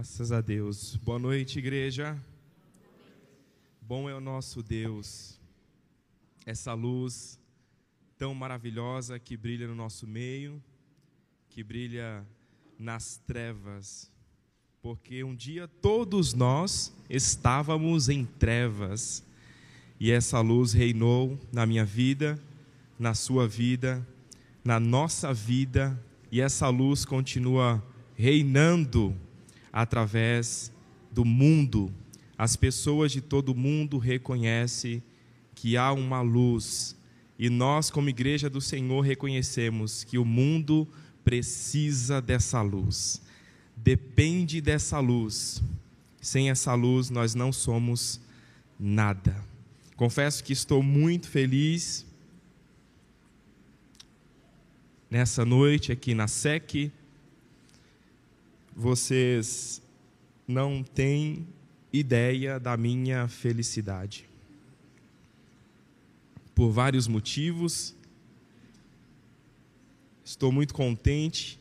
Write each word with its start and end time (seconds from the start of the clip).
Graças 0.00 0.32
a 0.32 0.40
Deus. 0.40 0.96
Boa 0.96 1.18
noite, 1.18 1.58
igreja. 1.58 2.16
Bom 3.82 4.08
é 4.08 4.14
o 4.14 4.20
nosso 4.20 4.62
Deus. 4.62 5.38
Essa 6.46 6.72
luz 6.72 7.38
tão 8.16 8.34
maravilhosa 8.34 9.18
que 9.18 9.36
brilha 9.36 9.68
no 9.68 9.74
nosso 9.74 10.06
meio, 10.06 10.58
que 11.50 11.62
brilha 11.62 12.26
nas 12.78 13.18
trevas. 13.26 14.10
Porque 14.80 15.22
um 15.22 15.34
dia 15.34 15.68
todos 15.68 16.32
nós 16.32 16.94
estávamos 17.10 18.08
em 18.08 18.24
trevas 18.24 19.22
e 20.00 20.10
essa 20.10 20.40
luz 20.40 20.72
reinou 20.72 21.38
na 21.52 21.66
minha 21.66 21.84
vida, 21.84 22.40
na 22.98 23.12
sua 23.12 23.46
vida, 23.46 24.02
na 24.64 24.80
nossa 24.80 25.34
vida, 25.34 26.02
e 26.32 26.40
essa 26.40 26.70
luz 26.70 27.04
continua 27.04 27.86
reinando 28.16 29.14
através 29.72 30.72
do 31.10 31.24
mundo. 31.24 31.92
As 32.36 32.56
pessoas 32.56 33.12
de 33.12 33.20
todo 33.20 33.54
mundo 33.54 33.98
reconhecem 33.98 35.02
que 35.54 35.76
há 35.76 35.92
uma 35.92 36.22
luz, 36.22 36.96
e 37.38 37.50
nós, 37.50 37.90
como 37.90 38.08
igreja 38.08 38.48
do 38.48 38.60
Senhor, 38.60 39.00
reconhecemos 39.00 40.04
que 40.04 40.18
o 40.18 40.24
mundo 40.24 40.88
precisa 41.24 42.20
dessa 42.20 42.62
luz, 42.62 43.20
depende 43.76 44.60
dessa 44.60 44.98
luz. 45.00 45.62
Sem 46.20 46.50
essa 46.50 46.74
luz, 46.74 47.08
nós 47.08 47.34
não 47.34 47.50
somos 47.50 48.20
nada. 48.78 49.42
Confesso 49.96 50.44
que 50.44 50.52
estou 50.52 50.82
muito 50.82 51.28
feliz 51.28 52.06
nessa 55.10 55.44
noite 55.44 55.92
aqui 55.92 56.14
na 56.14 56.28
SEC. 56.28 56.92
Vocês 58.74 59.82
não 60.46 60.82
têm 60.82 61.46
ideia 61.92 62.58
da 62.58 62.76
minha 62.76 63.28
felicidade. 63.28 64.28
Por 66.54 66.70
vários 66.70 67.08
motivos, 67.08 67.94
estou 70.24 70.52
muito 70.52 70.74
contente 70.74 71.58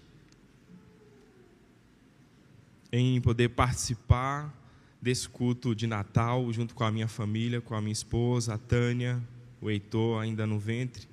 em 2.91 3.21
poder 3.21 3.49
participar 3.49 4.53
desse 5.01 5.29
culto 5.29 5.73
de 5.73 5.87
Natal 5.87 6.51
junto 6.51 6.75
com 6.75 6.83
a 6.83 6.91
minha 6.91 7.07
família, 7.07 7.61
com 7.61 7.75
a 7.75 7.81
minha 7.81 7.93
esposa, 7.93 8.55
a 8.55 8.57
Tânia, 8.57 9.21
o 9.61 9.69
Heitor 9.69 10.21
ainda 10.21 10.45
no 10.45 10.59
ventre. 10.59 11.07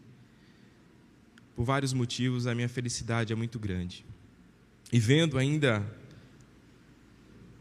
Por 1.55 1.64
vários 1.64 1.92
motivos, 1.92 2.47
a 2.47 2.55
minha 2.55 2.69
felicidade 2.69 3.33
é 3.33 3.36
muito 3.36 3.58
grande. 3.58 4.05
E 4.92 4.98
vendo 4.98 5.39
ainda 5.39 5.84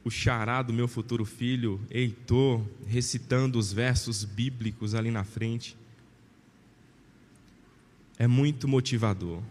o 0.03 0.09
xará 0.09 0.61
do 0.61 0.71
meu 0.71 0.87
futuro 0.87 1.25
filho, 1.25 1.81
Heitor, 1.89 2.63
recitando 2.87 3.57
os 3.57 3.73
versos 3.73 4.23
bíblicos 4.23 4.93
ali 4.93 5.09
na 5.09 5.23
frente, 5.23 5.75
é 8.17 8.27
muito 8.27 8.67
motivador. 8.67 9.41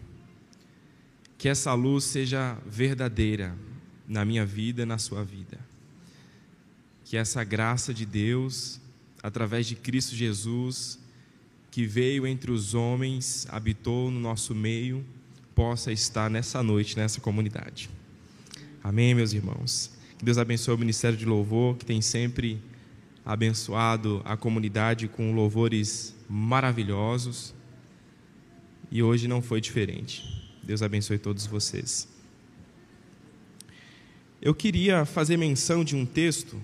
Que 1.37 1.49
essa 1.49 1.73
luz 1.73 2.05
seja 2.05 2.57
verdadeira 2.65 3.55
na 4.07 4.23
minha 4.23 4.45
vida 4.45 4.83
e 4.83 4.85
na 4.85 4.97
sua 4.97 5.23
vida 5.23 5.59
que 7.05 7.15
essa 7.15 7.43
graça 7.43 7.93
de 7.93 8.03
Deus, 8.03 8.81
através 9.21 9.67
de 9.67 9.75
Cristo 9.75 10.15
Jesus, 10.15 10.99
que 11.69 11.85
veio 11.85 12.25
entre 12.25 12.51
os 12.51 12.73
homens, 12.73 13.45
habitou 13.49 14.09
no 14.09 14.19
nosso 14.19 14.55
meio, 14.55 15.05
possa 15.55 15.91
estar 15.91 16.29
nessa 16.29 16.61
noite, 16.61 16.97
nessa 16.97 17.21
comunidade. 17.21 17.89
Amém, 18.83 19.15
meus 19.15 19.31
irmãos. 19.31 19.89
Que 20.19 20.25
Deus 20.25 20.37
abençoe 20.37 20.75
o 20.75 20.77
ministério 20.77 21.17
de 21.17 21.25
louvor, 21.25 21.77
que 21.77 21.85
tem 21.85 22.01
sempre 22.01 22.61
abençoado 23.25 24.21
a 24.25 24.37
comunidade 24.37 25.07
com 25.07 25.33
louvores 25.33 26.13
maravilhosos. 26.29 27.55
E 28.91 29.01
hoje 29.01 29.27
não 29.27 29.41
foi 29.41 29.61
diferente. 29.61 30.23
Deus 30.61 30.81
abençoe 30.81 31.17
todos 31.17 31.45
vocês. 31.45 32.07
Eu 34.41 34.53
queria 34.53 35.05
fazer 35.05 35.37
menção 35.37 35.83
de 35.83 35.95
um 35.95 36.05
texto 36.05 36.61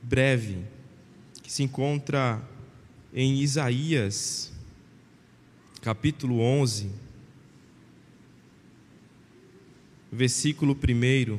breve, 0.00 0.58
que 1.42 1.52
se 1.52 1.62
encontra 1.62 2.40
em 3.12 3.40
Isaías, 3.40 4.52
capítulo 5.82 6.40
11, 6.40 7.03
versículo 10.14 10.74
1. 10.74 11.38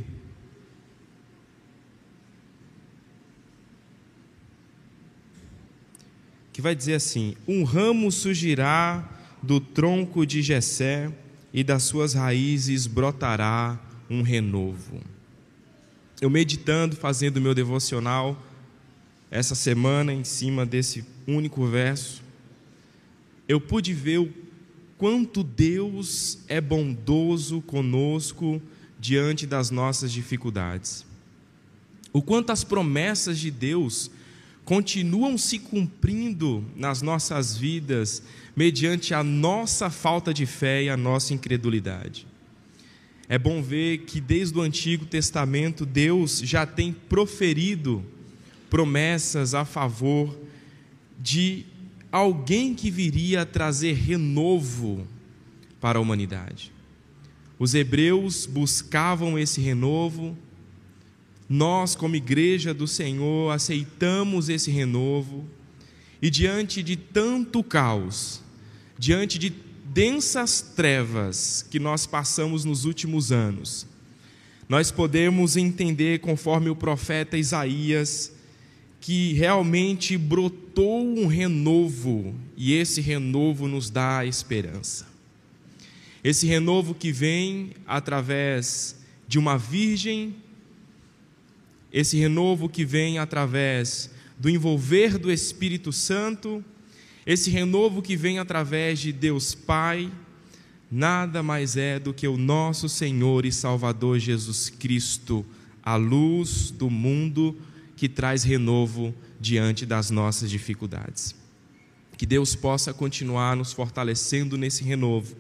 Que 6.51 6.61
vai 6.61 6.75
dizer 6.75 6.95
assim: 6.95 7.35
Um 7.47 7.63
ramo 7.63 8.11
surgirá 8.11 9.09
do 9.41 9.59
tronco 9.59 10.25
de 10.25 10.41
Jessé 10.41 11.11
e 11.53 11.63
das 11.63 11.83
suas 11.83 12.13
raízes 12.13 12.85
brotará 12.85 13.79
um 14.09 14.21
renovo. 14.21 15.01
Eu 16.21 16.29
meditando, 16.29 16.95
fazendo 16.95 17.41
meu 17.41 17.53
devocional, 17.53 18.41
essa 19.31 19.55
semana 19.55 20.13
em 20.13 20.23
cima 20.23 20.65
desse 20.65 21.05
único 21.27 21.65
verso, 21.65 22.23
eu 23.47 23.59
pude 23.59 23.93
ver 23.93 24.19
o 24.19 24.44
quanto 24.97 25.43
Deus 25.43 26.39
é 26.47 26.61
bondoso 26.61 27.61
conosco 27.61 28.61
diante 28.99 29.45
das 29.45 29.69
nossas 29.69 30.11
dificuldades. 30.11 31.05
O 32.13 32.21
quanto 32.21 32.51
as 32.51 32.63
promessas 32.63 33.37
de 33.37 33.51
Deus 33.51 34.09
continuam 34.63 35.37
se 35.37 35.59
cumprindo 35.59 36.65
nas 36.75 37.01
nossas 37.01 37.55
vidas 37.55 38.23
mediante 38.55 39.13
a 39.13 39.23
nossa 39.23 39.89
falta 39.89 40.33
de 40.33 40.45
fé 40.45 40.83
e 40.83 40.89
a 40.89 40.97
nossa 40.97 41.33
incredulidade. 41.33 42.25
É 43.27 43.37
bom 43.37 43.61
ver 43.61 43.99
que 43.99 44.21
desde 44.21 44.57
o 44.57 44.61
Antigo 44.61 45.05
Testamento 45.05 45.85
Deus 45.85 46.39
já 46.39 46.65
tem 46.65 46.93
proferido 46.93 48.03
promessas 48.69 49.53
a 49.53 49.65
favor 49.65 50.35
de 51.19 51.65
alguém 52.15 52.73
que 52.73 52.89
viria 52.89 53.41
a 53.41 53.45
trazer 53.45 53.93
renovo 53.93 55.05
para 55.81 55.99
a 55.99 56.01
humanidade. 56.01 56.71
Os 57.59 57.73
hebreus 57.73 58.45
buscavam 58.45 59.37
esse 59.37 59.59
renovo, 59.59 60.37
nós, 61.49 61.93
como 61.93 62.15
igreja 62.15 62.73
do 62.73 62.87
Senhor, 62.87 63.51
aceitamos 63.51 64.47
esse 64.47 64.71
renovo, 64.71 65.45
e 66.21 66.29
diante 66.29 66.81
de 66.81 66.95
tanto 66.95 67.61
caos, 67.61 68.41
diante 68.97 69.37
de 69.37 69.53
densas 69.83 70.61
trevas 70.61 71.65
que 71.69 71.79
nós 71.79 72.05
passamos 72.05 72.63
nos 72.63 72.85
últimos 72.85 73.33
anos, 73.33 73.85
nós 74.69 74.89
podemos 74.89 75.57
entender, 75.57 76.19
conforme 76.19 76.69
o 76.69 76.75
profeta 76.75 77.37
Isaías 77.37 78.34
que 79.05 79.33
realmente 79.33 80.17
brotou 80.17 81.05
um 81.05 81.27
renovo 81.27 82.33
e 82.57 82.73
esse 82.73 82.99
renovo 83.01 83.67
nos 83.67 83.91
dá 83.91 84.25
esperança. 84.25 85.05
Esse 86.23 86.47
renovo 86.47 86.95
que 86.95 87.11
vem 87.11 87.73
através 87.85 88.95
de 89.27 89.37
uma 89.37 89.59
virgem, 89.59 90.35
esse 91.93 92.17
renovo 92.17 92.67
que 92.67 92.83
vem 92.83 93.19
através 93.19 94.09
do 94.39 94.49
envolver 94.49 95.19
do 95.19 95.31
Espírito 95.31 95.93
Santo, 95.93 96.65
esse 97.27 97.51
renovo 97.51 98.01
que 98.01 98.15
vem 98.15 98.39
através 98.39 98.97
de 98.97 99.11
Deus 99.11 99.53
Pai, 99.53 100.11
nada 100.89 101.43
mais 101.43 101.77
é 101.77 101.99
do 101.99 102.11
que 102.11 102.27
o 102.27 102.37
nosso 102.37 102.89
Senhor 102.89 103.45
e 103.45 103.51
Salvador 103.51 104.17
Jesus 104.17 104.71
Cristo, 104.71 105.45
a 105.83 105.95
luz 105.95 106.71
do 106.71 106.89
mundo 106.89 107.55
que 107.95 108.09
traz 108.09 108.43
renovo 108.43 109.13
diante 109.39 109.85
das 109.85 110.09
nossas 110.09 110.49
dificuldades. 110.49 111.35
Que 112.17 112.25
Deus 112.25 112.55
possa 112.55 112.93
continuar 112.93 113.55
nos 113.55 113.73
fortalecendo 113.73 114.57
nesse 114.57 114.83
renovo 114.83 115.35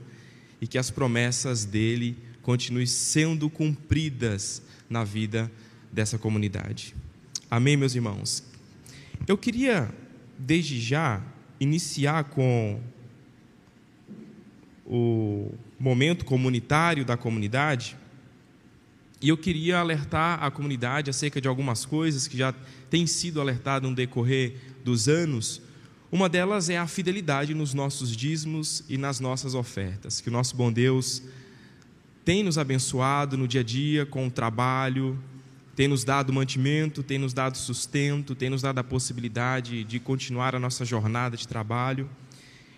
e 0.61 0.67
que 0.67 0.77
as 0.77 0.89
promessas 0.89 1.65
dele 1.65 2.17
continuem 2.41 2.85
sendo 2.85 3.49
cumpridas 3.49 4.61
na 4.89 5.03
vida 5.03 5.51
dessa 5.91 6.17
comunidade. 6.17 6.95
Amém, 7.49 7.77
meus 7.77 7.95
irmãos? 7.95 8.43
Eu 9.27 9.37
queria, 9.37 9.93
desde 10.37 10.79
já, 10.79 11.21
iniciar 11.59 12.25
com 12.25 12.79
o 14.85 15.51
momento 15.79 16.25
comunitário 16.25 17.03
da 17.03 17.17
comunidade 17.17 17.97
e 19.25 19.29
eu 19.29 19.35
queria 19.35 19.79
alertar 19.79 20.43
a 20.43 20.51
comunidade 20.51 21.09
acerca 21.09 21.41
de 21.41 21.47
algumas 21.47 21.83
coisas 21.83 22.27
que 22.27 22.37
já 22.37 22.53
têm 22.91 23.07
sido 23.07 23.41
alertadas 23.41 23.89
no 23.89 23.95
decorrer 23.95 24.53
dos 24.83 25.09
anos. 25.09 25.63
Uma 26.11 26.29
delas 26.29 26.69
é 26.69 26.77
a 26.77 26.85
fidelidade 26.85 27.55
nos 27.55 27.73
nossos 27.73 28.15
dízimos 28.15 28.83
e 28.87 28.99
nas 28.99 29.19
nossas 29.19 29.55
ofertas. 29.55 30.21
Que 30.21 30.29
o 30.29 30.31
nosso 30.31 30.55
bom 30.55 30.71
Deus 30.71 31.23
tem 32.23 32.43
nos 32.43 32.59
abençoado 32.59 33.35
no 33.35 33.47
dia 33.47 33.61
a 33.61 33.63
dia 33.63 34.05
com 34.05 34.27
o 34.27 34.29
trabalho, 34.29 35.17
tem 35.75 35.87
nos 35.87 36.03
dado 36.03 36.31
mantimento, 36.31 37.01
tem 37.01 37.17
nos 37.17 37.33
dado 37.33 37.57
sustento, 37.57 38.35
tem 38.35 38.51
nos 38.51 38.61
dado 38.61 38.77
a 38.77 38.83
possibilidade 38.83 39.83
de 39.85 39.99
continuar 39.99 40.53
a 40.53 40.59
nossa 40.59 40.85
jornada 40.85 41.35
de 41.35 41.47
trabalho. 41.47 42.07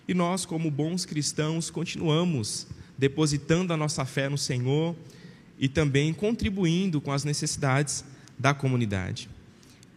E 0.08 0.14
nós, 0.14 0.46
como 0.46 0.70
bons 0.70 1.04
cristãos, 1.04 1.68
continuamos 1.68 2.66
depositando 2.96 3.74
a 3.74 3.76
nossa 3.76 4.06
fé 4.06 4.30
no 4.30 4.38
Senhor 4.38 4.96
e 5.58 5.68
também 5.68 6.12
contribuindo 6.12 7.00
com 7.00 7.12
as 7.12 7.24
necessidades 7.24 8.04
da 8.38 8.54
comunidade. 8.54 9.28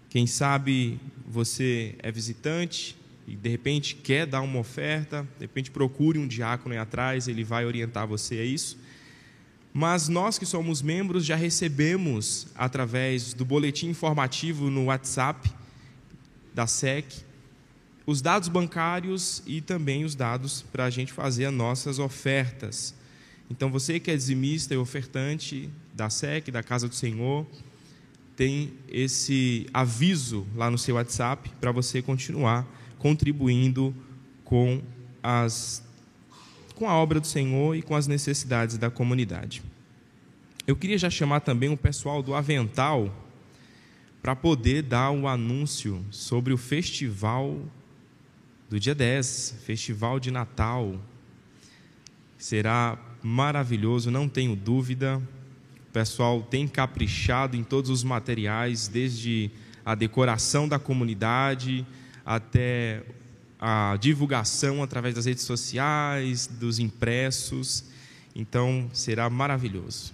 Quem 0.10 0.26
sabe 0.26 1.00
você 1.28 1.96
é 2.00 2.12
visitante 2.12 2.98
e 3.28 3.36
de 3.36 3.50
repente 3.50 3.96
quer 3.96 4.26
dar 4.26 4.42
uma 4.42 4.60
oferta, 4.60 5.28
de 5.38 5.46
repente 5.46 5.72
procure 5.72 6.20
um 6.20 6.28
diácono 6.28 6.74
aí 6.74 6.80
atrás, 6.80 7.28
ele 7.28 7.44
vai 7.44 7.66
orientar 7.66 8.08
você 8.08 8.36
a 8.36 8.44
isso. 8.44 8.78
Mas 9.74 10.10
nós 10.10 10.38
que 10.38 10.46
somos 10.46 10.82
membros 10.82 11.26
já 11.26 11.36
recebemos 11.36 12.48
através 12.56 13.34
do 13.34 13.46
boletim 13.46 13.88
informativo 13.88 14.70
no 14.70 14.86
WhatsApp 14.86 15.50
da 16.54 16.68
SEC 16.68 17.06
os 18.06 18.22
dados 18.22 18.50
bancários 18.50 19.42
e 19.46 19.62
também 19.62 20.04
os 20.04 20.16
dados 20.16 20.64
para 20.72 20.86
a 20.86 20.90
gente 20.90 21.14
fazer 21.14 21.46
as 21.46 21.54
nossas 21.54 22.00
ofertas. 22.00 22.94
Então 23.52 23.70
você 23.70 24.00
que 24.00 24.10
é 24.10 24.16
dizimista 24.16 24.74
e 24.74 24.78
ofertante 24.78 25.70
da 25.94 26.10
SEC, 26.10 26.50
da 26.52 26.64
Casa 26.64 26.88
do 26.88 26.96
Senhor, 26.96 27.46
tem 28.34 28.72
esse 28.88 29.68
aviso 29.74 30.48
lá 30.56 30.72
no 30.72 30.78
seu 30.78 30.96
WhatsApp 30.96 31.52
para 31.60 31.70
você 31.70 32.02
continuar 32.02 32.66
contribuindo 32.98 33.94
com 34.46 34.82
as 35.22 35.84
com 36.76 36.90
a 36.90 36.96
obra 36.96 37.20
do 37.20 37.28
Senhor 37.28 37.76
e 37.76 37.82
com 37.82 37.94
as 37.94 38.08
necessidades 38.08 38.78
da 38.78 38.90
comunidade. 38.90 39.62
Eu 40.66 40.76
queria 40.76 40.98
já 40.98 41.10
chamar 41.10 41.42
também 41.42 41.70
o 41.70 41.78
pessoal 41.78 42.24
do 42.24 42.34
Avental 42.34 43.14
para 44.22 44.34
poder 44.34 44.82
dar 44.82 45.10
o 45.10 45.20
um 45.20 45.28
anúncio 45.28 46.04
sobre 46.10 46.54
o 46.54 46.58
festival 46.58 47.60
do 48.70 48.80
dia 48.80 48.96
10, 48.96 49.58
festival 49.66 50.22
de 50.22 50.32
Natal. 50.32 51.00
Será 52.38 52.98
maravilhoso, 53.24 54.10
não 54.10 54.28
tenho 54.28 54.56
dúvida. 54.56 55.22
O 55.90 55.92
pessoal 55.92 56.42
tem 56.42 56.68
caprichado 56.68 57.56
em 57.58 57.64
todos 57.64 57.90
os 57.90 58.04
materiais, 58.04 58.88
desde 58.88 59.52
a 59.86 59.96
decoração 59.96 60.68
da 60.68 60.80
comunidade 60.80 61.86
até 62.26 63.04
a 63.60 63.98
divulgação 64.00 64.82
através 64.82 65.14
das 65.14 65.26
redes 65.26 65.44
sociais, 65.44 66.48
dos 66.48 66.80
impressos. 66.80 67.84
Então, 68.36 68.90
será 68.94 69.30
maravilhoso. 69.30 70.14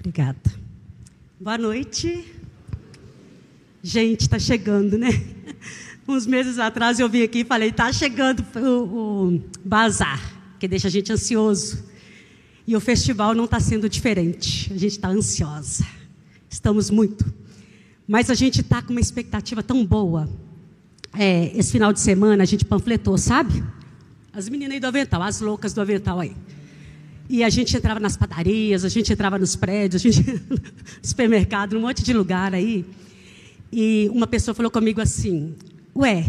Obrigada. 0.00 0.64
Boa 1.40 1.56
noite. 1.56 2.30
Gente, 3.82 4.22
está 4.22 4.38
chegando, 4.38 4.98
né? 4.98 5.08
Uns 6.06 6.26
meses 6.26 6.58
atrás 6.58 7.00
eu 7.00 7.08
vim 7.08 7.22
aqui 7.22 7.40
e 7.40 7.44
falei: 7.44 7.70
está 7.70 7.90
chegando 7.92 8.44
o, 8.56 9.34
o 9.34 9.42
bazar, 9.64 10.20
que 10.64 10.68
deixa 10.68 10.88
a 10.88 10.90
gente 10.90 11.12
ansioso. 11.12 11.84
E 12.66 12.74
o 12.74 12.80
festival 12.80 13.34
não 13.34 13.44
está 13.44 13.60
sendo 13.60 13.88
diferente. 13.88 14.72
A 14.72 14.76
gente 14.76 14.92
está 14.92 15.08
ansiosa. 15.08 15.86
Estamos 16.48 16.90
muito. 16.90 17.32
Mas 18.08 18.30
a 18.30 18.34
gente 18.34 18.60
está 18.62 18.80
com 18.80 18.90
uma 18.90 19.00
expectativa 19.00 19.62
tão 19.62 19.84
boa 19.84 20.28
é, 21.16 21.52
esse 21.56 21.70
final 21.70 21.92
de 21.92 22.00
semana 22.00 22.42
a 22.42 22.46
gente 22.46 22.64
panfletou, 22.64 23.16
sabe? 23.16 23.62
As 24.32 24.48
meninas 24.48 24.74
aí 24.74 24.80
do 24.80 24.86
avental, 24.86 25.22
as 25.22 25.40
loucas 25.40 25.72
do 25.72 25.80
avental 25.80 26.18
aí. 26.18 26.34
E 27.28 27.42
a 27.44 27.48
gente 27.48 27.76
entrava 27.76 28.00
nas 28.00 28.16
padarias, 28.16 28.84
a 28.84 28.88
gente 28.88 29.12
entrava 29.12 29.38
nos 29.38 29.56
prédios, 29.56 30.04
a 30.04 30.10
gente 30.10 30.42
supermercado, 31.00 31.74
num 31.74 31.80
monte 31.80 32.02
de 32.02 32.12
lugar 32.12 32.52
aí. 32.52 32.84
E 33.72 34.10
uma 34.12 34.26
pessoa 34.26 34.54
falou 34.54 34.70
comigo 34.70 35.00
assim: 35.00 35.54
Ué, 35.96 36.26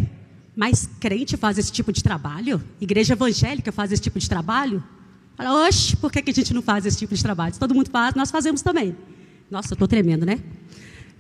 mas 0.56 0.90
crente 1.00 1.36
faz 1.36 1.58
esse 1.58 1.72
tipo 1.72 1.92
de 1.92 2.02
trabalho? 2.02 2.64
Igreja 2.80 3.14
evangélica 3.14 3.72
faz 3.72 3.92
esse 3.92 4.02
tipo 4.02 4.18
de 4.20 4.30
trabalho? 4.30 4.84
Fala, 5.36 5.68
oxe, 5.68 5.98
por 5.98 6.12
que, 6.12 6.22
que 6.22 6.32
a 6.32 6.34
gente 6.34 6.54
não 6.54 6.62
faz 6.62 6.86
esse 6.86 6.98
tipo 6.98 7.14
de 7.14 7.22
trabalho? 7.22 7.54
Se 7.54 7.60
todo 7.60 7.76
mundo 7.76 7.90
faz, 7.90 8.16
nós 8.16 8.32
fazemos 8.32 8.62
também. 8.62 8.96
Nossa, 9.52 9.74
eu 9.74 9.76
estou 9.76 9.88
tremendo, 9.88 10.26
né? 10.26 10.40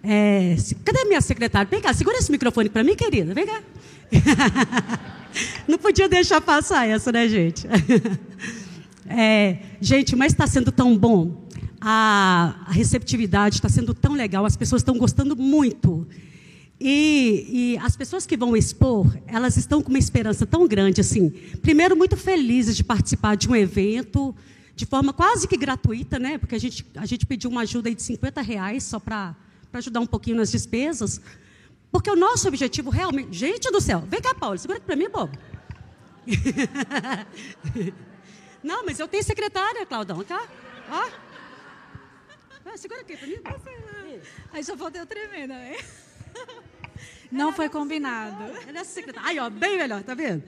É, 0.02 0.56
cadê 0.86 1.04
minha 1.06 1.20
secretária? 1.20 1.68
Vem 1.70 1.82
cá, 1.82 1.94
segura 1.94 2.18
esse 2.18 2.32
microfone 2.32 2.70
para 2.70 2.84
mim, 2.84 2.96
querida. 2.96 3.34
Vem 3.34 3.46
cá. 3.46 3.62
Não 5.68 5.78
podia 5.78 6.08
deixar 6.08 6.40
passar 6.40 6.88
essa, 6.88 7.12
né, 7.12 7.28
gente? 7.28 7.68
É, 9.08 9.60
gente, 9.80 10.16
mas 10.16 10.34
está 10.34 10.48
sendo 10.48 10.72
tão 10.72 10.98
bom. 10.98 11.48
A, 11.80 12.56
a 12.66 12.72
receptividade 12.72 13.58
está 13.58 13.70
sendo 13.70 13.94
tão 13.94 14.14
legal. 14.14 14.48
As 14.48 14.58
pessoas 14.58 14.80
estão 14.82 14.98
gostando 14.98 15.36
muito. 15.36 16.08
E, 16.80 17.76
e, 17.76 17.78
as 17.78 17.96
pessoas 17.96 18.26
que 18.26 18.36
vão 18.36 18.56
expor, 18.56 19.08
elas 19.28 19.56
estão 19.56 19.82
com 19.82 19.90
uma 19.90 20.00
esperança 20.00 20.46
tão 20.46 20.68
grande 20.68 21.00
assim. 21.00 21.30
Primeiro, 21.62 21.96
muito 21.96 22.18
felizes 22.18 22.76
de 22.76 22.84
participar 22.84 23.36
de 23.36 23.48
um 23.48 23.56
evento 23.56 24.36
de 24.76 24.86
forma 24.86 25.14
quase 25.14 25.48
que 25.48 25.56
gratuita, 25.56 26.20
né? 26.20 26.38
Porque 26.38 26.54
a 26.54 26.60
gente, 26.60 26.86
a 26.96 27.06
gente 27.06 27.26
pediu 27.26 27.50
uma 27.50 27.62
ajuda 27.62 27.94
de 27.94 28.02
50 28.02 28.42
reais 28.42 28.84
só 28.84 29.00
para 29.00 29.34
ajudar 29.72 30.02
um 30.02 30.06
pouquinho 30.06 30.36
nas 30.36 30.52
despesas. 30.52 31.22
Porque 31.90 32.12
o 32.12 32.16
nosso 32.16 32.48
objetivo 32.48 32.90
realmente. 32.90 33.38
Gente 33.38 33.72
do 33.72 33.80
céu, 33.80 34.02
vem 34.02 34.22
cá, 34.22 34.36
Paulo, 34.36 34.58
segura 34.58 34.78
aqui 34.78 34.86
para 34.86 34.98
mim, 34.98 35.10
bobo. 35.10 35.38
Não, 38.62 38.86
mas 38.86 39.00
eu 39.00 39.08
tenho 39.08 39.24
secretária, 39.24 39.86
Claudão, 39.86 40.24
tá? 40.26 40.46
Ó. 40.90 41.10
Ah, 42.66 42.78
segura 42.78 43.00
aqui 43.00 43.16
para 43.16 43.28
mim. 43.28 43.36
Aí 44.52 44.64
só 44.64 44.76
falta 44.76 44.98
eu 44.98 45.06
tremer, 45.06 45.48
né? 45.48 45.78
Não 47.36 47.52
foi 47.52 47.70
combinado. 47.70 48.44
É 48.74 48.84
secretária. 48.84 49.30
Aí, 49.30 49.40
ó, 49.40 49.50
bem 49.50 49.78
melhor, 49.78 50.02
tá 50.04 50.14
vendo? 50.14 50.44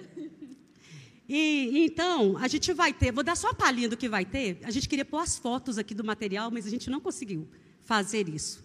E, 1.27 1.83
então, 1.83 2.37
a 2.37 2.47
gente 2.47 2.71
vai 2.71 2.93
ter, 2.93 3.11
vou 3.11 3.23
dar 3.23 3.35
só 3.35 3.49
a 3.49 3.53
palhinha 3.53 3.89
do 3.89 3.97
que 3.97 4.07
vai 4.07 4.23
ter. 4.23 4.59
A 4.63 4.71
gente 4.71 4.87
queria 4.87 5.03
pôr 5.03 5.19
as 5.19 5.37
fotos 5.37 5.77
aqui 5.77 5.93
do 5.93 6.03
material, 6.03 6.49
mas 6.49 6.65
a 6.65 6.69
gente 6.69 6.89
não 6.89 7.01
conseguiu 7.01 7.45
fazer 7.81 8.29
isso. 8.29 8.63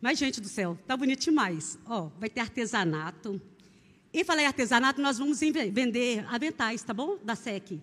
Mas, 0.00 0.18
gente 0.18 0.38
do 0.40 0.48
céu, 0.48 0.78
tá 0.86 0.94
bonito 0.96 1.20
demais. 1.20 1.78
Ó, 1.86 2.10
vai 2.18 2.28
ter 2.28 2.40
artesanato. 2.40 3.40
E 4.12 4.22
falei 4.24 4.44
artesanato, 4.44 5.00
nós 5.00 5.16
vamos 5.16 5.40
vender 5.40 6.26
aventais, 6.28 6.82
tá 6.82 6.92
bom? 6.92 7.16
Da 7.24 7.34
SEC. 7.34 7.80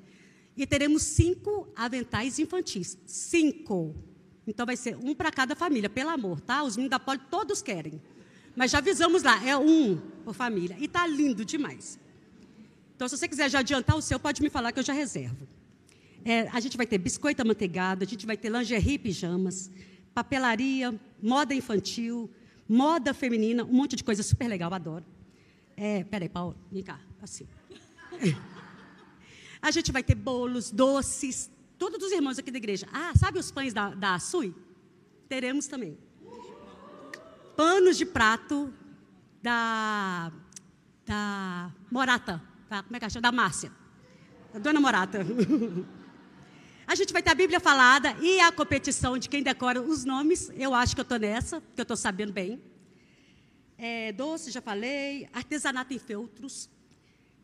E 0.56 0.68
teremos 0.68 1.01
cinco 1.01 1.68
aventais 1.75 2.37
infantis. 2.37 2.95
Cinco. 3.07 3.95
Então 4.45 4.66
vai 4.66 4.78
ser 4.78 4.95
um 4.97 5.16
para 5.16 5.31
cada 5.31 5.56
família, 5.56 5.90
pelo 5.90 6.11
amor, 6.11 6.40
tá? 6.42 6.61
Os 6.61 6.75
meninos 6.78 6.92
da 6.92 6.99
Poli 6.99 7.19
todos 7.31 7.63
querem. 7.63 7.99
Mas 8.59 8.71
já 8.71 8.80
avisamos 8.80 9.23
lá, 9.23 9.42
é 9.47 9.56
um 9.57 9.95
por 10.25 10.33
família. 10.35 10.75
E 10.81 10.85
tá 10.85 11.07
lindo 11.07 11.45
demais. 11.45 11.97
Então, 12.94 13.07
se 13.07 13.18
você 13.18 13.25
quiser 13.25 13.49
já 13.49 13.59
adiantar 13.59 13.95
o 13.95 14.01
seu, 14.01 14.19
pode 14.19 14.42
me 14.42 14.49
falar 14.49 14.73
que 14.73 14.80
eu 14.80 14.83
já 14.83 14.92
reservo. 14.92 15.47
É, 16.25 16.42
a 16.49 16.59
gente 16.59 16.75
vai 16.75 16.85
ter 16.85 16.97
biscoito 16.97 17.42
amanteigado, 17.42 18.04
a 18.04 18.06
gente 18.06 18.25
vai 18.25 18.35
ter 18.35 18.49
lingerie 18.49 18.95
e 18.95 18.99
pijamas, 18.99 19.71
papelaria, 20.13 20.94
moda 21.23 21.56
infantil, 21.56 22.30
moda 22.68 23.13
feminina, 23.13 23.63
um 23.63 23.71
monte 23.71 23.95
de 23.95 24.04
coisa 24.04 24.21
super 24.21 24.49
legal, 24.49 24.73
adoro. 24.73 25.06
É, 25.78 26.04
peraí, 26.04 26.28
Paulo, 26.28 26.54
vem 26.69 26.83
cá, 26.83 26.99
assim. 27.21 27.47
A 29.61 29.71
gente 29.71 29.89
vai 29.89 30.04
ter 30.04 30.16
bolos, 30.16 30.69
doces, 30.69 31.49
todos 31.78 32.06
os 32.06 32.11
irmãos 32.11 32.37
aqui 32.37 32.51
da 32.51 32.57
igreja. 32.57 32.87
Ah, 32.92 33.13
sabe 33.16 33.39
os 33.39 33.51
pães 33.51 33.73
da, 33.73 33.95
da 33.95 34.19
Sui? 34.19 34.54
Teremos 35.30 35.66
também. 35.66 35.97
Panos 37.59 37.97
de 37.97 38.06
prato 38.06 38.73
da, 39.42 40.31
da 41.06 41.69
Morata, 41.92 42.42
tá? 42.69 42.83
como 42.83 42.95
é 42.95 42.99
que 43.01 43.18
é? 43.18 43.19
Da 43.19 43.33
Márcia, 43.33 43.69
da 44.54 44.59
Dona 44.59 44.80
Morata. 44.80 45.19
A 46.87 46.95
gente 46.95 47.11
vai 47.11 47.21
ter 47.21 47.31
a 47.31 47.35
Bíblia 47.35 47.59
falada 47.59 48.16
e 48.21 48.39
a 48.39 48.49
competição 48.49 49.18
de 49.18 49.28
quem 49.28 49.44
decora 49.44 49.81
os 49.81 50.06
nomes. 50.06 50.49
Eu 50.56 50.73
acho 50.73 50.95
que 50.95 51.01
eu 51.01 51.04
estou 51.04 51.19
nessa, 51.19 51.59
que 51.59 51.81
eu 51.81 51.83
estou 51.83 51.97
sabendo 51.97 52.31
bem. 52.31 52.63
É, 53.78 54.13
doce, 54.13 54.51
já 54.51 54.61
falei. 54.61 55.28
Artesanato 55.33 55.94
em 55.94 55.99
feltros. 55.99 56.69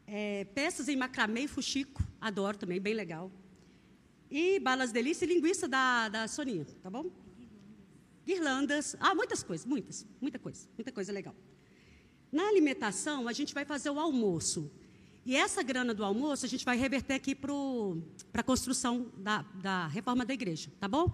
É, 0.07 0.45
peças 0.55 0.87
em 0.87 0.95
macramê 0.95 1.41
e 1.41 1.47
fuxico. 1.49 2.01
Adoro 2.21 2.57
também, 2.57 2.79
bem 2.79 2.93
legal. 2.93 3.29
E 4.31 4.61
balas 4.61 4.93
delícia 4.93 5.25
e 5.25 5.27
linguiça 5.27 5.67
da, 5.67 6.07
da 6.07 6.25
Soninha, 6.25 6.65
tá 6.81 6.89
bom? 6.89 7.24
Guirlandas. 8.25 8.95
Ah, 8.99 9.13
muitas 9.13 9.43
coisas, 9.43 9.65
muitas. 9.65 10.05
Muita 10.19 10.39
coisa, 10.39 10.67
muita 10.77 10.91
coisa 10.91 11.11
legal. 11.11 11.35
Na 12.31 12.47
alimentação, 12.47 13.27
a 13.27 13.33
gente 13.33 13.53
vai 13.53 13.65
fazer 13.65 13.89
o 13.89 13.99
almoço. 13.99 14.71
E 15.25 15.35
essa 15.35 15.63
grana 15.63 15.93
do 15.93 16.03
almoço 16.03 16.45
a 16.45 16.49
gente 16.49 16.63
vai 16.63 16.77
reverter 16.77 17.15
aqui 17.15 17.33
para 17.33 18.41
a 18.41 18.43
construção 18.43 19.11
da, 19.17 19.41
da 19.55 19.87
reforma 19.87 20.23
da 20.23 20.33
igreja, 20.33 20.71
tá 20.79 20.87
bom? 20.87 21.11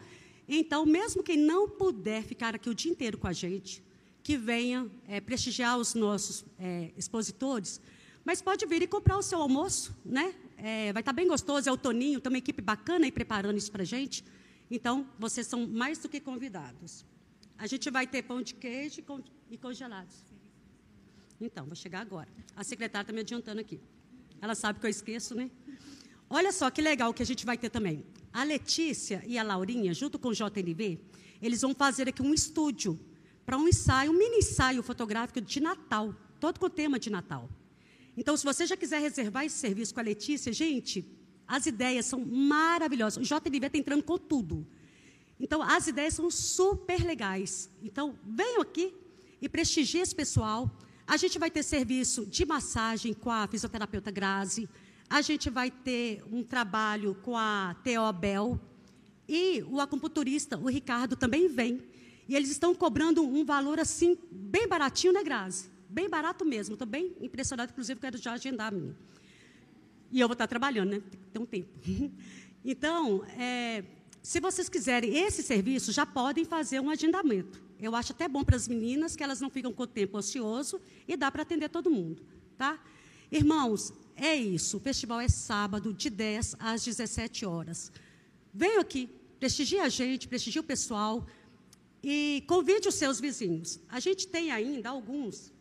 Então, 0.48 0.86
mesmo 0.86 1.24
quem 1.24 1.38
não 1.38 1.70
puder 1.70 2.24
ficar 2.24 2.56
aqui 2.56 2.70
o 2.70 2.76
dia 2.76 2.92
inteiro 2.92 3.18
com 3.18 3.28
a 3.28 3.34
gente, 3.34 3.82
que 4.22 4.38
venha 4.38 4.90
é, 5.08 5.22
prestigiar 5.22 5.78
os 5.78 5.94
nossos 5.94 6.44
é, 6.60 6.92
expositores, 6.98 7.80
mas 8.26 8.42
pode 8.42 8.66
vir 8.66 8.82
e 8.82 8.88
comprar 8.88 9.18
o 9.18 9.22
seu 9.22 9.42
almoço, 9.42 9.96
né? 10.04 10.36
É, 10.58 10.92
vai 10.94 11.02
estar 11.02 11.12
tá 11.12 11.14
bem 11.14 11.28
gostoso, 11.28 11.70
é 11.70 11.72
o 11.72 11.78
Toninho, 11.78 12.20
tem 12.20 12.32
uma 12.32 12.38
equipe 12.38 12.62
bacana 12.62 13.06
aí 13.06 13.12
preparando 13.12 13.58
isso 13.58 13.72
para 13.72 13.84
a 13.84 13.86
gente. 13.86 14.24
Então, 14.72 15.06
vocês 15.20 15.46
são 15.46 15.68
mais 15.68 15.98
do 16.00 16.08
que 16.08 16.22
convidados. 16.22 17.06
A 17.58 17.68
gente 17.68 17.92
vai 17.92 18.08
ter 18.08 18.24
pão 18.24 18.42
de 18.42 18.54
queijo 18.54 19.04
e 19.50 19.58
congelados. 19.58 20.16
Então, 21.42 21.66
vou 21.66 21.76
chegar 21.76 22.00
agora. 22.00 22.30
A 22.56 22.64
secretária 22.64 23.04
está 23.04 23.14
me 23.14 23.20
adiantando 23.20 23.60
aqui. 23.60 23.82
Ela 24.42 24.56
sabe 24.56 24.80
que 24.80 24.86
eu 24.86 24.90
esqueço, 24.90 25.36
né? 25.36 25.52
Olha 26.30 26.54
só 26.54 26.72
que 26.72 26.82
legal 26.82 27.14
que 27.14 27.22
a 27.22 27.26
gente 27.26 27.46
vai 27.46 27.58
ter 27.58 27.70
também. 27.70 28.06
A 28.32 28.46
Letícia 28.46 29.22
e 29.28 29.38
a 29.38 29.44
Laurinha, 29.44 29.94
junto 29.94 30.18
com 30.18 30.30
o 30.30 30.34
JNV, 30.34 31.00
eles 31.42 31.60
vão 31.60 31.76
fazer 31.76 32.08
aqui 32.08 32.22
um 32.22 32.34
estúdio 32.34 32.98
para 33.46 33.58
um 33.58 33.68
ensaio, 33.68 34.12
um 34.12 34.18
mini 34.18 34.38
ensaio 34.38 34.82
fotográfico 34.82 35.42
de 35.42 35.60
Natal, 35.60 36.16
todo 36.40 36.58
com 36.58 36.68
o 36.68 36.70
tema 36.70 36.98
de 36.98 37.10
Natal. 37.10 37.50
Então, 38.16 38.38
se 38.38 38.46
você 38.46 38.66
já 38.66 38.78
quiser 38.78 39.02
reservar 39.02 39.44
esse 39.44 39.58
serviço 39.58 39.94
com 39.94 40.00
a 40.00 40.04
Letícia, 40.04 40.54
gente, 40.54 41.06
as 41.52 41.66
ideias 41.66 42.06
são 42.06 42.24
maravilhosas. 42.26 43.18
O 43.18 43.28
JNV 43.28 43.66
está 43.66 43.78
entrando 43.78 44.04
com 44.04 44.18
tudo. 44.18 44.66
Então, 45.38 45.62
as 45.62 45.86
ideias 45.86 46.14
são 46.14 46.32
super 46.32 47.04
legais. 47.04 47.70
Então, 47.84 48.16
venham 48.26 48.62
aqui 48.62 48.94
e 49.42 49.50
prestigiem 49.50 50.02
esse 50.02 50.16
pessoal. 50.16 50.72
A 51.06 51.18
gente 51.18 51.38
vai 51.38 51.52
ter 51.52 51.62
serviço 51.62 52.26
de 52.26 52.46
massagem 52.46 53.14
com 53.14 53.30
a 53.30 53.48
fisioterapeuta 53.48 54.10
Grazi. 54.10 54.70
A 55.10 55.22
gente 55.22 55.50
vai 55.50 55.70
ter 55.70 56.24
um 56.32 56.42
trabalho 56.42 57.16
com 57.16 57.36
a 57.36 57.76
Teobel. 57.84 58.58
E 59.28 59.62
o 59.64 59.82
acupunturista, 59.82 60.58
o 60.58 60.70
Ricardo, 60.70 61.18
também 61.18 61.50
vem. 61.50 61.84
E 62.30 62.36
eles 62.36 62.50
estão 62.50 62.74
cobrando 62.74 63.22
um 63.22 63.44
valor 63.44 63.78
assim, 63.78 64.18
bem 64.32 64.70
baratinho, 64.70 65.12
né, 65.12 65.22
Grazi? 65.22 65.70
Bem 65.90 66.10
barato 66.10 66.46
mesmo. 66.46 66.76
Estou 66.76 66.88
bem 66.88 67.14
impressionada, 67.20 67.74
inclusive, 67.74 68.00
quero 68.00 68.18
já 68.18 68.32
agendar 68.32 68.70
a 68.70 68.72
minha. 68.72 68.96
E 70.12 70.20
eu 70.20 70.28
vou 70.28 70.34
estar 70.34 70.48
trabalhando, 70.48 70.92
né? 70.92 71.02
Tem 71.34 71.42
um 71.42 71.46
tempo. 71.46 71.70
Então, 72.64 73.26
é, 73.40 73.84
se 74.22 74.40
vocês 74.40 74.70
quiserem 74.70 75.18
esse 75.18 75.42
serviço, 75.42 75.92
já 75.92 76.06
podem 76.06 76.46
fazer 76.46 76.80
um 76.80 76.92
agendamento. 76.92 77.60
Eu 77.80 77.96
acho 77.96 78.12
até 78.12 78.28
bom 78.28 78.44
para 78.44 78.56
as 78.56 78.68
meninas 78.68 79.16
que 79.16 79.24
elas 79.24 79.42
não 79.42 79.50
ficam 79.50 79.74
com 79.74 79.82
o 79.82 79.88
tempo 79.88 80.16
ocioso 80.16 80.80
e 81.08 81.18
dá 81.18 81.32
para 81.32 81.42
atender 81.42 81.70
todo 81.70 81.90
mundo, 81.90 82.22
tá? 82.56 82.80
Irmãos, 83.32 83.92
é 84.16 84.36
isso. 84.36 84.78
O 84.78 84.80
festival 84.80 85.20
é 85.20 85.28
sábado, 85.28 85.92
de 85.92 86.12
10 86.12 86.58
às 86.60 86.86
17 86.86 87.48
horas. 87.48 87.92
Venham 88.54 88.80
aqui, 88.80 89.10
prestigie 89.40 89.80
a 89.80 89.90
gente, 89.90 90.28
prestigie 90.28 90.60
o 90.60 90.64
pessoal 90.64 91.26
e 92.04 92.44
convide 92.48 92.88
os 92.88 92.96
seus 92.96 93.20
vizinhos. 93.20 93.80
A 93.90 94.00
gente 94.00 94.28
tem 94.28 94.52
ainda 94.52 94.90
alguns. 94.90 95.52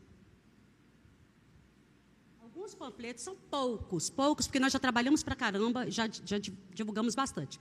Alguns 2.71 2.75
panfletos, 2.75 3.25
são 3.25 3.35
poucos, 3.51 4.11
poucos, 4.11 4.47
porque 4.47 4.61
nós 4.61 4.73
já 4.73 4.79
trabalhamos 4.79 5.23
para 5.23 5.35
caramba, 5.35 5.91
já, 5.91 6.09
já 6.25 6.39
divulgamos 6.73 7.15
bastante. 7.15 7.59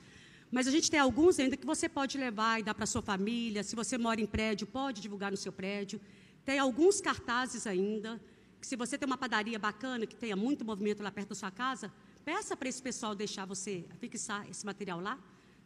Mas 0.52 0.68
a 0.68 0.72
gente 0.72 0.90
tem 0.92 1.00
alguns 1.00 1.40
ainda 1.40 1.58
que 1.58 1.66
você 1.66 1.90
pode 1.90 2.18
levar 2.18 2.60
e 2.60 2.64
dar 2.64 2.76
para 2.76 2.86
sua 2.86 3.02
família. 3.02 3.64
Se 3.64 3.76
você 3.76 3.98
mora 3.98 4.22
em 4.22 4.28
prédio, 4.28 4.68
pode 4.68 5.02
divulgar 5.02 5.32
no 5.32 5.38
seu 5.38 5.52
prédio. 5.52 6.00
Tem 6.46 6.60
alguns 6.60 7.02
cartazes 7.02 7.66
ainda. 7.66 8.22
Que 8.60 8.68
se 8.68 8.76
você 8.76 8.98
tem 8.98 9.08
uma 9.08 9.18
padaria 9.18 9.58
bacana, 9.58 10.06
que 10.06 10.16
tenha 10.16 10.36
muito 10.36 10.64
movimento 10.66 11.02
lá 11.02 11.12
perto 11.12 11.30
da 11.30 11.36
sua 11.36 11.50
casa, 11.50 11.92
peça 12.24 12.56
para 12.56 12.70
esse 12.70 12.82
pessoal 12.82 13.16
deixar 13.16 13.46
você 13.46 13.86
fixar 14.00 14.48
esse 14.50 14.66
material 14.66 15.00
lá. 15.00 15.18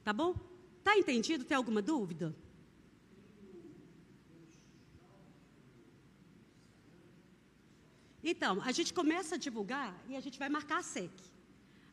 Tá 0.04 0.14
bom? 0.14 0.36
Tá 0.84 0.98
entendido? 0.98 1.44
Tem 1.44 1.58
alguma 1.58 1.82
dúvida? 1.82 2.36
Então, 8.24 8.62
a 8.64 8.72
gente 8.72 8.94
começa 8.94 9.36
a 9.36 9.38
divulgar 9.38 9.94
e 10.08 10.16
a 10.16 10.22
gente 10.22 10.40
vai 10.40 10.48
marcar 10.48 10.78
a 10.78 10.84
SEC. 10.84 11.12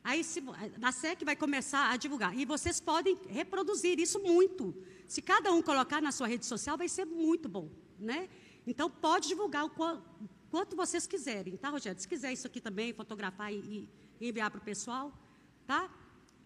Aí 0.02 0.22
se, 0.24 0.42
a 0.80 0.92
SEC 0.92 1.24
vai 1.24 1.36
começar 1.36 1.90
a 1.90 1.96
divulgar. 1.96 2.36
E 2.38 2.44
vocês 2.44 2.80
podem 2.80 3.18
reproduzir 3.28 3.98
isso 3.98 4.18
muito. 4.20 4.74
Se 5.08 5.20
cada 5.20 5.52
um 5.52 5.60
colocar 5.60 6.00
na 6.00 6.12
sua 6.12 6.26
rede 6.26 6.46
social, 6.46 6.78
vai 6.78 6.88
ser 6.88 7.04
muito 7.04 7.48
bom. 7.48 7.68
Né? 7.98 8.28
Então, 8.66 8.88
pode 8.88 9.28
divulgar 9.28 9.64
o 9.64 9.70
quanto 10.50 10.76
vocês 10.76 11.06
quiserem. 11.06 11.56
Tá, 11.56 11.68
Rogério? 11.68 12.00
Se 12.00 12.08
quiser 12.08 12.32
isso 12.32 12.46
aqui 12.46 12.60
também, 12.60 12.92
fotografar 12.92 13.52
e, 13.52 13.88
e 14.20 14.28
enviar 14.28 14.50
para 14.50 14.58
o 14.58 14.64
pessoal. 14.64 15.12
Tá? 15.66 15.90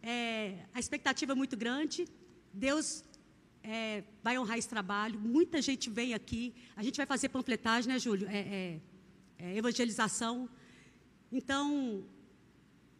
É, 0.03 0.67
a 0.73 0.81
expectativa 0.81 1.33
é 1.33 1.35
muito 1.35 1.57
grande. 1.57 2.09
Deus 2.53 3.05
é, 3.62 4.03
vai 4.23 4.38
honrar 4.38 4.59
esse 4.59 4.69
trabalho. 4.69 5.21
Muita 5.21 5.62
gente 5.62 5.91
vem 5.91 6.14
aqui. 6.14 6.55
A 6.75 6.83
gente 6.83 6.97
vai 6.97 7.07
fazer 7.07 7.29
panfletagem, 7.29 7.93
né, 7.93 7.99
Júlio? 7.99 8.29
É, 8.29 8.38
é, 8.38 8.81
é 9.45 9.57
evangelização. 9.57 10.49
Então, 11.31 12.05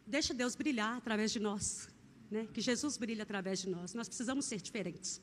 deixa 0.05 0.33
Deus 0.33 0.55
brilhar 0.55 0.97
através 0.97 1.31
de 1.31 1.39
nós, 1.39 1.89
né? 2.29 2.47
Que 2.53 2.61
Jesus 2.61 2.97
brilhe 2.97 3.21
através 3.21 3.59
de 3.59 3.69
nós. 3.69 3.93
Nós 3.93 4.07
precisamos 4.07 4.45
ser 4.45 4.61
diferentes, 4.61 5.21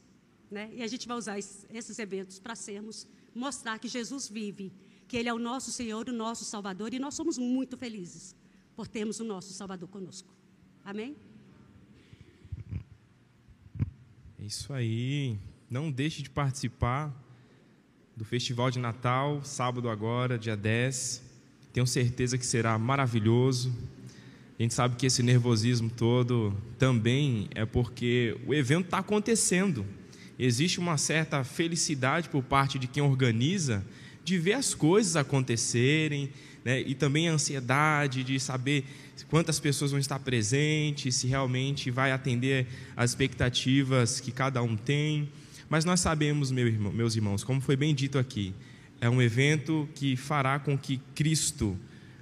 né? 0.50 0.70
E 0.72 0.82
a 0.82 0.86
gente 0.86 1.06
vai 1.06 1.16
usar 1.16 1.38
esses 1.38 1.98
eventos 1.98 2.38
para 2.40 2.54
sermos, 2.54 3.06
mostrar 3.34 3.78
que 3.78 3.88
Jesus 3.88 4.28
vive, 4.28 4.72
que 5.06 5.16
Ele 5.16 5.28
é 5.28 5.34
o 5.34 5.38
nosso 5.38 5.70
Senhor, 5.70 6.08
o 6.08 6.12
nosso 6.12 6.44
Salvador, 6.44 6.92
e 6.92 6.98
nós 6.98 7.14
somos 7.14 7.38
muito 7.38 7.76
felizes 7.76 8.34
por 8.74 8.88
termos 8.88 9.20
o 9.20 9.24
nosso 9.24 9.52
Salvador 9.52 9.88
conosco. 9.88 10.34
Amém? 10.84 11.16
É 14.38 14.44
isso 14.44 14.72
aí. 14.72 15.38
Não 15.70 15.90
deixe 15.90 16.20
de 16.22 16.30
participar 16.30 17.14
do 18.22 18.24
Festival 18.24 18.70
de 18.70 18.78
Natal, 18.78 19.40
sábado 19.42 19.88
agora, 19.88 20.38
dia 20.38 20.56
10. 20.56 21.20
Tenho 21.72 21.84
certeza 21.84 22.38
que 22.38 22.46
será 22.46 22.78
maravilhoso. 22.78 23.76
A 24.56 24.62
gente 24.62 24.74
sabe 24.74 24.94
que 24.94 25.06
esse 25.06 25.24
nervosismo 25.24 25.90
todo 25.90 26.56
também 26.78 27.48
é 27.52 27.66
porque 27.66 28.38
o 28.46 28.54
evento 28.54 28.84
está 28.84 28.98
acontecendo. 28.98 29.84
Existe 30.38 30.78
uma 30.78 30.96
certa 30.98 31.42
felicidade 31.42 32.28
por 32.28 32.44
parte 32.44 32.78
de 32.78 32.86
quem 32.86 33.02
organiza 33.02 33.84
de 34.22 34.38
ver 34.38 34.52
as 34.52 34.72
coisas 34.72 35.16
acontecerem, 35.16 36.30
né? 36.64 36.80
e 36.80 36.94
também 36.94 37.28
a 37.28 37.32
ansiedade 37.32 38.22
de 38.22 38.38
saber 38.38 38.84
quantas 39.28 39.58
pessoas 39.58 39.90
vão 39.90 39.98
estar 39.98 40.20
presentes, 40.20 41.16
se 41.16 41.26
realmente 41.26 41.90
vai 41.90 42.12
atender 42.12 42.68
às 42.96 43.10
expectativas 43.10 44.20
que 44.20 44.30
cada 44.30 44.62
um 44.62 44.76
tem. 44.76 45.28
Mas 45.72 45.86
nós 45.86 46.00
sabemos, 46.00 46.50
meus 46.50 47.16
irmãos, 47.16 47.42
como 47.42 47.58
foi 47.58 47.76
bem 47.76 47.94
dito 47.94 48.18
aqui, 48.18 48.52
é 49.00 49.08
um 49.08 49.22
evento 49.22 49.88
que 49.94 50.16
fará 50.16 50.58
com 50.58 50.76
que 50.76 51.00
Cristo 51.14 51.78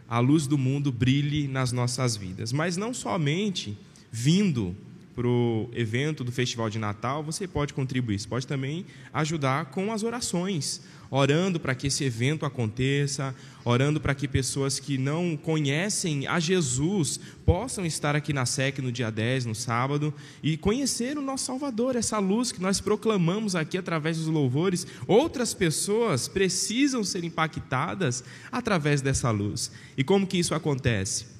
a 0.08 0.20
luz 0.20 0.46
do 0.46 0.56
mundo 0.56 0.92
brilhe 0.92 1.48
nas 1.48 1.72
nossas 1.72 2.16
vidas. 2.16 2.52
Mas 2.52 2.76
não 2.76 2.94
somente 2.94 3.76
vindo 4.08 4.76
para 5.20 5.28
o 5.28 5.68
evento 5.74 6.24
do 6.24 6.32
Festival 6.32 6.70
de 6.70 6.78
Natal, 6.78 7.22
você 7.22 7.46
pode 7.46 7.74
contribuir, 7.74 8.18
você 8.18 8.26
pode 8.26 8.46
também 8.46 8.86
ajudar 9.12 9.66
com 9.66 9.92
as 9.92 10.02
orações 10.02 10.80
orando 11.10 11.60
para 11.60 11.74
que 11.74 11.88
esse 11.88 12.04
evento 12.04 12.46
aconteça, 12.46 13.34
orando 13.64 14.00
para 14.00 14.14
que 14.14 14.26
pessoas 14.26 14.78
que 14.78 14.96
não 14.96 15.36
conhecem 15.36 16.26
a 16.26 16.40
Jesus 16.40 17.20
possam 17.44 17.84
estar 17.84 18.16
aqui 18.16 18.32
na 18.32 18.46
SEC 18.46 18.78
no 18.78 18.90
dia 18.90 19.10
10, 19.10 19.44
no 19.44 19.54
sábado, 19.54 20.14
e 20.42 20.56
conhecer 20.56 21.18
o 21.18 21.22
nosso 21.22 21.44
Salvador, 21.44 21.96
essa 21.96 22.18
luz 22.18 22.50
que 22.50 22.62
nós 22.62 22.80
proclamamos 22.80 23.54
aqui 23.54 23.76
através 23.76 24.16
dos 24.16 24.28
louvores. 24.28 24.86
Outras 25.06 25.52
pessoas 25.52 26.28
precisam 26.28 27.04
ser 27.04 27.24
impactadas 27.24 28.24
através 28.50 29.02
dessa 29.02 29.30
luz. 29.30 29.70
E 29.98 30.04
como 30.04 30.26
que 30.26 30.38
isso 30.38 30.54
acontece? 30.54 31.39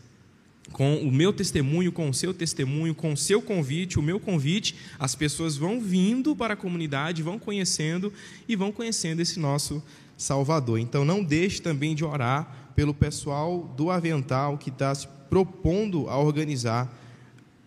Com 0.72 0.96
o 0.96 1.10
meu 1.10 1.32
testemunho, 1.32 1.92
com 1.92 2.08
o 2.08 2.14
seu 2.14 2.32
testemunho, 2.32 2.94
com 2.94 3.12
o 3.12 3.16
seu 3.16 3.42
convite, 3.42 3.98
o 3.98 4.02
meu 4.02 4.20
convite, 4.20 4.76
as 4.98 5.14
pessoas 5.14 5.56
vão 5.56 5.80
vindo 5.80 6.34
para 6.34 6.54
a 6.54 6.56
comunidade, 6.56 7.22
vão 7.22 7.38
conhecendo 7.38 8.12
e 8.48 8.56
vão 8.56 8.72
conhecendo 8.72 9.20
esse 9.20 9.38
nosso 9.38 9.82
Salvador. 10.16 10.78
Então 10.78 11.04
não 11.04 11.24
deixe 11.24 11.60
também 11.60 11.94
de 11.94 12.04
orar 12.04 12.72
pelo 12.74 12.94
pessoal 12.94 13.72
do 13.76 13.90
Avental 13.90 14.58
que 14.58 14.70
está 14.70 14.94
se 14.94 15.08
propondo 15.28 16.08
a 16.08 16.18
organizar 16.18 16.92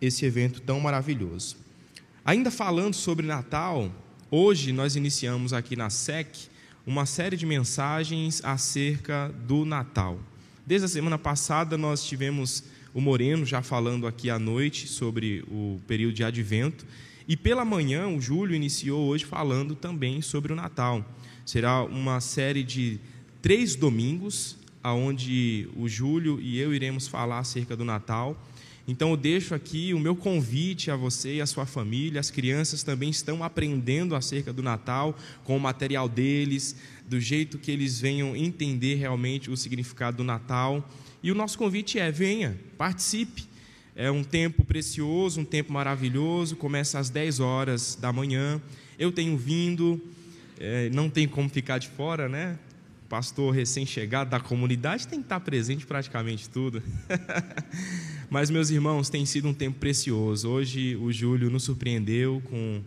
esse 0.02 0.26
evento 0.26 0.62
tão 0.62 0.80
maravilhoso. 0.80 1.58
Ainda 2.26 2.52
falando 2.52 2.94
sobre 2.94 3.26
Natal, 3.26 3.92
hoje 4.30 4.72
nós 4.72 4.96
iniciamos 4.96 5.52
aqui 5.54 5.76
na 5.76 5.90
SEC 5.90 6.50
uma 6.86 7.06
série 7.06 7.38
de 7.38 7.46
mensagens 7.46 8.44
acerca 8.44 9.34
do 9.46 9.66
Natal. 9.66 10.20
Desde 10.66 10.86
a 10.86 10.90
semana 10.90 11.18
passada 11.18 11.78
nós 11.78 12.04
tivemos 12.04 12.64
o 12.94 13.02
Moreno 13.02 13.46
já 13.46 13.62
falando 13.62 14.06
aqui 14.06 14.30
à 14.30 14.38
noite 14.38 14.88
sobre 14.88 15.44
o 15.48 15.80
período 15.88 16.14
de 16.14 16.24
advento. 16.24 16.86
E 17.28 17.36
pela 17.36 17.66
manhã, 17.66 18.08
o 18.08 18.22
Júlio 18.22 18.56
iniciou 18.56 19.08
hoje 19.08 19.26
falando 19.26 19.76
também 19.76 20.22
sobre 20.22 20.54
o 20.54 20.56
Natal. 20.56 21.04
Será 21.46 21.84
uma 21.84 22.22
série 22.22 22.64
de 22.64 23.00
três 23.42 23.76
domingos, 23.76 24.58
aonde 24.84 25.68
o 25.76 25.88
Júlio 25.88 26.40
e 26.40 26.60
eu 26.60 26.74
iremos 26.74 27.08
falar 27.08 27.40
acerca 27.40 27.76
do 27.76 27.84
Natal. 27.84 28.38
Então 28.86 29.12
eu 29.12 29.18
deixo 29.18 29.56
aqui 29.56 29.94
o 29.94 30.00
meu 30.00 30.14
convite 30.14 30.92
a 30.92 30.96
você 30.96 31.36
e 31.36 31.42
a 31.42 31.46
sua 31.46 31.66
família. 31.66 32.20
As 32.20 32.30
crianças 32.30 32.84
também 32.84 33.10
estão 33.10 33.42
aprendendo 33.42 34.14
acerca 34.14 34.52
do 34.52 34.62
Natal 34.62 35.18
com 35.46 35.56
o 35.56 35.60
material 35.60 36.10
deles, 36.10 36.76
do 37.08 37.20
jeito 37.20 37.58
que 37.58 37.72
eles 37.72 38.00
venham 38.00 38.36
entender 38.36 38.96
realmente 38.96 39.50
o 39.50 39.56
significado 39.56 40.18
do 40.18 40.24
Natal. 40.24 40.88
E 41.24 41.32
o 41.32 41.36
nosso 41.36 41.58
convite 41.58 41.98
é: 41.98 42.12
venha, 42.12 42.60
participe, 42.78 43.46
É 43.96 44.12
um 44.12 44.24
tempo 44.24 44.66
precioso, 44.66 45.40
um 45.40 45.46
tempo 45.46 45.72
maravilhoso. 45.72 46.58
Começa 46.58 47.00
às 47.00 47.10
10 47.10 47.40
horas 47.40 47.96
da 47.96 48.12
manhã. 48.12 48.62
Eu 49.00 49.12
tenho 49.12 49.38
vindo, 49.38 50.02
é, 50.60 50.90
não 50.90 51.10
tem 51.10 51.28
como 51.28 51.48
ficar 51.48 51.78
de 51.78 51.88
fora, 51.88 52.28
né? 52.28 52.60
Pastor 53.08 53.54
recém-chegado 53.54 54.32
da 54.32 54.40
comunidade 54.40 55.08
tem 55.08 55.20
que 55.20 55.26
estar 55.26 55.40
presente 55.40 55.86
praticamente 55.86 56.50
tudo. 56.50 56.82
Mas, 58.30 58.50
meus 58.50 58.72
irmãos, 58.72 59.10
tem 59.10 59.26
sido 59.26 59.48
um 59.48 59.54
tempo 59.54 59.80
precioso. 59.80 60.50
Hoje 60.50 60.96
o 60.96 61.12
Júlio 61.12 61.52
nos 61.52 61.64
surpreendeu 61.64 62.42
com 62.50 62.82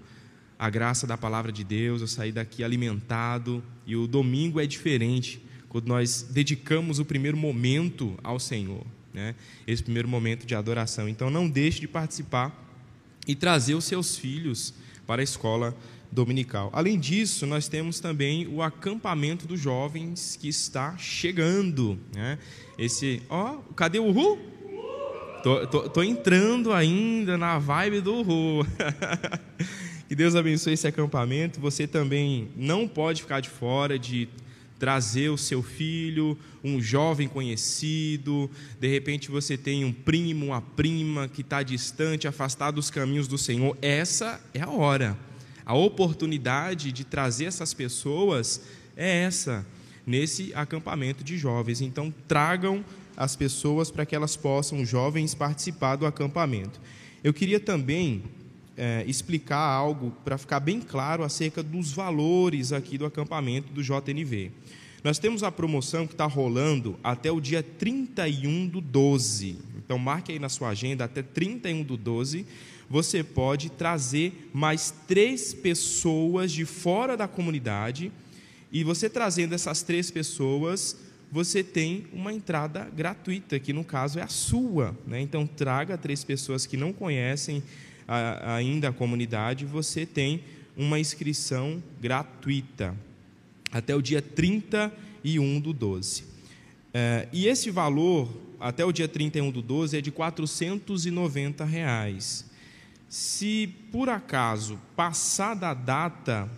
a 0.59 0.69
graça 0.69 1.07
da 1.07 1.17
palavra 1.17 1.53
de 1.53 1.63
Deus. 1.63 2.01
Eu 2.01 2.09
saí 2.09 2.33
daqui 2.33 2.65
alimentado 2.65 3.63
e 3.87 3.95
o 3.95 4.09
domingo 4.09 4.61
é 4.61 4.67
diferente 4.67 5.46
quando 5.69 5.89
nós 5.89 6.23
dedicamos 6.31 6.99
o 6.99 7.05
primeiro 7.05 7.37
momento 7.37 8.19
ao 8.23 8.39
Senhor 8.39 8.85
né, 9.17 9.35
esse 9.67 9.83
primeiro 9.83 10.07
momento 10.07 10.47
de 10.47 10.55
adoração. 10.55 11.09
Então, 11.09 11.31
não 11.31 11.49
deixe 11.49 11.81
de 11.81 11.89
participar 11.89 12.55
e 13.27 13.35
trazer 13.35 13.75
os 13.75 13.87
seus 13.87 14.17
filhos 14.17 14.75
para 15.07 15.23
a 15.23 15.25
escola 15.25 15.75
dominical. 16.13 16.71
Além 16.73 17.01
disso, 17.01 17.47
nós 17.47 17.67
temos 17.67 17.99
também 17.99 18.47
o 18.47 18.63
acampamento 18.63 19.47
dos 19.47 19.59
jovens 19.59 20.37
que 20.41 20.49
está 20.49 20.97
chegando. 20.99 21.99
Né? 22.15 22.39
Esse, 22.79 23.23
ó, 23.31 23.57
cadê 23.75 23.99
o 23.99 24.13
Ru? 24.13 24.39
Tô, 25.43 25.67
tô, 25.67 25.89
tô 25.89 26.03
entrando 26.03 26.73
ainda 26.73 27.39
na 27.39 27.59
vibe 27.59 28.03
do 28.03 28.21
Ru. 28.21 28.67
que 30.09 30.15
Deus 30.15 30.35
abençoe 30.35 30.75
esse 30.75 30.87
acampamento. 30.87 31.59
Você 31.61 31.87
também 31.87 32.51
não 32.55 32.87
pode 32.87 33.23
ficar 33.23 33.41
de 33.41 33.49
fora 33.49 33.99
de 33.99 34.29
trazer 34.79 35.31
o 35.31 35.39
seu 35.39 35.63
filho, 35.63 36.39
um 36.63 36.81
jovem 36.81 37.29
conhecido, 37.29 38.51
de 38.79 38.89
repente 38.89 39.31
você 39.31 39.57
tem 39.57 39.85
um 39.85 39.93
primo, 39.93 40.47
uma 40.47 40.61
prima 40.61 41.29
que 41.29 41.41
está 41.41 41.63
distante, 41.63 42.29
afastado 42.29 42.77
dos 42.77 42.91
caminhos 42.91 43.27
do 43.27 43.39
Senhor. 43.39 43.77
Essa 43.81 44.41
é 44.53 44.61
a 44.61 44.69
hora. 44.69 45.17
A 45.65 45.75
oportunidade 45.75 46.93
de 46.93 47.05
trazer 47.05 47.47
essas 47.47 47.75
pessoas 47.75 48.63
é 48.97 49.23
essa, 49.23 49.67
nesse 50.07 50.53
acampamento 50.55 51.25
de 51.25 51.37
jovens. 51.37 51.81
Então, 51.81 52.15
tragam 52.29 52.85
as 53.17 53.35
pessoas 53.35 53.91
para 53.91 54.07
que 54.07 54.15
elas 54.15 54.37
possam, 54.37 54.85
jovens, 54.85 55.35
participar 55.35 55.97
do 55.97 56.07
acampamento. 56.07 56.81
Eu 57.25 57.33
queria 57.33 57.59
também 57.59 58.23
é, 58.77 59.05
explicar 59.07 59.59
algo 59.59 60.13
para 60.25 60.37
ficar 60.37 60.61
bem 60.61 60.81
claro 60.81 61.25
acerca 61.25 61.63
dos 61.63 61.93
valores 61.93 62.73
aqui 62.73 62.99
do 62.99 63.07
acampamento 63.07 63.73
do 63.73 63.83
JNV. 63.83 64.51
Nós 65.03 65.19
temos 65.19 65.43
a 65.43 65.53
promoção 65.53 66.07
que 66.07 66.15
está 66.15 66.27
rolando 66.27 66.99
até 67.03 67.31
o 67.31 67.41
dia 67.41 67.63
31 67.63 68.67
do 68.67 68.81
12. 68.81 69.57
Então, 69.79 69.99
marque 69.99 70.33
aí 70.33 70.39
na 70.39 70.49
sua 70.49 70.71
agenda, 70.71 71.05
até 71.05 71.23
31 71.23 71.85
do 71.85 71.97
12, 71.97 72.45
você 72.91 73.23
pode 73.23 73.71
trazer 73.71 74.51
mais 74.53 74.93
três 75.07 75.55
pessoas 75.55 76.51
de 76.51 76.65
fora 76.65 77.17
da 77.17 77.29
comunidade. 77.29 78.11
E 78.73 78.83
você 78.83 79.09
trazendo 79.09 79.55
essas 79.55 79.83
três 79.83 80.11
pessoas, 80.11 80.97
você 81.31 81.63
tem 81.63 82.07
uma 82.13 82.33
entrada 82.33 82.91
gratuita, 82.95 83.61
que 83.61 83.73
no 83.73 83.85
caso 83.85 84.19
é 84.19 84.23
a 84.23 84.29
sua. 84.29 84.97
Né? 85.07 85.21
Então, 85.21 85.47
traga 85.47 85.97
três 85.97 86.25
pessoas 86.25 86.67
que 86.67 86.77
não 86.77 86.93
conhecem 86.93 87.63
a, 88.07 88.55
ainda 88.55 88.89
a 88.89 88.93
comunidade, 88.93 89.65
você 89.65 90.05
tem 90.07 90.43
uma 90.77 90.99
inscrição 90.99 91.83
gratuita 92.01 92.95
até 93.73 93.95
o 93.95 94.03
dia 94.03 94.23
31 94.23 95.61
do 95.61 95.73
12. 95.73 96.25
É, 96.93 97.29
e 97.33 97.47
esse 97.47 97.71
valor, 97.71 98.29
até 98.61 98.85
o 98.85 98.93
dia 98.93 99.09
31 99.09 99.51
do 99.51 99.63
12, 99.63 99.99
é 99.99 100.01
de 100.01 100.11
490 100.11 101.65
reais. 101.65 102.45
Se 103.09 103.69
por 103.93 104.09
acaso 104.09 104.79
passar 104.95 105.55
da 105.55 105.75
data, 105.75 106.51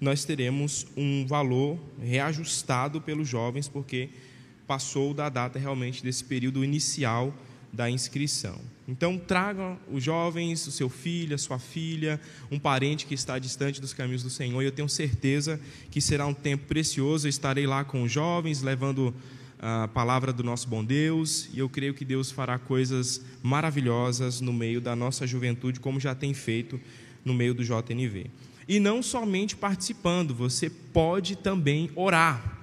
nós 0.00 0.24
teremos 0.24 0.86
um 0.96 1.24
valor 1.26 1.78
reajustado 2.00 3.00
pelos 3.00 3.28
jovens, 3.28 3.68
porque 3.68 4.10
passou 4.66 5.14
da 5.14 5.28
data 5.28 5.58
realmente 5.58 6.02
desse 6.02 6.24
período 6.24 6.64
inicial 6.64 7.34
da 7.72 7.88
inscrição. 7.88 8.60
Então, 8.88 9.18
traga 9.18 9.76
os 9.90 10.02
jovens, 10.02 10.66
o 10.66 10.70
seu 10.70 10.88
filho, 10.88 11.34
a 11.34 11.38
sua 11.38 11.58
filha, 11.58 12.20
um 12.50 12.58
parente 12.58 13.04
que 13.04 13.14
está 13.14 13.38
distante 13.38 13.80
dos 13.80 13.92
caminhos 13.92 14.22
do 14.22 14.30
Senhor, 14.30 14.62
e 14.62 14.66
eu 14.66 14.72
tenho 14.72 14.88
certeza 14.88 15.60
que 15.90 16.00
será 16.00 16.24
um 16.26 16.34
tempo 16.34 16.66
precioso. 16.66 17.26
Eu 17.26 17.30
estarei 17.30 17.66
lá 17.66 17.84
com 17.84 18.02
os 18.02 18.12
jovens, 18.12 18.62
levando 18.62 19.12
a 19.58 19.88
palavra 19.88 20.32
do 20.32 20.44
nosso 20.44 20.68
bom 20.68 20.84
Deus, 20.84 21.48
e 21.52 21.58
eu 21.58 21.68
creio 21.68 21.94
que 21.94 22.04
Deus 22.04 22.30
fará 22.30 22.58
coisas 22.58 23.22
maravilhosas 23.42 24.40
no 24.40 24.52
meio 24.52 24.80
da 24.80 24.94
nossa 24.94 25.26
juventude, 25.26 25.80
como 25.80 25.98
já 25.98 26.14
tem 26.14 26.32
feito 26.32 26.80
no 27.24 27.34
meio 27.34 27.54
do 27.54 27.64
JNV. 27.64 28.30
E 28.68 28.78
não 28.78 29.02
somente 29.02 29.56
participando, 29.56 30.34
você 30.34 30.68
pode 30.68 31.36
também 31.36 31.90
orar 31.94 32.58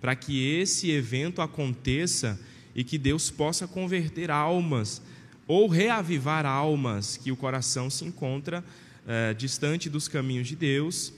para 0.00 0.14
que 0.14 0.46
esse 0.46 0.90
evento 0.90 1.40
aconteça 1.40 2.38
e 2.74 2.84
que 2.84 2.98
Deus 2.98 3.30
possa 3.30 3.66
converter 3.66 4.30
almas 4.30 5.00
ou 5.46 5.68
reavivar 5.68 6.46
almas 6.46 7.16
que 7.16 7.30
o 7.30 7.36
coração 7.36 7.90
se 7.90 8.04
encontra 8.04 8.64
é, 9.06 9.34
distante 9.34 9.90
dos 9.90 10.08
caminhos 10.08 10.48
de 10.48 10.56
Deus 10.56 11.12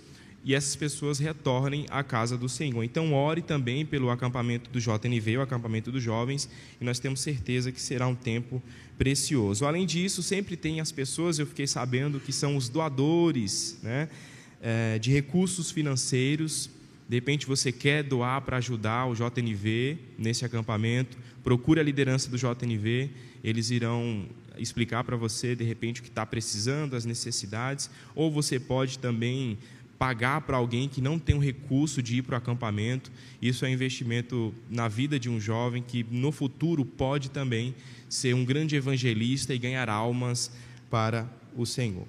e 0.46 0.54
essas 0.54 0.76
pessoas 0.76 1.18
retornem 1.18 1.86
à 1.90 2.04
casa 2.04 2.38
do 2.38 2.48
Senhor. 2.48 2.84
Então, 2.84 3.12
ore 3.12 3.42
também 3.42 3.84
pelo 3.84 4.10
acampamento 4.10 4.70
do 4.70 4.80
JNV, 4.80 5.38
o 5.38 5.40
acampamento 5.40 5.90
dos 5.90 6.00
jovens, 6.00 6.48
e 6.80 6.84
nós 6.84 7.00
temos 7.00 7.18
certeza 7.18 7.72
que 7.72 7.80
será 7.80 8.06
um 8.06 8.14
tempo 8.14 8.62
precioso. 8.96 9.66
Além 9.66 9.84
disso, 9.84 10.22
sempre 10.22 10.56
tem 10.56 10.80
as 10.80 10.92
pessoas, 10.92 11.40
eu 11.40 11.48
fiquei 11.48 11.66
sabendo, 11.66 12.20
que 12.20 12.32
são 12.32 12.56
os 12.56 12.68
doadores 12.68 13.80
né, 13.82 14.08
é, 14.62 15.00
de 15.00 15.10
recursos 15.10 15.72
financeiros. 15.72 16.70
De 17.08 17.16
repente 17.16 17.44
você 17.44 17.72
quer 17.72 18.04
doar 18.04 18.40
para 18.42 18.58
ajudar 18.58 19.06
o 19.06 19.14
JNV 19.14 19.98
nesse 20.16 20.44
acampamento, 20.44 21.18
procure 21.42 21.80
a 21.80 21.82
liderança 21.82 22.30
do 22.30 22.38
JNV 22.38 23.10
eles 23.46 23.70
irão 23.70 24.26
explicar 24.58 25.04
para 25.04 25.16
você, 25.16 25.54
de 25.54 25.62
repente, 25.62 26.00
o 26.00 26.02
que 26.02 26.08
está 26.08 26.26
precisando, 26.26 26.96
as 26.96 27.04
necessidades, 27.04 27.88
ou 28.12 28.28
você 28.28 28.58
pode 28.58 28.98
também 28.98 29.56
pagar 29.96 30.40
para 30.40 30.56
alguém 30.56 30.88
que 30.88 31.00
não 31.00 31.16
tem 31.16 31.36
o 31.36 31.38
recurso 31.38 32.02
de 32.02 32.16
ir 32.16 32.22
para 32.22 32.34
o 32.34 32.38
acampamento. 32.38 33.10
Isso 33.40 33.64
é 33.64 33.70
investimento 33.70 34.52
na 34.68 34.88
vida 34.88 35.16
de 35.16 35.30
um 35.30 35.40
jovem 35.40 35.80
que 35.80 36.04
no 36.10 36.32
futuro 36.32 36.84
pode 36.84 37.30
também 37.30 37.72
ser 38.08 38.34
um 38.34 38.44
grande 38.44 38.74
evangelista 38.74 39.54
e 39.54 39.58
ganhar 39.58 39.88
almas 39.88 40.50
para 40.90 41.30
o 41.56 41.64
Senhor. 41.64 42.06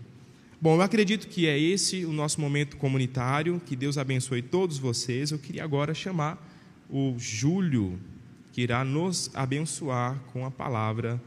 Bom, 0.60 0.76
eu 0.76 0.82
acredito 0.82 1.28
que 1.28 1.46
é 1.46 1.58
esse 1.58 2.04
o 2.04 2.12
nosso 2.12 2.42
momento 2.42 2.78
comunitário. 2.78 3.62
Que 3.64 3.76
Deus 3.76 3.96
abençoe 3.96 4.42
todos 4.42 4.80
vocês. 4.80 5.30
Eu 5.30 5.38
queria 5.38 5.64
agora 5.64 5.94
chamar 5.94 6.44
o 6.90 7.16
Júlio 7.18 8.00
que 8.58 8.64
irá 8.64 8.84
nos 8.84 9.30
abençoar 9.36 10.20
com 10.34 10.44
a 10.44 10.50
palavra 10.50 11.22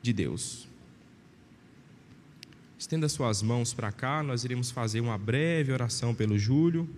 de 0.00 0.12
Deus. 0.12 0.68
Estenda 2.78 3.08
suas 3.08 3.42
mãos 3.42 3.74
para 3.74 3.90
cá, 3.90 4.22
nós 4.22 4.44
iremos 4.44 4.70
fazer 4.70 5.00
uma 5.00 5.18
breve 5.18 5.72
oração 5.72 6.14
pelo 6.14 6.38
Júlio. 6.38 6.88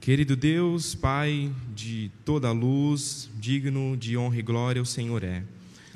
Querido 0.00 0.36
Deus, 0.36 0.94
Pai 0.94 1.52
de 1.74 2.08
toda 2.24 2.52
luz, 2.52 3.28
digno 3.40 3.96
de 3.96 4.16
honra 4.16 4.38
e 4.38 4.42
glória, 4.42 4.80
o 4.80 4.86
Senhor 4.86 5.24
é. 5.24 5.42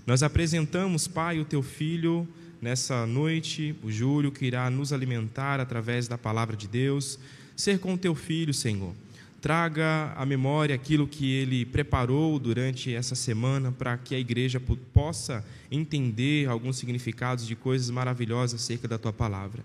Nós 0.04 0.24
apresentamos, 0.24 1.06
Pai, 1.06 1.38
o 1.38 1.44
teu 1.44 1.62
filho 1.62 2.26
nessa 2.60 3.06
noite, 3.06 3.76
o 3.80 3.92
Júlio, 3.92 4.32
que 4.32 4.44
irá 4.44 4.68
nos 4.70 4.92
alimentar 4.92 5.60
através 5.60 6.08
da 6.08 6.18
palavra 6.18 6.56
de 6.56 6.66
Deus. 6.66 7.16
Ser 7.54 7.78
com 7.78 7.94
o 7.94 7.98
teu 7.98 8.16
filho, 8.16 8.52
Senhor 8.52 8.92
traga 9.40 10.12
à 10.16 10.24
memória 10.26 10.74
aquilo 10.74 11.06
que 11.06 11.32
ele 11.32 11.64
preparou 11.64 12.38
durante 12.38 12.94
essa 12.94 13.14
semana 13.14 13.70
para 13.70 13.96
que 13.96 14.14
a 14.14 14.18
igreja 14.18 14.60
possa 14.92 15.44
entender 15.70 16.48
alguns 16.48 16.76
significados 16.76 17.46
de 17.46 17.54
coisas 17.54 17.90
maravilhosas 17.90 18.60
acerca 18.60 18.88
da 18.88 18.98
tua 18.98 19.12
palavra. 19.12 19.62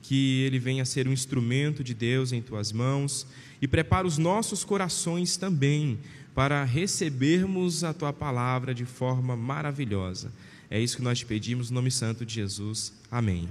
Que 0.00 0.42
ele 0.42 0.58
venha 0.58 0.84
ser 0.84 1.08
um 1.08 1.12
instrumento 1.12 1.82
de 1.82 1.92
Deus 1.92 2.32
em 2.32 2.40
tuas 2.40 2.72
mãos 2.72 3.26
e 3.60 3.68
prepara 3.68 4.06
os 4.06 4.18
nossos 4.18 4.64
corações 4.64 5.36
também 5.36 5.98
para 6.34 6.62
recebermos 6.64 7.82
a 7.82 7.92
tua 7.92 8.12
palavra 8.12 8.72
de 8.72 8.84
forma 8.84 9.36
maravilhosa. 9.36 10.32
É 10.70 10.80
isso 10.80 10.96
que 10.96 11.02
nós 11.02 11.18
te 11.18 11.26
pedimos 11.26 11.70
no 11.70 11.76
nome 11.76 11.90
santo 11.90 12.24
de 12.24 12.34
Jesus. 12.34 12.92
Amém. 13.10 13.48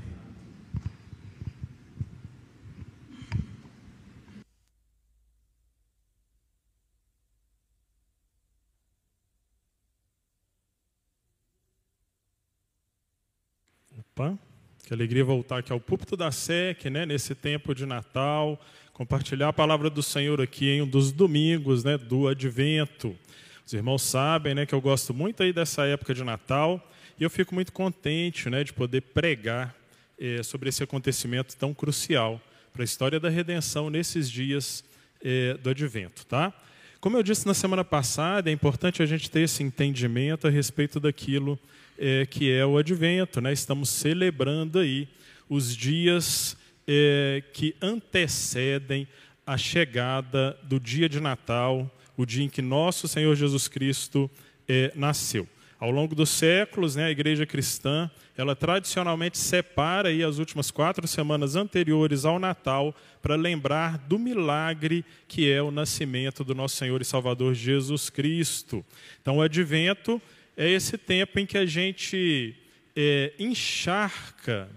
Opa, 14.18 14.36
que 14.84 14.92
alegria 14.92 15.24
voltar 15.24 15.60
aqui 15.60 15.72
ao 15.72 15.80
púlpito 15.80 16.18
da 16.18 16.32
SEC, 16.32 16.90
né, 16.90 17.06
nesse 17.06 17.36
tempo 17.36 17.76
de 17.76 17.86
Natal, 17.86 18.60
compartilhar 18.92 19.50
a 19.50 19.54
palavra 19.54 19.92
do 19.92 20.02
Senhor 20.02 20.42
aqui 20.42 20.72
em 20.72 20.82
um 20.82 20.88
dos 20.88 21.12
domingos 21.12 21.84
né, 21.84 22.00
do 22.00 22.28
Advento. 22.28 23.16
Os 23.64 23.74
irmãos 23.74 24.02
sabem 24.02 24.56
né, 24.56 24.66
que 24.66 24.74
eu 24.74 24.82
gosto 24.82 25.14
muito 25.14 25.44
aí 25.44 25.54
dessa 25.54 25.86
época 25.86 26.16
de 26.16 26.24
Natal 26.24 26.84
e 27.20 27.24
eu 27.24 27.30
fico 27.30 27.54
muito 27.54 27.72
contente 27.72 28.50
né, 28.50 28.64
de 28.64 28.74
poder 28.74 29.02
pregar 29.02 29.76
é, 30.20 30.42
sobre 30.42 30.70
esse 30.70 30.82
acontecimento 30.82 31.56
tão 31.56 31.72
crucial 31.72 32.42
para 32.74 32.82
a 32.82 32.86
história 32.86 33.20
da 33.20 33.30
redenção 33.30 33.88
nesses 33.92 34.28
dias 34.32 34.84
é, 35.24 35.54
do 35.54 35.70
advento. 35.70 36.26
Tá? 36.26 36.52
Como 37.00 37.16
eu 37.16 37.22
disse 37.22 37.46
na 37.46 37.54
semana 37.54 37.84
passada, 37.84 38.50
é 38.50 38.54
importante 38.54 39.04
a 39.04 39.06
gente 39.06 39.30
ter 39.30 39.42
esse 39.42 39.62
entendimento 39.62 40.48
a 40.48 40.50
respeito 40.50 41.00
daquilo 41.00 41.60
é, 41.98 42.26
que 42.26 42.52
é 42.52 42.66
o 42.66 42.78
advento. 42.78 43.42
Né? 43.42 43.52
Estamos 43.52 43.90
celebrando 43.90 44.80
aí 44.80 45.08
os 45.50 45.76
dias 45.76 46.58
é, 46.88 47.44
que 47.54 47.76
antecedem 47.82 49.08
a 49.46 49.58
chegada 49.58 50.58
do 50.64 50.80
dia 50.80 51.08
de 51.08 51.20
Natal, 51.20 51.90
o 52.16 52.26
dia 52.26 52.44
em 52.44 52.50
que 52.50 52.62
nosso 52.62 53.08
Senhor 53.08 53.36
Jesus 53.36 53.68
Cristo 53.68 54.30
é, 54.68 54.92
nasceu. 54.96 55.48
Ao 55.80 55.92
longo 55.92 56.16
dos 56.16 56.32
séculos, 56.32 56.96
né, 56.96 57.06
a 57.06 57.12
igreja 57.12 57.46
cristã, 57.46 58.10
ela 58.36 58.56
tradicionalmente 58.56 59.38
separa 59.38 60.10
aí 60.10 60.24
as 60.24 60.40
últimas 60.40 60.72
quatro 60.72 61.08
semanas 61.08 61.56
anteriores 61.56 62.26
ao 62.26 62.40
Natal 62.40 62.96
para 63.22 63.36
lembrar 63.36 64.00
do 64.00 64.18
milagre 64.18 65.06
que 65.28 65.52
é 65.52 65.62
o 65.62 65.70
nascimento 65.70 66.44
do 66.44 66.56
nosso 66.56 66.76
Senhor 66.76 67.00
e 67.00 67.06
Salvador 67.06 67.54
Jesus 67.54 68.10
Cristo. 68.10 68.84
Então, 69.22 69.38
o 69.38 69.42
advento 69.42 70.20
é 70.58 70.68
esse 70.68 70.98
tempo 70.98 71.40
em 71.40 71.46
que 71.46 71.58
a 71.58 71.68
gente 71.68 72.56
é, 72.96 73.32
encharca 73.38 74.68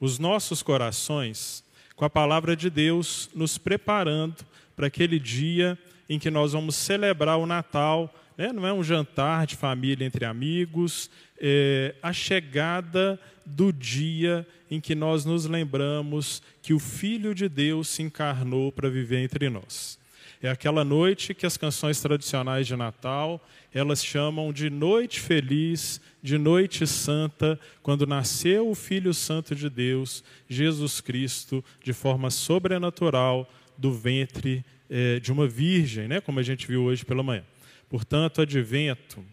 os 0.00 0.18
nossos 0.18 0.60
corações 0.60 1.62
com 1.94 2.04
a 2.04 2.10
palavra 2.10 2.56
de 2.56 2.68
Deus, 2.68 3.30
nos 3.32 3.56
preparando 3.56 4.44
para 4.74 4.88
aquele 4.88 5.20
dia 5.20 5.78
em 6.08 6.18
que 6.18 6.30
nós 6.30 6.52
vamos 6.52 6.74
celebrar 6.74 7.38
o 7.38 7.46
Natal. 7.46 8.12
Né? 8.36 8.52
Não 8.52 8.66
é 8.66 8.72
um 8.72 8.82
jantar 8.82 9.46
de 9.46 9.54
família 9.54 10.04
entre 10.04 10.24
amigos, 10.24 11.08
é 11.38 11.94
a 12.02 12.12
chegada 12.12 13.18
do 13.46 13.72
dia 13.72 14.44
em 14.68 14.80
que 14.80 14.96
nós 14.96 15.24
nos 15.24 15.46
lembramos 15.46 16.42
que 16.60 16.74
o 16.74 16.80
Filho 16.80 17.32
de 17.32 17.48
Deus 17.48 17.86
se 17.86 18.02
encarnou 18.02 18.72
para 18.72 18.88
viver 18.88 19.18
entre 19.18 19.48
nós. 19.48 19.96
É 20.44 20.50
aquela 20.50 20.84
noite 20.84 21.32
que 21.32 21.46
as 21.46 21.56
canções 21.56 22.02
tradicionais 22.02 22.66
de 22.66 22.76
Natal, 22.76 23.42
elas 23.72 24.04
chamam 24.04 24.52
de 24.52 24.68
noite 24.68 25.18
feliz, 25.18 26.02
de 26.22 26.36
noite 26.36 26.86
santa, 26.86 27.58
quando 27.82 28.06
nasceu 28.06 28.68
o 28.68 28.74
Filho 28.74 29.14
Santo 29.14 29.54
de 29.54 29.70
Deus, 29.70 30.22
Jesus 30.46 31.00
Cristo, 31.00 31.64
de 31.82 31.94
forma 31.94 32.30
sobrenatural, 32.30 33.50
do 33.78 33.90
ventre 33.90 34.62
é, 34.90 35.18
de 35.18 35.32
uma 35.32 35.48
virgem, 35.48 36.06
né? 36.08 36.20
como 36.20 36.38
a 36.38 36.42
gente 36.42 36.66
viu 36.66 36.82
hoje 36.82 37.06
pela 37.06 37.22
manhã. 37.22 37.44
Portanto, 37.88 38.42
advento 38.42 39.24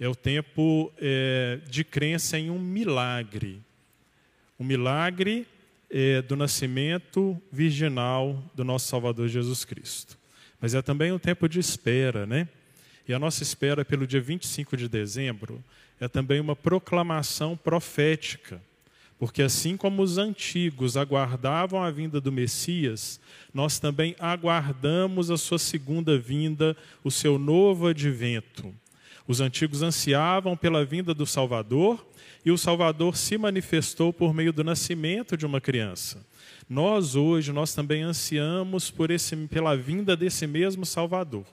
é 0.00 0.08
o 0.08 0.16
tempo 0.16 0.92
é, 0.98 1.60
de 1.70 1.84
crença 1.84 2.36
em 2.36 2.50
um 2.50 2.58
milagre. 2.58 3.62
O 4.58 4.64
um 4.64 4.66
milagre 4.66 5.46
é, 5.88 6.22
do 6.22 6.34
nascimento 6.34 7.40
virginal 7.52 8.42
do 8.52 8.64
nosso 8.64 8.88
Salvador 8.88 9.28
Jesus 9.28 9.64
Cristo 9.64 10.18
mas 10.66 10.74
é 10.74 10.82
também 10.82 11.12
um 11.12 11.18
tempo 11.18 11.48
de 11.48 11.60
espera, 11.60 12.26
né? 12.26 12.48
E 13.06 13.14
a 13.14 13.20
nossa 13.20 13.40
espera 13.40 13.84
pelo 13.84 14.04
dia 14.04 14.20
25 14.20 14.76
de 14.76 14.88
dezembro 14.88 15.62
é 16.00 16.08
também 16.08 16.40
uma 16.40 16.56
proclamação 16.56 17.56
profética, 17.56 18.60
porque 19.16 19.42
assim 19.42 19.76
como 19.76 20.02
os 20.02 20.18
antigos 20.18 20.96
aguardavam 20.96 21.84
a 21.84 21.90
vinda 21.92 22.20
do 22.20 22.32
Messias, 22.32 23.20
nós 23.54 23.78
também 23.78 24.16
aguardamos 24.18 25.30
a 25.30 25.36
sua 25.36 25.56
segunda 25.56 26.18
vinda, 26.18 26.76
o 27.04 27.12
seu 27.12 27.38
novo 27.38 27.86
advento. 27.86 28.74
Os 29.24 29.40
antigos 29.40 29.82
ansiavam 29.82 30.56
pela 30.56 30.84
vinda 30.84 31.14
do 31.14 31.26
Salvador, 31.26 32.04
e 32.44 32.50
o 32.50 32.58
Salvador 32.58 33.16
se 33.16 33.38
manifestou 33.38 34.12
por 34.12 34.34
meio 34.34 34.52
do 34.52 34.64
nascimento 34.64 35.36
de 35.36 35.46
uma 35.46 35.60
criança. 35.60 36.26
Nós 36.68 37.14
hoje 37.14 37.52
nós 37.52 37.74
também 37.74 38.02
ansiamos 38.02 38.90
por 38.90 39.10
esse, 39.12 39.36
pela 39.46 39.76
vinda 39.76 40.16
desse 40.16 40.46
mesmo 40.48 40.84
Salvador, 40.84 41.46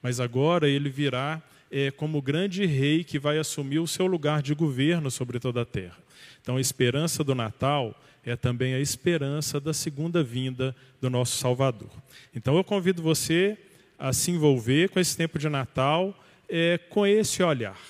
mas 0.00 0.20
agora 0.20 0.68
ele 0.68 0.88
virá 0.88 1.42
é, 1.68 1.90
como 1.90 2.22
grande 2.22 2.64
rei 2.64 3.02
que 3.02 3.18
vai 3.18 3.38
assumir 3.38 3.80
o 3.80 3.88
seu 3.88 4.06
lugar 4.06 4.40
de 4.40 4.54
governo 4.54 5.10
sobre 5.10 5.40
toda 5.40 5.62
a 5.62 5.66
terra. 5.66 5.96
Então 6.40 6.56
a 6.56 6.60
esperança 6.60 7.24
do 7.24 7.34
Natal 7.34 7.98
é 8.24 8.36
também 8.36 8.74
a 8.74 8.78
esperança 8.78 9.58
da 9.58 9.74
segunda 9.74 10.22
vinda 10.22 10.76
do 11.00 11.10
nosso 11.10 11.38
Salvador. 11.38 11.90
Então 12.32 12.56
eu 12.56 12.62
convido 12.62 13.02
você 13.02 13.58
a 13.98 14.12
se 14.12 14.30
envolver 14.30 14.90
com 14.90 15.00
esse 15.00 15.16
tempo 15.16 15.40
de 15.40 15.48
Natal 15.48 16.16
é, 16.48 16.78
com 16.78 17.04
esse 17.04 17.42
olhar, 17.42 17.80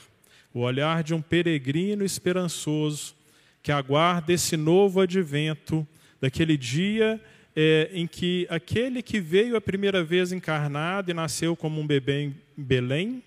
o 0.55 0.61
olhar 0.61 1.03
de 1.03 1.13
um 1.13 1.21
peregrino 1.21 2.03
esperançoso 2.03 3.15
que 3.63 3.71
aguarda 3.71 4.33
esse 4.33 4.57
novo 4.57 5.01
advento 5.01 5.87
daquele 6.23 6.57
dia 6.57 7.21
é, 7.55 7.91
em 7.93 8.07
que 8.07 8.47
aquele 8.49 9.03
que 9.03 9.21
veio 9.21 9.57
a 9.57 9.61
primeira 9.61 10.05
vez 10.05 10.31
encarnado 10.31 11.11
e 11.11 11.15
nasceu 11.15 11.57
como 11.57 11.81
um 11.81 11.87
bebê 11.87 12.23
em 12.23 12.37
Belém, 12.57 13.25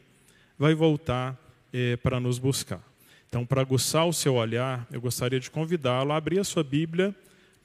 vai 0.58 0.74
voltar 0.74 1.38
é, 1.74 1.98
para 1.98 2.22
nos 2.22 2.40
buscar. 2.40 2.82
Então, 3.28 3.46
para 3.46 3.60
aguçar 3.60 4.08
o 4.08 4.14
seu 4.14 4.36
olhar, 4.36 4.88
eu 4.90 5.02
gostaria 5.02 5.42
de 5.42 5.52
convidá-lo 5.52 6.14
a 6.14 6.16
abrir 6.16 6.40
a 6.40 6.44
sua 6.46 6.64
Bíblia 6.64 7.14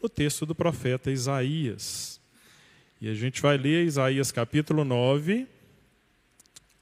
no 0.02 0.08
texto 0.08 0.44
do 0.44 0.52
profeta 0.52 1.12
Isaías. 1.12 2.20
E 3.00 3.08
a 3.08 3.14
gente 3.14 3.40
vai 3.40 3.56
ler 3.56 3.86
Isaías 3.86 4.32
capítulo 4.32 4.84
9, 4.84 5.46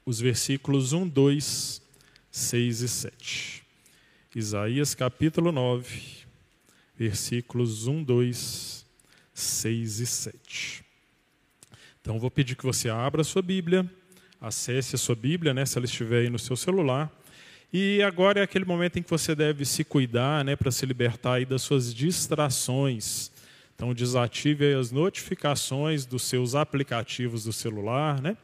os 0.03 0.19
versículos 0.19 0.91
1, 0.91 1.07
2, 1.07 1.81
6 2.31 2.81
e 2.81 2.87
7. 2.87 3.63
Isaías 4.35 4.95
capítulo 4.95 5.51
9, 5.51 6.18
versículos 6.99 7.87
1, 7.87 8.03
2, 8.03 8.85
6 9.33 9.99
e 10.01 10.05
7. 10.05 10.83
Então, 12.01 12.19
vou 12.19 12.29
pedir 12.29 12.57
que 12.57 12.65
você 12.65 12.89
abra 12.89 13.21
a 13.21 13.23
sua 13.23 13.41
Bíblia, 13.41 13.89
acesse 14.41 14.95
a 14.95 14.97
sua 14.97 15.15
Bíblia, 15.15 15.53
né, 15.53 15.65
se 15.65 15.77
ela 15.77 15.85
estiver 15.85 16.23
aí 16.23 16.29
no 16.29 16.37
seu 16.37 16.57
celular. 16.57 17.09
E 17.71 18.03
agora 18.03 18.41
é 18.41 18.43
aquele 18.43 18.65
momento 18.65 18.99
em 18.99 19.01
que 19.01 19.09
você 19.09 19.33
deve 19.33 19.63
se 19.63 19.85
cuidar 19.85 20.43
né, 20.43 20.57
para 20.57 20.71
se 20.71 20.85
libertar 20.85 21.35
aí 21.35 21.45
das 21.45 21.61
suas 21.61 21.93
distrações. 21.93 23.31
Então, 23.75 23.93
desative 23.93 24.73
as 24.73 24.91
notificações 24.91 26.05
dos 26.05 26.23
seus 26.23 26.53
aplicativos 26.53 27.45
do 27.45 27.53
celular, 27.53 28.21
né? 28.21 28.35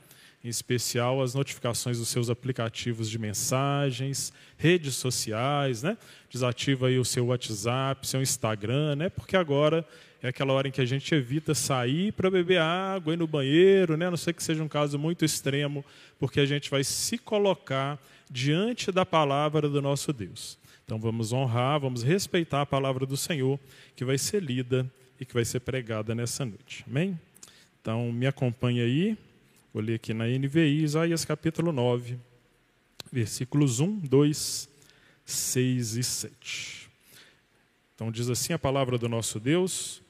Em 0.46 0.50
especial 0.50 1.24
as 1.24 1.34
notificações 1.34 1.98
dos 1.98 2.08
seus 2.10 2.30
aplicativos 2.30 3.10
de 3.10 3.18
mensagens, 3.18 4.32
redes 4.56 4.96
sociais, 4.96 5.82
né? 5.82 5.98
Desativa 6.30 6.88
aí 6.88 7.00
o 7.00 7.04
seu 7.04 7.26
WhatsApp, 7.26 8.08
seu 8.08 8.22
Instagram, 8.22 8.96
né? 8.96 9.10
Porque 9.10 9.36
agora 9.36 9.84
é 10.22 10.28
aquela 10.28 10.54
hora 10.54 10.68
em 10.68 10.72
que 10.72 10.80
a 10.80 10.86
gente 10.86 11.14
evita 11.16 11.56
sair 11.56 12.12
para 12.12 12.30
beber 12.30 12.60
água, 12.60 13.14
ir 13.14 13.18
no 13.18 13.26
banheiro, 13.26 13.98
né? 13.98 14.06
A 14.06 14.12
não 14.12 14.18
sei 14.18 14.34
que 14.34 14.44
seja 14.44 14.64
um 14.64 14.68
caso 14.68 15.00
muito 15.00 15.26
extremo, 15.26 15.84
porque 16.20 16.40
a 16.40 16.46
gente 16.46 16.70
vai 16.70 16.84
se 16.84 17.18
colocar 17.18 18.00
diante 18.30 18.92
da 18.92 19.04
palavra 19.04 19.68
do 19.68 19.82
nosso 19.82 20.14
Deus. 20.14 20.60
Então 20.86 21.00
vamos 21.00 21.34
honrar, 21.34 21.80
vamos 21.80 22.04
respeitar 22.04 22.62
a 22.62 22.66
palavra 22.68 23.08
do 23.08 23.18
Senhor, 23.18 23.60
que 23.96 24.06
vai 24.06 24.20
ser 24.20 24.44
lida 24.44 24.86
e 25.20 25.26
que 25.26 25.34
vai 25.34 25.44
ser 25.44 25.62
pregada 25.62 26.14
nessa 26.14 26.46
noite. 26.46 26.86
Amém? 26.88 27.20
Então 27.82 28.12
me 28.12 28.28
acompanhe 28.28 28.82
aí. 28.82 29.18
Vou 29.76 29.84
ler 29.84 29.96
aqui 29.96 30.14
na 30.14 30.24
NVI, 30.26 30.84
Isaías 30.84 31.26
capítulo 31.26 31.74
9, 31.74 32.18
versículos 33.12 33.82
1, 33.82 33.98
2, 34.08 34.70
6 35.26 35.96
e 35.98 36.02
7. 36.02 36.90
Então 37.94 38.10
diz 38.10 38.30
assim 38.30 38.54
a 38.54 38.58
palavra 38.58 38.98
do 38.98 39.10
nosso 39.10 39.38
Deus: 39.38 40.02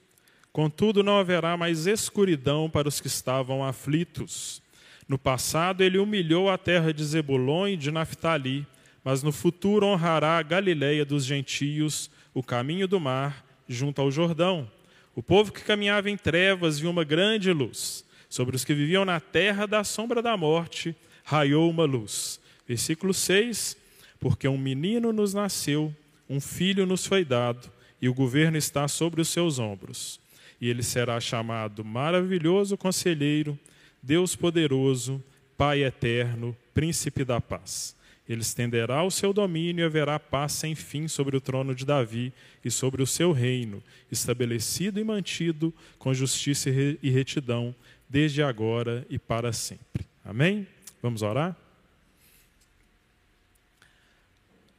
Contudo, 0.54 1.02
não 1.02 1.18
haverá 1.18 1.58
mais 1.58 1.88
escuridão 1.88 2.70
para 2.70 2.88
os 2.88 3.02
que 3.02 3.08
estavam 3.08 3.64
aflitos. 3.64 4.62
No 5.08 5.18
passado, 5.18 5.82
ele 5.82 5.98
humilhou 5.98 6.48
a 6.48 6.60
terra 6.60 6.94
de 6.94 7.04
Zebulon 7.04 7.70
e 7.70 7.76
de 7.76 7.90
Naphtali, 7.90 8.68
mas 9.04 9.24
no 9.24 9.32
futuro 9.32 9.88
honrará 9.88 10.38
a 10.38 10.44
Galileia 10.44 11.04
dos 11.04 11.26
gentios, 11.26 12.12
o 12.36 12.44
caminho 12.44 12.88
do 12.88 13.00
mar, 13.00 13.44
junto 13.68 14.00
ao 14.00 14.12
Jordão. 14.12 14.70
O 15.16 15.24
povo 15.24 15.52
que 15.52 15.64
caminhava 15.64 16.08
em 16.08 16.18
trevas 16.18 16.78
viu 16.78 16.92
uma 16.92 17.04
grande 17.04 17.52
luz. 17.52 18.05
Sobre 18.36 18.58
os 18.58 18.66
que 18.66 18.74
viviam 18.74 19.06
na 19.06 19.22
terra 19.22 19.66
da 19.66 19.82
sombra 19.86 20.22
da 20.22 20.36
morte, 20.36 20.94
raiou 21.24 21.70
uma 21.70 21.86
luz. 21.86 22.38
Versículo 22.68 23.14
6: 23.14 23.78
Porque 24.20 24.46
um 24.46 24.58
menino 24.58 25.14
nos 25.14 25.34
nasceu, 25.34 25.96
um 26.30 26.42
filho 26.42 26.86
nos 26.86 27.06
foi 27.06 27.24
dado, 27.24 27.72
e 28.02 28.10
o 28.10 28.14
governo 28.14 28.58
está 28.58 28.90
sobre 28.90 29.22
os 29.22 29.30
seus 29.30 29.58
ombros. 29.58 30.20
E 30.60 30.70
ele 30.70 30.84
será 30.84 31.18
chamado 31.22 31.86
Maravilhoso 31.86 32.76
Conselheiro, 32.76 33.58
Deus 34.04 34.36
Poderoso, 34.36 35.24
Pai 35.58 35.86
Eterno, 35.86 36.54
Príncipe 36.74 37.24
da 37.24 37.40
Paz. 37.40 37.96
Ele 38.28 38.42
estenderá 38.42 39.02
o 39.04 39.12
seu 39.12 39.32
domínio 39.32 39.84
e 39.84 39.86
haverá 39.86 40.20
paz 40.20 40.52
sem 40.52 40.76
fim 40.76 41.08
sobre 41.08 41.38
o 41.38 41.42
trono 41.42 41.74
de 41.74 41.86
Davi 41.86 42.34
e 42.66 42.70
sobre 42.70 43.02
o 43.02 43.08
seu 43.08 43.32
reino, 43.32 43.82
estabelecido 44.12 45.00
e 45.00 45.06
mantido 45.06 45.74
com 45.98 46.14
justiça 46.14 46.70
e 46.70 47.10
retidão 47.10 47.74
desde 48.16 48.42
agora 48.42 49.06
e 49.10 49.20
para 49.20 49.52
sempre. 49.52 50.08
Amém? 50.24 50.66
Vamos 51.02 51.22
orar? 51.22 51.54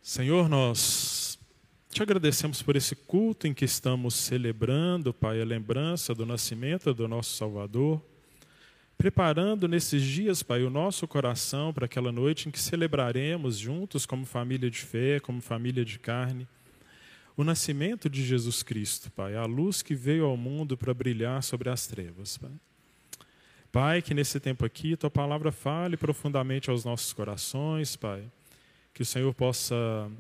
Senhor, 0.01 0.49
nós 0.49 1.38
te 1.90 2.03
agradecemos 2.03 2.62
por 2.62 2.77
esse 2.77 2.96
culto 2.96 3.46
em 3.46 3.53
que 3.53 3.66
estamos 3.66 4.14
celebrando, 4.14 5.12
Pai, 5.12 5.42
a 5.42 5.44
lembrança 5.44 6.14
do 6.14 6.25
nascimento 6.25 6.94
do 6.94 7.07
nosso 7.07 7.37
Salvador, 7.37 8.03
preparando 8.96 9.68
nesses 9.68 10.03
dias, 10.03 10.42
Pai, 10.42 10.62
o 10.62 10.70
nosso 10.70 11.07
coração 11.07 11.75
para 11.75 11.85
aquela 11.85 12.11
noite 12.11 12.49
em 12.49 12.51
que 12.51 12.59
celebraremos 12.59 13.59
juntos, 13.59 14.07
como 14.07 14.25
família 14.25 14.70
de 14.70 14.79
fé, 14.79 15.20
como 15.20 15.42
família 15.42 15.85
de 15.85 15.99
carne, 15.99 16.49
o 17.37 17.44
nascimento 17.44 18.09
de 18.09 18.25
Jesus 18.25 18.62
Cristo, 18.62 19.12
Pai, 19.12 19.37
a 19.37 19.44
luz 19.44 19.83
que 19.83 19.94
veio 19.94 20.25
ao 20.25 20.38
mundo 20.38 20.75
para 20.75 20.94
brilhar 20.94 21.42
sobre 21.42 21.68
as 21.68 21.87
trevas, 21.87 22.38
Pai. 22.38 22.53
Pai, 23.77 24.01
que 24.01 24.15
nesse 24.15 24.41
tempo 24.41 24.65
aqui 24.65 24.97
tua 24.97 25.11
palavra 25.11 25.53
fale 25.53 25.99
profundamente 25.99 26.71
aos 26.71 26.83
nossos 26.83 27.12
corações, 27.12 27.95
Pai 27.95 28.25
que 28.95 29.03
o 29.03 29.05
Senhor 29.05 29.35
possa 29.35 30.11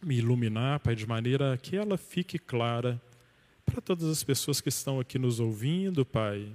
me 0.00 0.18
iluminar, 0.18 0.78
Pai, 0.78 0.94
de 0.94 1.04
maneira 1.04 1.58
que 1.60 1.74
ela 1.74 1.98
fique 1.98 2.38
clara 2.38 3.02
para 3.66 3.80
todas 3.80 4.08
as 4.08 4.22
pessoas 4.22 4.60
que 4.60 4.68
estão 4.68 5.00
aqui 5.00 5.18
nos 5.18 5.40
ouvindo, 5.40 6.06
Pai, 6.06 6.52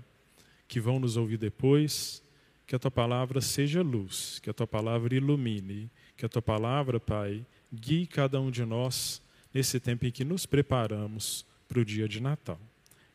que 0.65 0.79
vão 0.79 0.97
nos 0.97 1.17
ouvir 1.17 1.37
depois, 1.37 2.23
que 2.65 2.73
a 2.73 2.79
tua 2.79 2.89
palavra 2.89 3.41
seja 3.41 3.81
luz, 3.81 4.39
que 4.39 4.49
a 4.49 4.53
tua 4.53 4.65
palavra 4.65 5.13
ilumine, 5.13 5.91
que 6.15 6.25
a 6.25 6.29
tua 6.29 6.41
palavra, 6.41 7.01
Pai, 7.01 7.45
guie 7.69 8.07
cada 8.07 8.39
um 8.39 8.49
de 8.49 8.63
nós 8.63 9.21
nesse 9.53 9.77
tempo 9.77 10.05
em 10.05 10.11
que 10.11 10.23
nos 10.23 10.45
preparamos 10.45 11.45
para 11.67 11.81
o 11.81 11.85
dia 11.85 12.07
de 12.07 12.21
Natal. 12.21 12.61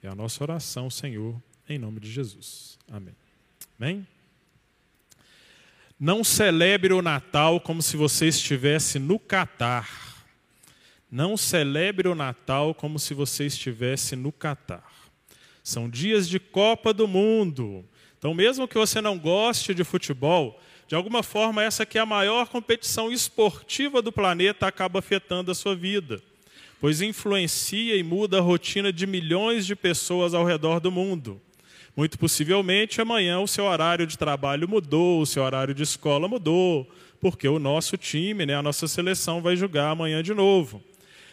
É 0.02 0.08
a 0.08 0.14
nossa 0.14 0.44
oração, 0.44 0.90
Senhor, 0.90 1.40
em 1.74 1.78
nome 1.78 2.00
de 2.00 2.10
Jesus. 2.10 2.78
Amém. 2.90 3.14
Amém? 3.78 4.06
Não 5.98 6.22
celebre 6.22 6.92
o 6.92 7.02
Natal 7.02 7.60
como 7.60 7.82
se 7.82 7.96
você 7.96 8.28
estivesse 8.28 8.98
no 8.98 9.18
Catar. 9.18 10.24
Não 11.10 11.36
celebre 11.36 12.08
o 12.08 12.14
Natal 12.14 12.74
como 12.74 12.98
se 12.98 13.14
você 13.14 13.46
estivesse 13.46 14.14
no 14.14 14.30
Catar. 14.30 14.92
São 15.62 15.88
dias 15.88 16.28
de 16.28 16.38
Copa 16.38 16.92
do 16.92 17.08
Mundo. 17.08 17.84
Então, 18.16 18.32
mesmo 18.32 18.68
que 18.68 18.78
você 18.78 19.00
não 19.00 19.18
goste 19.18 19.74
de 19.74 19.84
futebol, 19.84 20.60
de 20.86 20.94
alguma 20.94 21.22
forma 21.22 21.62
essa 21.62 21.84
que 21.84 21.98
é 21.98 22.00
a 22.00 22.06
maior 22.06 22.48
competição 22.48 23.12
esportiva 23.12 24.00
do 24.00 24.10
planeta 24.10 24.66
acaba 24.66 25.00
afetando 25.00 25.50
a 25.50 25.54
sua 25.54 25.76
vida, 25.76 26.22
pois 26.80 27.02
influencia 27.02 27.96
e 27.96 28.02
muda 28.02 28.38
a 28.38 28.40
rotina 28.40 28.92
de 28.92 29.06
milhões 29.06 29.66
de 29.66 29.76
pessoas 29.76 30.32
ao 30.32 30.44
redor 30.44 30.80
do 30.80 30.90
mundo. 30.90 31.40
Muito 31.98 32.16
possivelmente 32.16 33.00
amanhã 33.00 33.40
o 33.40 33.48
seu 33.48 33.64
horário 33.64 34.06
de 34.06 34.16
trabalho 34.16 34.68
mudou, 34.68 35.20
o 35.20 35.26
seu 35.26 35.42
horário 35.42 35.74
de 35.74 35.82
escola 35.82 36.28
mudou, 36.28 36.88
porque 37.20 37.48
o 37.48 37.58
nosso 37.58 37.96
time, 37.96 38.46
né, 38.46 38.54
a 38.54 38.62
nossa 38.62 38.86
seleção 38.86 39.42
vai 39.42 39.56
jogar 39.56 39.90
amanhã 39.90 40.22
de 40.22 40.32
novo. 40.32 40.80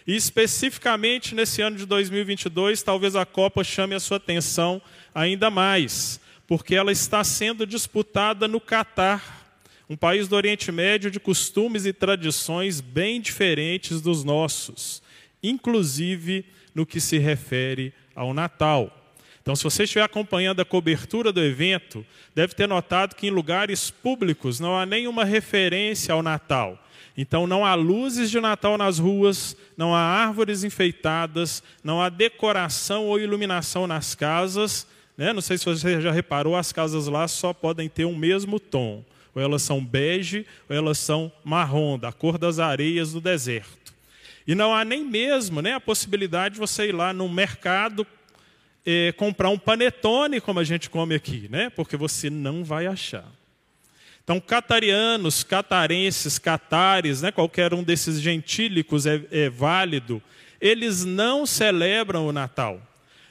E 0.07 0.15
especificamente 0.15 1.35
nesse 1.35 1.61
ano 1.61 1.77
de 1.77 1.85
2022, 1.85 2.81
talvez 2.81 3.15
a 3.15 3.27
Copa 3.27 3.63
chame 3.63 3.93
a 3.93 3.99
sua 3.99 4.17
atenção 4.17 4.81
ainda 5.13 5.51
mais, 5.51 6.19
porque 6.47 6.73
ela 6.73 6.91
está 6.91 7.23
sendo 7.23 7.67
disputada 7.67 8.47
no 8.47 8.59
Catar, 8.59 9.61
um 9.87 9.95
país 9.95 10.27
do 10.27 10.35
Oriente 10.35 10.71
Médio 10.71 11.11
de 11.11 11.19
costumes 11.19 11.85
e 11.85 11.93
tradições 11.93 12.81
bem 12.81 13.21
diferentes 13.21 14.01
dos 14.01 14.23
nossos, 14.23 15.03
inclusive 15.43 16.43
no 16.73 16.87
que 16.87 16.99
se 16.99 17.19
refere 17.19 17.93
ao 18.15 18.33
Natal. 18.33 18.94
Então, 19.45 19.55
se 19.55 19.63
você 19.63 19.83
estiver 19.83 20.01
acompanhando 20.01 20.59
a 20.59 20.65
cobertura 20.65 21.31
do 21.31 21.39
evento, 21.39 22.03
deve 22.33 22.55
ter 22.55 22.67
notado 22.67 23.15
que 23.15 23.27
em 23.27 23.29
lugares 23.29 23.91
públicos 23.91 24.59
não 24.59 24.75
há 24.75 24.87
nenhuma 24.87 25.23
referência 25.23 26.15
ao 26.15 26.23
Natal. 26.23 26.83
Então, 27.15 27.45
não 27.45 27.63
há 27.63 27.75
luzes 27.75 28.31
de 28.31 28.39
Natal 28.39 28.75
nas 28.75 28.97
ruas, 28.97 29.55
não 29.77 29.93
há 29.93 29.99
árvores 29.99 30.63
enfeitadas, 30.63 31.61
não 31.83 32.01
há 32.01 32.09
decoração 32.09 33.05
ou 33.05 33.19
iluminação 33.19 33.85
nas 33.85 34.15
casas. 34.15 34.87
Né? 35.15 35.31
Não 35.31 35.41
sei 35.41 35.59
se 35.59 35.65
você 35.65 36.01
já 36.01 36.11
reparou, 36.11 36.55
as 36.55 36.71
casas 36.71 37.05
lá 37.05 37.27
só 37.27 37.53
podem 37.53 37.87
ter 37.87 38.05
um 38.05 38.15
mesmo 38.15 38.59
tom. 38.59 39.05
Ou 39.35 39.39
elas 39.39 39.61
são 39.61 39.79
bege, 39.85 40.43
ou 40.67 40.75
elas 40.75 40.97
são 40.97 41.31
marrom, 41.43 41.99
da 41.99 42.11
cor 42.11 42.39
das 42.39 42.57
areias 42.57 43.13
do 43.13 43.21
deserto. 43.21 43.93
E 44.47 44.55
não 44.55 44.73
há 44.73 44.83
nem 44.83 45.05
mesmo 45.05 45.61
né, 45.61 45.75
a 45.75 45.79
possibilidade 45.79 46.55
de 46.55 46.59
você 46.59 46.87
ir 46.87 46.95
lá 46.95 47.13
no 47.13 47.29
mercado 47.29 48.07
comprar 49.17 49.49
um 49.49 49.57
panetone 49.57 50.39
como 50.39 50.59
a 50.59 50.63
gente 50.63 50.89
come 50.89 51.15
aqui, 51.15 51.47
né? 51.49 51.69
Porque 51.69 51.97
você 51.97 52.29
não 52.29 52.63
vai 52.63 52.85
achar. 52.85 53.25
Então, 54.23 54.39
catarianos, 54.39 55.43
catarenses, 55.43 56.39
catares, 56.39 57.21
né? 57.21 57.31
qualquer 57.31 57.75
um 57.75 57.83
desses 57.83 58.19
gentílicos 58.19 59.05
é, 59.05 59.21
é 59.31 59.49
válido, 59.51 60.21
eles 60.59 61.05
não 61.05 61.45
celebram 61.45 62.25
o 62.27 62.31
Natal. 62.31 62.81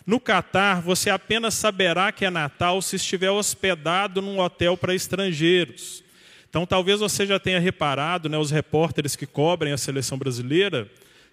No 0.07 0.21
Catar, 0.21 0.81
você 0.81 1.11
apenas 1.11 1.55
saberá 1.55 2.12
que 2.12 2.25
é 2.25 2.31
Natal 2.31 2.81
se 2.81 2.95
estiver 2.95 3.31
hospedado 3.31 4.23
num 4.23 4.38
hotel 4.38 4.77
para 4.77 4.95
estrangeiros. 4.95 6.05
Então, 6.49 6.64
talvez 6.64 7.01
você 7.01 7.27
já 7.27 7.40
tenha 7.40 7.59
reparado, 7.59 8.29
né, 8.29 8.38
os 8.38 8.53
repórteres 8.53 9.17
que 9.17 9.27
cobrem 9.27 9.73
a 9.73 9.79
seleção 9.79 10.17
brasileira, 10.17 10.88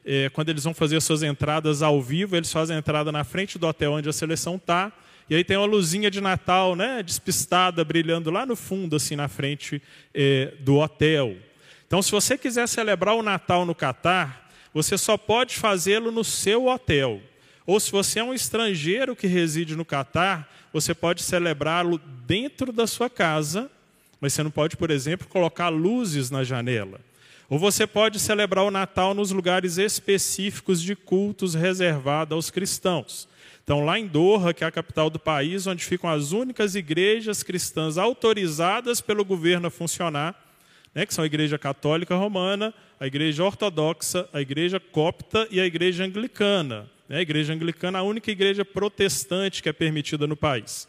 é, 0.06 0.30
quando 0.30 0.50
eles 0.50 0.64
vão 0.64 0.74
fazer 0.74 1.02
suas 1.02 1.24
entradas 1.24 1.82
ao 1.82 2.02
vivo, 2.02 2.36
eles 2.36 2.52
fazem 2.52 2.76
a 2.76 2.80
entrada 2.80 3.12
na 3.12 3.24
frente 3.24 3.58
do 3.58 3.68
hotel 3.68 3.94
onde 3.94 4.10
a 4.10 4.14
seleção 4.14 4.56
está, 4.56 4.92
e 5.30 5.36
aí 5.36 5.44
tem 5.44 5.56
uma 5.56 5.66
luzinha 5.66 6.12
de 6.12 6.20
Natal, 6.20 6.76
né, 6.76 7.02
despistada, 7.02 7.86
brilhando 7.86 8.30
lá 8.30 8.46
no 8.46 8.56
fundo, 8.56 8.96
assim, 8.96 9.16
na 9.16 9.28
frente 9.28 9.82
é, 10.14 10.54
do 10.60 10.78
hotel. 10.78 11.38
Então, 11.88 12.02
se 12.02 12.12
você 12.12 12.38
quiser 12.38 12.68
celebrar 12.68 13.16
o 13.16 13.24
Natal 13.24 13.66
no 13.66 13.76
Catar, 13.76 14.52
você 14.74 14.98
só 14.98 15.18
pode 15.18 15.56
fazê-lo 15.56 16.12
no 16.12 16.24
seu 16.24 16.68
hotel. 16.68 17.22
Ou 17.66 17.80
se 17.80 17.92
você 17.92 18.20
é 18.20 18.24
um 18.24 18.34
estrangeiro 18.34 19.16
que 19.16 19.28
reside 19.28 19.76
no 19.76 19.86
Catar, 19.86 20.50
você 20.74 20.94
pode 20.94 21.22
celebrá-lo 21.22 22.00
dentro 22.26 22.72
da 22.72 22.88
sua 22.88 23.10
casa, 23.10 23.70
mas 24.20 24.34
você 24.34 24.44
não 24.44 24.52
pode, 24.52 24.76
por 24.78 24.90
exemplo, 24.90 25.28
colocar 25.28 25.70
luzes 25.70 26.30
na 26.30 26.44
janela. 26.44 27.00
Ou 27.52 27.60
você 27.60 27.86
pode 27.86 28.18
celebrar 28.18 28.64
o 28.64 28.72
Natal 28.72 29.14
nos 29.14 29.32
lugares 29.32 29.78
específicos 29.78 30.82
de 30.82 30.96
cultos 30.96 31.54
reservados 31.54 32.34
aos 32.34 32.50
cristãos. 32.50 33.28
Então, 33.62 33.84
lá 33.84 34.00
em 34.00 34.08
Doha, 34.08 34.54
que 34.54 34.64
é 34.64 34.68
a 34.68 34.72
capital 34.72 35.10
do 35.10 35.20
país, 35.20 35.68
onde 35.68 35.84
ficam 35.84 36.10
as 36.10 36.32
únicas 36.32 36.76
igrejas 36.76 37.44
cristãs 37.44 37.98
autorizadas 37.98 39.02
pelo 39.02 39.26
governo 39.26 39.68
a 39.68 39.70
funcionar, 39.70 40.34
né, 40.96 41.06
que 41.06 41.14
são 41.14 41.26
a 41.26 41.28
Igreja 41.28 41.60
Católica 41.60 42.16
Romana, 42.16 42.74
a 42.98 43.06
Igreja 43.06 43.44
Ortodoxa, 43.44 44.30
a 44.32 44.40
Igreja 44.40 44.80
Copta 44.80 45.46
e 45.52 45.60
a 45.60 45.66
Igreja 45.66 46.06
Anglicana. 46.06 46.90
Né, 47.10 47.18
a 47.18 47.22
Igreja 47.22 47.52
Anglicana 47.52 47.98
é 47.98 48.00
a 48.00 48.06
única 48.06 48.32
igreja 48.32 48.64
protestante 48.64 49.62
que 49.62 49.68
é 49.68 49.74
permitida 49.74 50.26
no 50.26 50.38
país. 50.38 50.88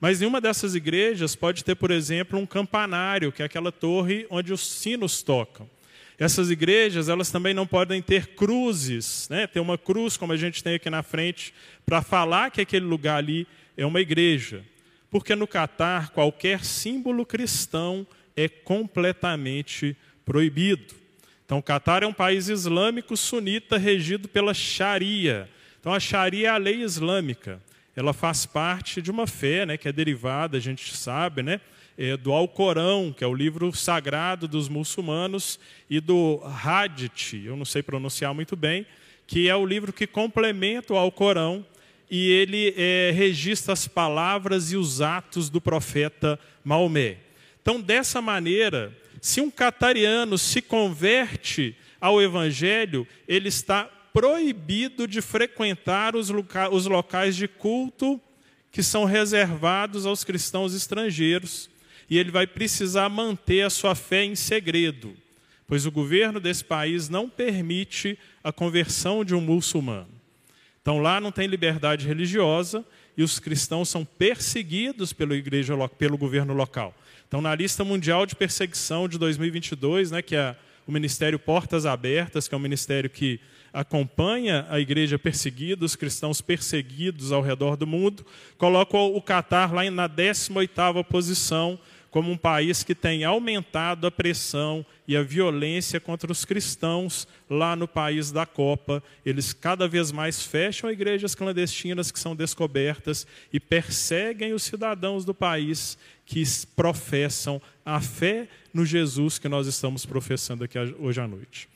Mas 0.00 0.20
em 0.20 0.26
uma 0.26 0.40
dessas 0.40 0.74
igrejas 0.74 1.36
pode 1.36 1.62
ter, 1.62 1.76
por 1.76 1.92
exemplo, 1.92 2.36
um 2.36 2.46
campanário, 2.46 3.30
que 3.30 3.42
é 3.42 3.44
aquela 3.44 3.70
torre 3.70 4.26
onde 4.28 4.52
os 4.52 4.66
sinos 4.66 5.22
tocam. 5.22 5.70
Essas 6.20 6.50
igrejas, 6.50 7.08
elas 7.08 7.30
também 7.30 7.54
não 7.54 7.66
podem 7.66 8.02
ter 8.02 8.34
cruzes, 8.34 9.26
né? 9.30 9.46
Ter 9.46 9.58
uma 9.58 9.78
cruz 9.78 10.18
como 10.18 10.34
a 10.34 10.36
gente 10.36 10.62
tem 10.62 10.74
aqui 10.74 10.90
na 10.90 11.02
frente 11.02 11.54
para 11.86 12.02
falar 12.02 12.50
que 12.50 12.60
aquele 12.60 12.84
lugar 12.84 13.16
ali 13.16 13.46
é 13.74 13.86
uma 13.86 14.02
igreja. 14.02 14.62
Porque 15.10 15.34
no 15.34 15.46
Catar 15.46 16.10
qualquer 16.10 16.62
símbolo 16.62 17.24
cristão 17.24 18.06
é 18.36 18.50
completamente 18.50 19.96
proibido. 20.22 20.94
Então, 21.46 21.56
o 21.56 21.62
Catar 21.62 22.02
é 22.02 22.06
um 22.06 22.12
país 22.12 22.50
islâmico 22.50 23.16
sunita 23.16 23.78
regido 23.78 24.28
pela 24.28 24.52
Sharia. 24.52 25.48
Então, 25.80 25.94
a 25.94 25.98
Sharia 25.98 26.48
é 26.48 26.50
a 26.50 26.58
lei 26.58 26.82
islâmica. 26.82 27.62
Ela 27.96 28.12
faz 28.12 28.44
parte 28.44 29.00
de 29.00 29.10
uma 29.10 29.26
fé, 29.26 29.64
né, 29.64 29.78
que 29.78 29.88
é 29.88 29.92
derivada, 29.92 30.58
a 30.58 30.60
gente 30.60 30.94
sabe, 30.94 31.42
né, 31.42 31.62
é, 32.00 32.16
do 32.16 32.32
Alcorão, 32.32 33.14
que 33.14 33.22
é 33.22 33.26
o 33.26 33.34
livro 33.34 33.70
sagrado 33.76 34.48
dos 34.48 34.70
muçulmanos, 34.70 35.60
e 35.88 36.00
do 36.00 36.40
Hadith, 36.64 37.34
eu 37.44 37.54
não 37.54 37.66
sei 37.66 37.82
pronunciar 37.82 38.32
muito 38.32 38.56
bem, 38.56 38.86
que 39.26 39.50
é 39.50 39.54
o 39.54 39.66
livro 39.66 39.92
que 39.92 40.06
complementa 40.06 40.94
o 40.94 40.96
Alcorão 40.96 41.64
e 42.10 42.30
ele 42.30 42.74
é, 42.74 43.12
registra 43.14 43.74
as 43.74 43.86
palavras 43.86 44.72
e 44.72 44.78
os 44.78 45.02
atos 45.02 45.50
do 45.50 45.60
profeta 45.60 46.40
Maomé. 46.64 47.18
Então, 47.60 47.78
dessa 47.78 48.22
maneira, 48.22 48.96
se 49.20 49.42
um 49.42 49.50
catariano 49.50 50.38
se 50.38 50.62
converte 50.62 51.76
ao 52.00 52.20
Evangelho, 52.20 53.06
ele 53.28 53.48
está 53.48 53.84
proibido 53.84 55.06
de 55.06 55.20
frequentar 55.20 56.16
os, 56.16 56.30
loca 56.30 56.70
os 56.70 56.86
locais 56.86 57.36
de 57.36 57.46
culto 57.46 58.18
que 58.72 58.82
são 58.82 59.04
reservados 59.04 60.06
aos 60.06 60.24
cristãos 60.24 60.74
estrangeiros 60.74 61.69
e 62.10 62.18
ele 62.18 62.32
vai 62.32 62.46
precisar 62.46 63.08
manter 63.08 63.62
a 63.62 63.70
sua 63.70 63.94
fé 63.94 64.24
em 64.24 64.34
segredo, 64.34 65.16
pois 65.64 65.86
o 65.86 65.92
governo 65.92 66.40
desse 66.40 66.64
país 66.64 67.08
não 67.08 67.30
permite 67.30 68.18
a 68.42 68.52
conversão 68.52 69.24
de 69.24 69.32
um 69.32 69.40
muçulmano. 69.40 70.08
Então 70.82 70.98
lá 70.98 71.20
não 71.20 71.30
tem 71.30 71.46
liberdade 71.46 72.08
religiosa 72.08 72.84
e 73.16 73.22
os 73.22 73.38
cristãos 73.38 73.88
são 73.88 74.04
perseguidos 74.04 75.12
pelo, 75.12 75.34
igreja, 75.34 75.74
pelo 75.90 76.18
governo 76.18 76.52
local. 76.52 76.92
Então 77.28 77.40
na 77.40 77.54
lista 77.54 77.84
mundial 77.84 78.26
de 78.26 78.34
perseguição 78.34 79.08
de 79.08 79.16
2022, 79.16 80.10
né, 80.10 80.20
que 80.20 80.34
é 80.34 80.56
o 80.86 80.90
ministério 80.90 81.38
Portas 81.38 81.86
Abertas, 81.86 82.48
que 82.48 82.54
é 82.54 82.58
um 82.58 82.60
ministério 82.60 83.08
que 83.08 83.38
acompanha 83.72 84.66
a 84.68 84.80
igreja 84.80 85.16
perseguida, 85.16 85.84
os 85.84 85.94
cristãos 85.94 86.40
perseguidos 86.40 87.30
ao 87.30 87.40
redor 87.40 87.76
do 87.76 87.86
mundo, 87.86 88.26
coloca 88.58 88.96
o 88.96 89.22
Catar 89.22 89.72
lá 89.72 89.88
na 89.88 90.08
18ª 90.08 91.04
posição 91.04 91.78
como 92.10 92.30
um 92.30 92.36
país 92.36 92.82
que 92.82 92.94
tem 92.94 93.24
aumentado 93.24 94.06
a 94.06 94.10
pressão 94.10 94.84
e 95.06 95.16
a 95.16 95.22
violência 95.22 96.00
contra 96.00 96.30
os 96.30 96.44
cristãos 96.44 97.26
lá 97.48 97.76
no 97.76 97.86
país 97.86 98.32
da 98.32 98.44
Copa. 98.44 99.02
Eles 99.24 99.52
cada 99.52 99.86
vez 99.86 100.10
mais 100.10 100.44
fecham 100.44 100.90
igrejas 100.90 101.34
clandestinas 101.34 102.10
que 102.10 102.18
são 102.18 102.34
descobertas 102.34 103.26
e 103.52 103.60
perseguem 103.60 104.52
os 104.52 104.64
cidadãos 104.64 105.24
do 105.24 105.32
país 105.32 105.96
que 106.26 106.42
professam 106.74 107.62
a 107.84 108.00
fé 108.00 108.48
no 108.74 108.84
Jesus 108.84 109.38
que 109.38 109.48
nós 109.48 109.66
estamos 109.66 110.04
professando 110.04 110.64
aqui 110.64 110.78
hoje 110.98 111.20
à 111.20 111.28
noite. 111.28 111.68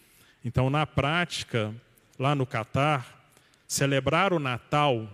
Então, 0.44 0.68
na 0.68 0.84
prática, 0.84 1.74
lá 2.18 2.34
no 2.34 2.46
Catar, 2.46 3.30
celebrar 3.66 4.32
o 4.32 4.38
Natal 4.38 5.08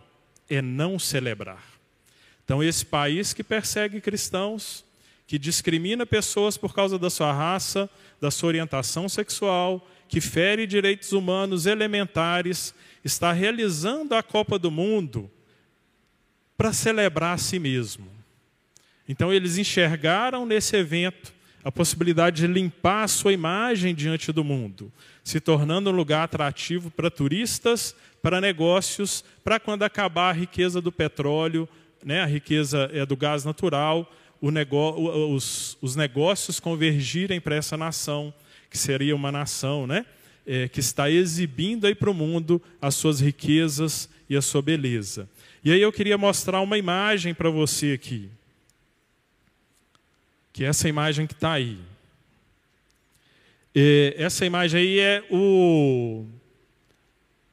é 0.49 0.61
não 0.61 0.99
celebrar. 0.99 1.65
Então, 2.45 2.63
esse 2.63 2.85
país 2.85 3.33
que 3.33 3.45
persegue 3.45 4.01
cristãos, 4.01 4.85
que 5.31 5.39
discrimina 5.39 6.05
pessoas 6.05 6.57
por 6.57 6.75
causa 6.75 6.99
da 6.99 7.09
sua 7.09 7.33
raça, 7.33 7.89
da 8.21 8.33
sua 8.33 8.49
orientação 8.49 9.09
sexual, 9.09 9.89
que 10.09 10.21
fere 10.21 10.67
direitos 10.67 11.13
humanos 11.13 11.67
elementares, 11.67 12.75
está 13.05 13.33
realizando 13.33 14.17
a 14.17 14.25
Copa 14.25 14.59
do 14.59 14.73
Mundo 14.73 15.31
para 16.59 16.73
celebrar 16.73 17.35
a 17.35 17.39
si 17.39 17.61
mesmo. 17.61 18.09
Então, 19.09 19.33
eles 19.33 19.57
enxergaram 19.57 20.45
nesse 20.45 20.77
evento 20.77 21.33
a 21.63 21.71
possibilidade 21.71 22.45
de 22.45 22.53
limpar 22.53 23.05
a 23.05 23.09
sua 23.09 23.33
imagem 23.33 23.95
diante 23.95 24.33
do 24.33 24.43
mundo, 24.43 24.93
se 25.23 25.39
tornando 25.39 25.91
um 25.91 25.95
lugar 25.95 26.25
atrativo 26.25 26.91
para 26.91 27.09
turistas, 27.09 27.95
para 28.21 28.41
negócios, 28.41 29.23
para 29.45 29.61
quando 29.61 29.85
acabar 29.85 30.31
a 30.31 30.37
riqueza 30.37 30.81
do 30.81 30.91
petróleo, 30.91 31.69
né, 32.05 32.21
a 32.21 32.27
riqueza 32.27 32.91
é 32.93 33.07
do 33.07 33.17
gás 33.17 33.45
natural, 33.45 34.11
os, 34.41 35.77
os, 35.81 35.97
negócios 35.97 36.59
convergirem 36.59 37.41
para 37.41 37.57
essa 37.57 37.77
nação, 37.77 38.33
que 38.71 38.79
seria 38.79 39.15
uma 39.15 39.31
nação 39.31 39.87
né, 39.87 40.07
é, 40.47 40.69
que 40.69 40.81
está 40.81 41.11
exibindo 41.11 41.87
aí 41.87 41.95
para 41.95 42.11
o 42.11 42.15
mundo 42.15 42.61
as 42.81 42.95
suas 42.95 43.21
riquezas 43.21 44.09
e 44.29 44.37
a 44.37 44.43
sua 44.43 44.63
beleza. 44.63 45.29
E 45.63 45.71
aí 45.71 45.81
eu 45.83 45.93
queria 45.93 46.17
mostrar 46.17 46.61
uma 46.61 46.79
imagem 46.79 47.35
para 47.35 47.51
você 47.51 47.93
aqui. 47.93 48.31
Que 50.53 50.65
é 50.65 50.69
essa 50.69 50.89
imagem 50.89 51.27
que 51.27 51.35
está 51.35 51.53
aí. 51.53 51.79
É, 53.75 54.15
essa 54.17 54.47
imagem 54.47 54.81
aí 54.81 54.99
é 54.99 55.25
o, 55.31 56.25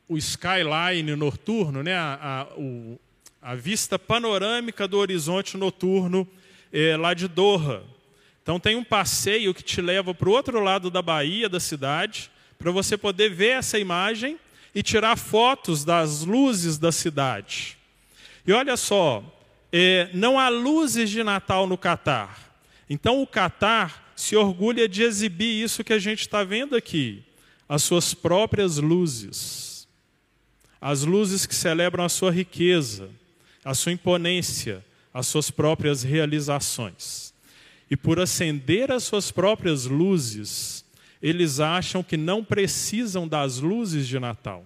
o 0.07 0.17
skyline 0.17 1.15
noturno, 1.15 1.83
né? 1.83 1.93
a, 1.93 2.17
a, 2.21 2.57
o, 2.57 2.99
a 3.41 3.55
vista 3.55 3.99
panorâmica 3.99 4.87
do 4.87 4.97
horizonte 4.97 5.57
noturno 5.57 6.27
é, 6.71 6.95
lá 6.97 7.13
de 7.13 7.27
Doha. 7.27 7.83
Então 8.41 8.59
tem 8.59 8.75
um 8.75 8.83
passeio 8.83 9.53
que 9.53 9.63
te 9.63 9.81
leva 9.81 10.13
para 10.13 10.29
o 10.29 10.31
outro 10.31 10.59
lado 10.59 10.89
da 10.89 11.01
Bahia, 11.01 11.49
da 11.49 11.59
cidade, 11.59 12.31
para 12.57 12.71
você 12.71 12.97
poder 12.97 13.29
ver 13.29 13.57
essa 13.57 13.77
imagem 13.77 14.39
e 14.73 14.81
tirar 14.81 15.17
fotos 15.17 15.83
das 15.83 16.23
luzes 16.23 16.77
da 16.77 16.91
cidade. 16.91 17.77
E 18.45 18.53
olha 18.53 18.77
só, 18.77 19.23
é, 19.71 20.09
não 20.13 20.39
há 20.39 20.49
luzes 20.49 21.09
de 21.09 21.23
Natal 21.23 21.67
no 21.67 21.77
Catar. 21.77 22.55
Então 22.89 23.21
o 23.21 23.27
Catar 23.27 24.13
se 24.15 24.35
orgulha 24.35 24.87
de 24.87 25.03
exibir 25.03 25.63
isso 25.63 25.83
que 25.83 25.93
a 25.93 25.99
gente 25.99 26.21
está 26.21 26.43
vendo 26.43 26.75
aqui, 26.75 27.23
as 27.67 27.83
suas 27.83 28.13
próprias 28.13 28.77
luzes. 28.77 29.87
As 30.79 31.03
luzes 31.03 31.45
que 31.45 31.55
celebram 31.55 32.03
a 32.03 32.09
sua 32.09 32.31
riqueza, 32.31 33.09
a 33.65 33.73
sua 33.73 33.91
imponência, 33.91 34.85
as 35.17 35.25
suas 35.25 35.49
próprias 35.49 36.03
realizações. 36.03 37.33
E 37.89 37.97
por 37.97 38.19
acender 38.19 38.91
as 38.91 39.03
suas 39.03 39.31
próprias 39.31 39.85
luzes, 39.85 40.85
eles 41.19 41.59
acham 41.59 42.03
que 42.03 42.15
não 42.15 42.43
precisam 42.43 43.27
das 43.27 43.57
luzes 43.57 44.07
de 44.07 44.19
Natal. 44.19 44.63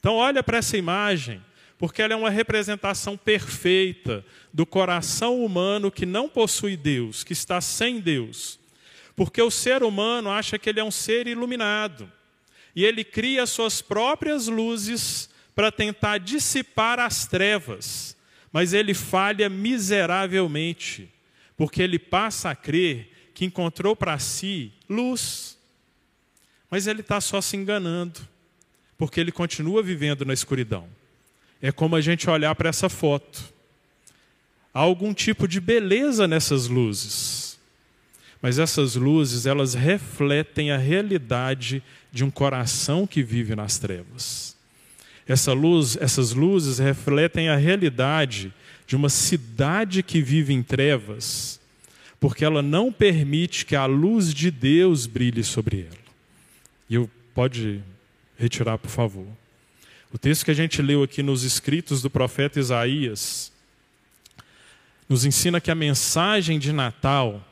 Então, 0.00 0.16
olha 0.16 0.42
para 0.42 0.58
essa 0.58 0.76
imagem, 0.76 1.40
porque 1.78 2.02
ela 2.02 2.14
é 2.14 2.16
uma 2.16 2.30
representação 2.30 3.16
perfeita 3.16 4.24
do 4.52 4.66
coração 4.66 5.44
humano 5.44 5.88
que 5.88 6.04
não 6.04 6.28
possui 6.28 6.76
Deus, 6.76 7.22
que 7.22 7.32
está 7.32 7.60
sem 7.60 8.00
Deus. 8.00 8.58
Porque 9.14 9.40
o 9.40 9.52
ser 9.52 9.84
humano 9.84 10.30
acha 10.30 10.58
que 10.58 10.68
ele 10.68 10.80
é 10.80 10.84
um 10.84 10.90
ser 10.90 11.28
iluminado. 11.28 12.10
E 12.74 12.84
ele 12.84 13.04
cria 13.04 13.46
suas 13.46 13.80
próprias 13.80 14.48
luzes 14.48 15.30
para 15.54 15.70
tentar 15.70 16.18
dissipar 16.18 16.98
as 16.98 17.24
trevas 17.24 18.16
mas 18.52 18.72
ele 18.74 18.92
falha 18.92 19.48
miseravelmente, 19.48 21.08
porque 21.56 21.80
ele 21.80 21.98
passa 21.98 22.50
a 22.50 22.54
crer 22.54 23.10
que 23.32 23.44
encontrou 23.44 23.96
para 23.96 24.18
si 24.18 24.72
luz, 24.88 25.58
mas 26.70 26.86
ele 26.86 27.00
está 27.00 27.20
só 27.20 27.40
se 27.40 27.56
enganando, 27.56 28.20
porque 28.98 29.18
ele 29.18 29.32
continua 29.32 29.82
vivendo 29.82 30.24
na 30.24 30.34
escuridão. 30.34 30.86
É 31.60 31.72
como 31.72 31.96
a 31.96 32.00
gente 32.00 32.28
olhar 32.28 32.54
para 32.54 32.68
essa 32.68 32.88
foto. 32.88 33.52
Há 34.74 34.80
algum 34.80 35.14
tipo 35.14 35.46
de 35.46 35.60
beleza 35.60 36.26
nessas 36.26 36.66
luzes, 36.66 37.58
mas 38.40 38.58
essas 38.58 38.96
luzes, 38.96 39.46
elas 39.46 39.74
refletem 39.74 40.72
a 40.72 40.76
realidade 40.76 41.82
de 42.10 42.24
um 42.24 42.30
coração 42.30 43.06
que 43.06 43.22
vive 43.22 43.54
nas 43.54 43.78
trevas. 43.78 44.51
Essa 45.32 45.54
luz, 45.54 45.96
essas 45.98 46.34
luzes 46.34 46.78
refletem 46.78 47.48
a 47.48 47.56
realidade 47.56 48.52
de 48.86 48.94
uma 48.94 49.08
cidade 49.08 50.02
que 50.02 50.20
vive 50.20 50.52
em 50.52 50.62
trevas, 50.62 51.58
porque 52.20 52.44
ela 52.44 52.60
não 52.60 52.92
permite 52.92 53.64
que 53.64 53.74
a 53.74 53.86
luz 53.86 54.34
de 54.34 54.50
Deus 54.50 55.06
brilhe 55.06 55.42
sobre 55.42 55.86
ela. 55.86 56.04
E 56.86 56.96
eu 56.96 57.08
pode 57.34 57.80
retirar, 58.38 58.76
por 58.76 58.90
favor. 58.90 59.26
O 60.12 60.18
texto 60.18 60.44
que 60.44 60.50
a 60.50 60.54
gente 60.54 60.82
leu 60.82 61.02
aqui 61.02 61.22
nos 61.22 61.44
escritos 61.44 62.02
do 62.02 62.10
profeta 62.10 62.60
Isaías 62.60 63.50
nos 65.08 65.24
ensina 65.24 65.62
que 65.62 65.70
a 65.70 65.74
mensagem 65.74 66.58
de 66.58 66.74
Natal 66.74 67.42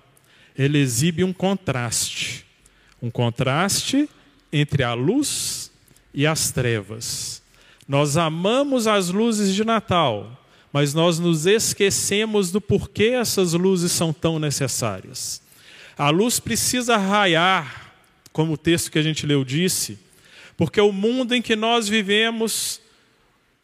ele 0.54 0.76
exibe 0.76 1.24
um 1.24 1.32
contraste, 1.32 2.44
um 3.00 3.10
contraste 3.10 4.06
entre 4.52 4.82
a 4.82 4.92
luz 4.92 5.72
e 6.12 6.26
as 6.26 6.50
trevas. 6.50 7.39
Nós 7.90 8.16
amamos 8.16 8.87
as 8.87 9.09
luzes 9.09 9.53
de 9.53 9.64
Natal, 9.64 10.40
mas 10.72 10.94
nós 10.94 11.18
nos 11.18 11.44
esquecemos 11.44 12.53
do 12.53 12.61
porquê 12.61 13.07
essas 13.07 13.53
luzes 13.53 13.90
são 13.90 14.12
tão 14.12 14.38
necessárias. 14.38 15.42
A 15.98 16.09
luz 16.09 16.38
precisa 16.38 16.96
raiar, 16.96 17.92
como 18.33 18.53
o 18.53 18.57
texto 18.57 18.92
que 18.92 18.98
a 19.00 19.03
gente 19.03 19.26
leu 19.26 19.44
disse, 19.44 19.98
porque 20.57 20.81
o 20.81 20.92
mundo 20.92 21.35
em 21.35 21.42
que 21.42 21.57
nós 21.57 21.88
vivemos, 21.88 22.81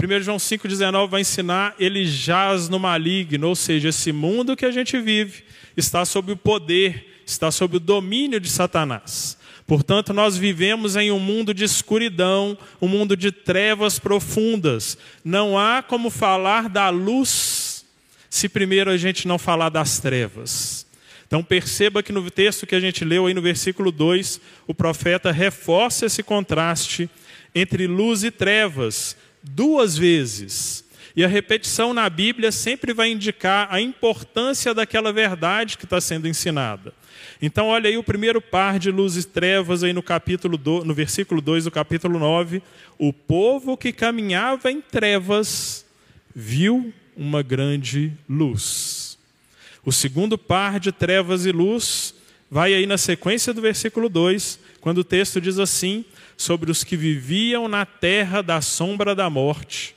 1 0.02 0.20
João 0.22 0.38
5,19 0.38 1.08
vai 1.08 1.20
ensinar, 1.20 1.76
ele 1.78 2.04
jaz 2.04 2.68
no 2.68 2.80
maligno, 2.80 3.46
ou 3.46 3.54
seja, 3.54 3.90
esse 3.90 4.10
mundo 4.10 4.56
que 4.56 4.66
a 4.66 4.72
gente 4.72 4.98
vive 4.98 5.44
está 5.76 6.04
sob 6.04 6.32
o 6.32 6.36
poder, 6.36 7.22
está 7.24 7.52
sob 7.52 7.76
o 7.76 7.80
domínio 7.80 8.40
de 8.40 8.50
Satanás. 8.50 9.35
Portanto, 9.66 10.12
nós 10.12 10.36
vivemos 10.36 10.94
em 10.94 11.10
um 11.10 11.18
mundo 11.18 11.52
de 11.52 11.64
escuridão, 11.64 12.56
um 12.80 12.86
mundo 12.86 13.16
de 13.16 13.32
trevas 13.32 13.98
profundas. 13.98 14.96
Não 15.24 15.58
há 15.58 15.82
como 15.82 16.08
falar 16.08 16.68
da 16.68 16.88
luz 16.88 17.84
se 18.30 18.48
primeiro 18.48 18.90
a 18.90 18.96
gente 18.96 19.26
não 19.26 19.38
falar 19.38 19.70
das 19.70 19.98
trevas. 19.98 20.86
Então 21.26 21.42
perceba 21.42 22.02
que 22.02 22.12
no 22.12 22.30
texto 22.30 22.66
que 22.66 22.74
a 22.74 22.80
gente 22.80 23.04
leu 23.04 23.26
aí 23.26 23.34
no 23.34 23.42
versículo 23.42 23.90
2, 23.90 24.40
o 24.66 24.74
profeta 24.74 25.32
reforça 25.32 26.06
esse 26.06 26.22
contraste 26.22 27.10
entre 27.54 27.88
luz 27.88 28.22
e 28.22 28.30
trevas 28.30 29.16
duas 29.42 29.96
vezes. 29.96 30.84
E 31.16 31.24
a 31.24 31.28
repetição 31.28 31.94
na 31.94 32.10
Bíblia 32.10 32.52
sempre 32.52 32.92
vai 32.92 33.10
indicar 33.10 33.68
a 33.70 33.80
importância 33.80 34.74
daquela 34.74 35.10
verdade 35.14 35.78
que 35.78 35.84
está 35.84 35.98
sendo 35.98 36.28
ensinada. 36.28 36.92
Então, 37.40 37.68
olha 37.68 37.88
aí 37.88 37.96
o 37.96 38.04
primeiro 38.04 38.40
par 38.40 38.78
de 38.78 38.90
luz 38.90 39.16
e 39.16 39.26
trevas 39.26 39.82
aí 39.82 39.94
no 39.94 40.02
capítulo 40.02 40.58
do, 40.58 40.84
no 40.84 40.92
versículo 40.92 41.40
2 41.40 41.64
do 41.64 41.70
capítulo 41.70 42.18
9. 42.18 42.62
O 42.98 43.14
povo 43.14 43.78
que 43.78 43.92
caminhava 43.92 44.70
em 44.70 44.82
trevas 44.82 45.86
viu 46.34 46.92
uma 47.16 47.42
grande 47.42 48.12
luz. 48.28 49.18
O 49.86 49.92
segundo 49.92 50.36
par 50.36 50.78
de 50.78 50.92
trevas 50.92 51.46
e 51.46 51.50
luz 51.52 52.14
vai 52.50 52.74
aí 52.74 52.84
na 52.84 52.98
sequência 52.98 53.54
do 53.54 53.62
versículo 53.62 54.10
2, 54.10 54.58
quando 54.82 54.98
o 54.98 55.04
texto 55.04 55.40
diz 55.40 55.58
assim: 55.58 56.04
sobre 56.36 56.70
os 56.70 56.84
que 56.84 56.94
viviam 56.94 57.68
na 57.68 57.86
terra 57.86 58.42
da 58.42 58.60
sombra 58.60 59.14
da 59.14 59.30
morte. 59.30 59.95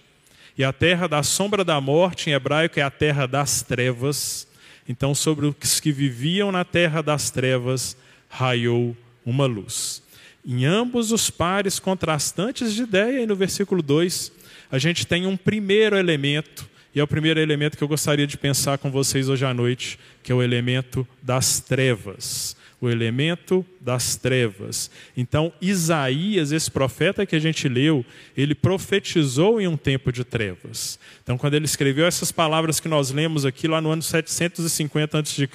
E 0.59 0.63
a 0.65 0.73
terra 0.73 1.07
da 1.07 1.23
sombra 1.23 1.63
da 1.63 1.79
morte, 1.79 2.29
em 2.29 2.33
hebraico, 2.33 2.81
é 2.81 2.83
a 2.83 2.91
terra 2.91 3.25
das 3.25 3.61
trevas. 3.61 4.45
Então, 4.89 5.15
sobre 5.15 5.45
os 5.45 5.79
que 5.79 5.89
viviam 5.89 6.51
na 6.51 6.65
terra 6.65 7.01
das 7.01 7.31
trevas, 7.31 7.95
raiou 8.27 8.93
uma 9.25 9.45
luz. 9.45 10.03
Em 10.45 10.65
ambos 10.65 11.13
os 11.13 11.29
pares 11.29 11.79
contrastantes 11.79 12.73
de 12.73 12.81
ideia, 12.81 13.21
e 13.21 13.25
no 13.25 13.37
versículo 13.37 13.81
2, 13.81 14.33
a 14.69 14.77
gente 14.77 15.07
tem 15.07 15.25
um 15.25 15.37
primeiro 15.37 15.95
elemento, 15.95 16.69
e 16.93 16.99
é 16.99 17.03
o 17.03 17.07
primeiro 17.07 17.39
elemento 17.39 17.77
que 17.77 17.83
eu 17.85 17.87
gostaria 17.87 18.27
de 18.27 18.37
pensar 18.37 18.77
com 18.79 18.91
vocês 18.91 19.29
hoje 19.29 19.45
à 19.45 19.53
noite, 19.53 19.97
que 20.21 20.29
é 20.29 20.35
o 20.35 20.43
elemento 20.43 21.07
das 21.23 21.61
trevas 21.61 22.58
o 22.81 22.89
elemento 22.89 23.65
das 23.81 24.15
trevas. 24.15 24.89
Então, 25.15 25.51
Isaías, 25.61 26.51
esse 26.51 26.71
profeta 26.71 27.25
que 27.25 27.35
a 27.35 27.39
gente 27.39 27.67
leu, 27.67 28.05
ele 28.35 28.55
profetizou 28.55 29.59
em 29.59 29.67
um 29.67 29.75
tempo 29.75 30.11
de 30.11 30.23
trevas. 30.23 30.97
Então, 31.21 31.37
quando 31.37 31.55
ele 31.55 31.65
escreveu 31.65 32.05
essas 32.05 32.31
palavras 32.31 32.79
que 32.79 32.87
nós 32.87 33.11
lemos 33.11 33.45
aqui, 33.45 33.67
lá 33.67 33.81
no 33.81 33.91
ano 33.91 34.01
750 34.01 35.19
a.C., 35.19 35.49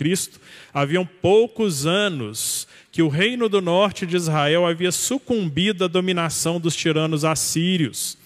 haviam 0.73 1.07
poucos 1.07 1.87
anos 1.87 2.69
que 2.93 3.03
o 3.03 3.09
reino 3.09 3.49
do 3.49 3.61
norte 3.61 4.07
de 4.07 4.17
Israel 4.17 4.67
havia 4.67 4.93
sucumbido 4.93 5.85
à 5.85 5.89
dominação 5.89 6.61
dos 6.61 6.77
tiranos 6.77 7.25
assírios. 7.25 8.19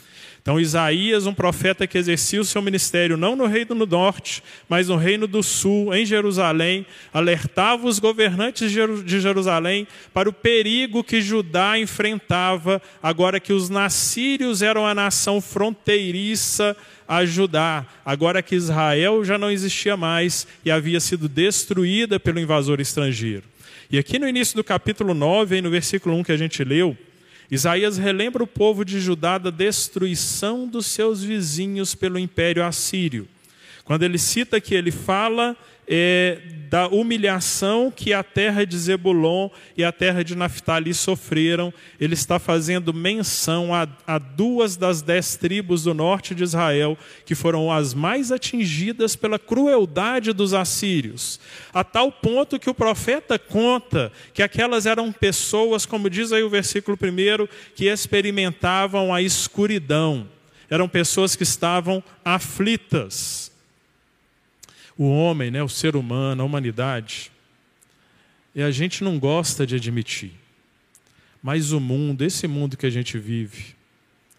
Então, 0.49 0.59
Isaías, 0.59 1.27
um 1.27 1.35
profeta 1.35 1.87
que 1.87 1.99
exercia 1.99 2.41
o 2.41 2.45
seu 2.45 2.63
ministério 2.63 3.19
não 3.19 3.37
no 3.37 3.45
reino 3.45 3.75
do 3.75 3.87
norte, 3.87 4.43
mas 4.67 4.89
no 4.89 4.97
reino 4.97 5.27
do 5.27 5.43
sul, 5.43 5.95
em 5.95 6.07
Jerusalém, 6.07 6.87
alertava 7.13 7.87
os 7.87 7.99
governantes 7.99 8.73
de 8.73 9.21
Jerusalém 9.21 9.87
para 10.11 10.27
o 10.27 10.33
perigo 10.33 11.05
que 11.05 11.21
Judá 11.21 11.79
enfrentava, 11.79 12.81
agora 13.03 13.39
que 13.39 13.53
os 13.53 13.69
nassírios 13.69 14.63
eram 14.63 14.87
a 14.87 14.95
nação 14.95 15.39
fronteiriça 15.39 16.75
a 17.07 17.27
Judá, 17.27 17.85
agora 18.03 18.41
que 18.41 18.55
Israel 18.55 19.23
já 19.23 19.37
não 19.37 19.51
existia 19.51 19.99
mais 19.99 20.47
e 20.65 20.71
havia 20.71 20.99
sido 20.99 21.29
destruída 21.29 22.19
pelo 22.19 22.41
invasor 22.41 22.81
estrangeiro. 22.81 23.45
E 23.91 23.99
aqui 23.99 24.19
no 24.19 24.27
início 24.27 24.57
do 24.57 24.65
capítulo 24.65 25.13
9, 25.13 25.61
no 25.61 25.69
versículo 25.69 26.17
1 26.17 26.25
que 26.25 26.33
a 26.33 26.39
gente 26.39 26.65
leu, 26.65 26.97
Isaías 27.51 27.97
relembra 27.97 28.43
o 28.43 28.47
povo 28.47 28.85
de 28.85 29.01
Judá 29.01 29.39
da 29.39 29.51
destruição 29.51 30.67
dos 30.67 30.87
seus 30.87 31.23
vizinhos 31.23 31.95
pelo 31.95 32.19
império 32.19 32.65
assírio. 32.65 33.27
Quando 33.85 34.03
ele 34.03 34.19
cita 34.19 34.61
que 34.61 34.75
ele 34.75 34.91
fala 34.91 35.57
é, 35.87 36.39
da 36.69 36.87
humilhação 36.87 37.91
que 37.95 38.13
a 38.13 38.23
terra 38.23 38.65
de 38.67 38.77
Zebulon 38.77 39.49
e 39.77 39.83
a 39.83 39.91
terra 39.91 40.23
de 40.23 40.37
Naphtali 40.37 40.93
sofreram, 40.93 41.73
ele 41.99 42.15
está 42.15 42.39
fazendo 42.39 42.93
menção 42.93 43.75
a, 43.75 43.89
a 44.07 44.19
duas 44.19 44.77
das 44.77 45.01
dez 45.01 45.37
tribos 45.37 45.85
do 45.85 45.95
norte 45.95 46.35
de 46.35 46.45
Israel, 46.45 46.97
que 47.25 47.35
foram 47.35 47.73
as 47.73 47.95
mais 47.95 48.31
atingidas 48.31 49.17
pela 49.17 49.39
crueldade 49.39 50.33
dos 50.33 50.53
assírios, 50.53 51.41
a 51.73 51.83
tal 51.83 52.13
ponto 52.13 52.59
que 52.59 52.69
o 52.69 52.75
profeta 52.75 53.39
conta 53.39 54.13
que 54.35 54.43
aquelas 54.43 54.85
eram 54.85 55.11
pessoas, 55.11 55.87
como 55.87 56.11
diz 56.11 56.33
aí 56.33 56.43
o 56.43 56.51
versículo 56.51 56.97
primeiro, 56.97 57.49
que 57.75 57.87
experimentavam 57.87 59.15
a 59.15 59.23
escuridão, 59.23 60.29
eram 60.69 60.87
pessoas 60.87 61.35
que 61.35 61.45
estavam 61.45 62.03
aflitas 62.23 63.48
o 64.99 65.09
homem, 65.09 65.49
né, 65.49 65.63
o 65.63 65.69
ser 65.69 65.95
humano, 65.95 66.43
a 66.43 66.45
humanidade, 66.45 67.31
e 68.53 68.61
a 68.61 68.71
gente 68.73 69.05
não 69.05 69.19
gosta 69.19 69.65
de 69.65 69.77
admitir. 69.77 70.33
Mas 71.41 71.71
o 71.71 71.79
mundo, 71.79 72.23
esse 72.23 72.49
mundo 72.49 72.77
que 72.77 72.85
a 72.85 72.91
gente 72.91 73.17
vive, 73.17 73.77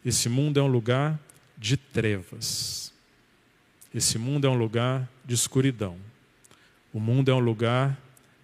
esse 0.05 0.28
mundo 0.28 0.60
é 0.60 0.64
um 0.64 0.68
lugar 0.68 1.18
de 1.57 1.78
trevas. 1.78 2.93
Esse 3.95 4.18
mundo 4.18 4.45
é 4.45 4.49
um 4.49 4.57
lugar 4.57 5.10
de 5.24 5.34
escuridão. 5.34 5.97
O 6.93 6.99
mundo 6.99 7.32
é 7.32 7.34
um 7.34 7.39
lugar 7.39 7.97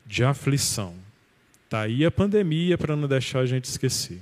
de 0.05 0.23
aflição. 0.23 0.95
Está 1.65 1.81
aí 1.81 2.05
a 2.05 2.11
pandemia 2.11 2.77
para 2.77 2.95
não 2.95 3.07
deixar 3.07 3.39
a 3.39 3.45
gente 3.45 3.65
esquecer. 3.65 4.21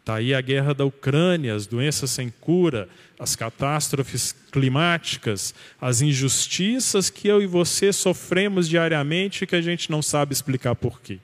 Está 0.00 0.16
aí 0.16 0.34
a 0.34 0.40
guerra 0.40 0.74
da 0.74 0.84
Ucrânia, 0.84 1.54
as 1.54 1.66
doenças 1.66 2.10
sem 2.10 2.32
cura, 2.40 2.88
as 3.18 3.36
catástrofes 3.36 4.34
climáticas, 4.50 5.54
as 5.80 6.00
injustiças 6.00 7.10
que 7.10 7.28
eu 7.28 7.42
e 7.42 7.46
você 7.46 7.92
sofremos 7.92 8.68
diariamente 8.68 9.44
e 9.44 9.46
que 9.46 9.54
a 9.54 9.60
gente 9.60 9.90
não 9.90 10.00
sabe 10.00 10.32
explicar 10.32 10.74
por 10.74 11.00
quê. 11.00 11.18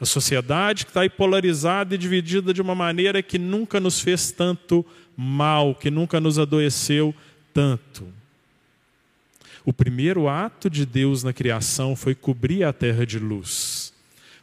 A 0.00 0.06
sociedade 0.06 0.84
que 0.86 0.90
está 0.90 1.02
aí 1.02 1.10
polarizada 1.10 1.94
e 1.94 1.98
dividida 1.98 2.52
de 2.52 2.62
uma 2.62 2.74
maneira 2.74 3.22
que 3.22 3.38
nunca 3.38 3.78
nos 3.78 4.00
fez 4.00 4.30
tanto 4.30 4.84
mal, 5.16 5.74
que 5.74 5.90
nunca 5.90 6.18
nos 6.18 6.38
adoeceu 6.38 7.14
tanto. 7.52 8.06
O 9.64 9.72
primeiro 9.72 10.28
ato 10.28 10.68
de 10.68 10.84
Deus 10.84 11.22
na 11.22 11.32
criação 11.32 11.94
foi 11.94 12.14
cobrir 12.14 12.64
a 12.64 12.72
terra 12.72 13.06
de 13.06 13.18
luz. 13.18 13.73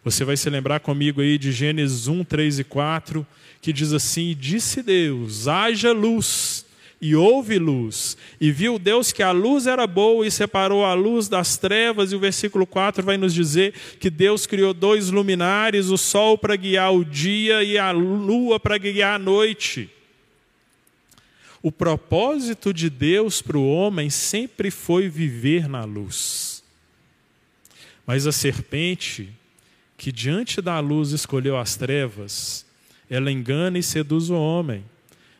Você 0.03 0.25
vai 0.25 0.35
se 0.35 0.49
lembrar 0.49 0.79
comigo 0.79 1.21
aí 1.21 1.37
de 1.37 1.51
Gênesis 1.51 2.07
1, 2.07 2.23
3 2.23 2.59
e 2.59 2.63
4, 2.63 3.27
que 3.61 3.71
diz 3.71 3.93
assim: 3.93 4.35
Disse 4.37 4.81
Deus, 4.81 5.47
haja 5.47 5.91
luz, 5.91 6.65
e 6.99 7.15
houve 7.15 7.59
luz. 7.59 8.17
E 8.39 8.51
viu 8.51 8.79
Deus 8.79 9.11
que 9.11 9.21
a 9.21 9.31
luz 9.31 9.67
era 9.67 9.85
boa 9.85 10.25
e 10.25 10.31
separou 10.31 10.83
a 10.83 10.95
luz 10.95 11.27
das 11.27 11.55
trevas. 11.55 12.11
E 12.11 12.15
o 12.15 12.19
versículo 12.19 12.65
4 12.65 13.03
vai 13.03 13.15
nos 13.15 13.31
dizer 13.31 13.73
que 13.99 14.09
Deus 14.09 14.47
criou 14.47 14.73
dois 14.73 15.11
luminares: 15.11 15.89
o 15.89 15.97
sol 15.97 16.35
para 16.35 16.55
guiar 16.55 16.93
o 16.93 17.05
dia 17.05 17.63
e 17.63 17.77
a 17.77 17.91
lua 17.91 18.59
para 18.59 18.79
guiar 18.79 19.15
a 19.15 19.19
noite. 19.19 19.87
O 21.61 21.71
propósito 21.71 22.73
de 22.73 22.89
Deus 22.89 23.39
para 23.39 23.55
o 23.55 23.71
homem 23.71 24.09
sempre 24.09 24.71
foi 24.71 25.07
viver 25.07 25.69
na 25.69 25.83
luz. 25.83 26.63
Mas 28.03 28.25
a 28.25 28.31
serpente 28.31 29.29
que 30.01 30.11
diante 30.11 30.63
da 30.63 30.79
luz 30.79 31.11
escolheu 31.11 31.55
as 31.55 31.75
trevas, 31.75 32.65
ela 33.07 33.31
engana 33.31 33.77
e 33.77 33.83
seduz 33.83 34.31
o 34.31 34.33
homem. 34.33 34.83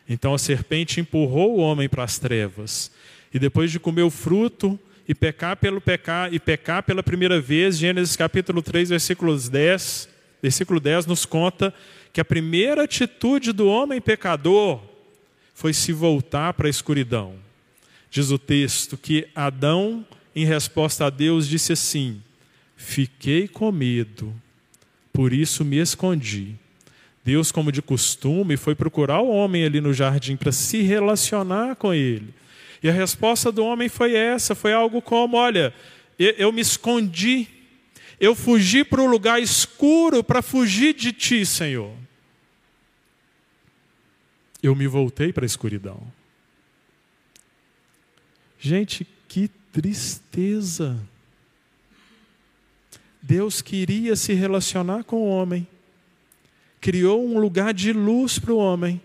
Então 0.08 0.32
a 0.32 0.38
serpente 0.38 1.00
empurrou 1.00 1.56
o 1.56 1.60
homem 1.60 1.88
para 1.88 2.04
as 2.04 2.16
trevas. 2.16 2.88
E 3.34 3.40
depois 3.40 3.72
de 3.72 3.80
comer 3.80 4.02
o 4.02 4.10
fruto 4.10 4.78
e 5.08 5.16
pecar 5.16 5.56
pelo 5.56 5.80
pecar 5.80 6.32
e 6.32 6.38
pecar 6.38 6.84
pela 6.84 7.02
primeira 7.02 7.40
vez, 7.40 7.76
Gênesis 7.76 8.14
capítulo 8.14 8.62
3, 8.62 8.90
versículos 8.90 9.48
10, 9.48 10.08
versículo 10.40 10.78
10 10.78 11.06
nos 11.06 11.26
conta 11.26 11.74
que 12.12 12.20
a 12.20 12.24
primeira 12.24 12.84
atitude 12.84 13.50
do 13.50 13.66
homem 13.66 14.00
pecador 14.00 14.80
foi 15.52 15.72
se 15.72 15.92
voltar 15.92 16.54
para 16.54 16.68
a 16.68 16.70
escuridão. 16.70 17.34
Diz 18.08 18.30
o 18.30 18.38
texto 18.38 18.96
que 18.96 19.26
Adão, 19.34 20.06
em 20.36 20.44
resposta 20.44 21.06
a 21.06 21.10
Deus, 21.10 21.48
disse 21.48 21.72
assim: 21.72 22.22
Fiquei 22.76 23.48
com 23.48 23.72
medo 23.72 24.32
por 25.12 25.32
isso 25.32 25.64
me 25.64 25.78
escondi. 25.78 26.56
Deus, 27.24 27.52
como 27.52 27.70
de 27.70 27.80
costume, 27.80 28.56
foi 28.56 28.74
procurar 28.74 29.20
o 29.20 29.28
homem 29.28 29.64
ali 29.64 29.80
no 29.80 29.92
jardim 29.92 30.36
para 30.36 30.50
se 30.50 30.82
relacionar 30.82 31.76
com 31.76 31.94
ele. 31.94 32.34
E 32.82 32.88
a 32.88 32.92
resposta 32.92 33.52
do 33.52 33.64
homem 33.64 33.88
foi 33.88 34.14
essa: 34.14 34.54
foi 34.54 34.72
algo 34.72 35.00
como: 35.00 35.36
olha, 35.36 35.72
eu 36.18 36.50
me 36.50 36.60
escondi, 36.60 37.46
eu 38.18 38.34
fugi 38.34 38.84
para 38.84 39.00
o 39.00 39.06
lugar 39.06 39.40
escuro 39.40 40.24
para 40.24 40.42
fugir 40.42 40.94
de 40.94 41.12
ti, 41.12 41.46
Senhor. 41.46 41.92
Eu 44.62 44.74
me 44.74 44.86
voltei 44.86 45.32
para 45.32 45.44
a 45.44 45.46
escuridão. 45.46 46.00
Gente, 48.58 49.06
que 49.28 49.48
tristeza. 49.72 50.96
Deus 53.22 53.62
queria 53.62 54.16
se 54.16 54.34
relacionar 54.34 55.04
com 55.04 55.16
o 55.16 55.28
homem, 55.28 55.66
criou 56.80 57.24
um 57.24 57.38
lugar 57.38 57.72
de 57.72 57.92
luz 57.92 58.38
para 58.38 58.52
o 58.52 58.58
homem. 58.58 59.00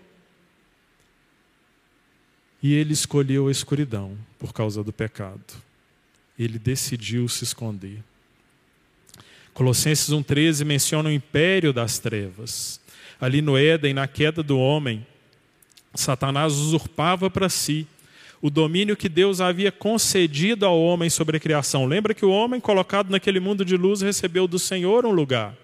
E 2.60 2.74
ele 2.74 2.92
escolheu 2.92 3.46
a 3.46 3.52
escuridão 3.52 4.18
por 4.36 4.52
causa 4.52 4.82
do 4.82 4.92
pecado. 4.92 5.40
Ele 6.36 6.58
decidiu 6.58 7.28
se 7.28 7.44
esconder. 7.44 8.02
Colossenses 9.54 10.08
1,13 10.08 10.64
menciona 10.64 11.08
o 11.08 11.12
império 11.12 11.72
das 11.72 12.00
trevas. 12.00 12.80
Ali 13.20 13.40
no 13.40 13.56
Éden, 13.56 13.94
na 13.94 14.08
queda 14.08 14.42
do 14.42 14.58
homem, 14.58 15.06
Satanás 15.94 16.54
usurpava 16.54 17.30
para 17.30 17.48
si 17.48 17.86
o 18.40 18.50
domínio 18.50 18.96
que 18.96 19.08
Deus 19.08 19.40
havia 19.40 19.72
concedido 19.72 20.64
ao 20.64 20.80
homem 20.80 21.10
sobre 21.10 21.36
a 21.36 21.40
criação. 21.40 21.86
Lembra 21.86 22.14
que 22.14 22.24
o 22.24 22.30
homem, 22.30 22.60
colocado 22.60 23.10
naquele 23.10 23.40
mundo 23.40 23.64
de 23.64 23.76
luz, 23.76 24.00
recebeu 24.00 24.46
do 24.46 24.58
Senhor 24.58 25.04
um 25.04 25.10
lugar. 25.10 25.54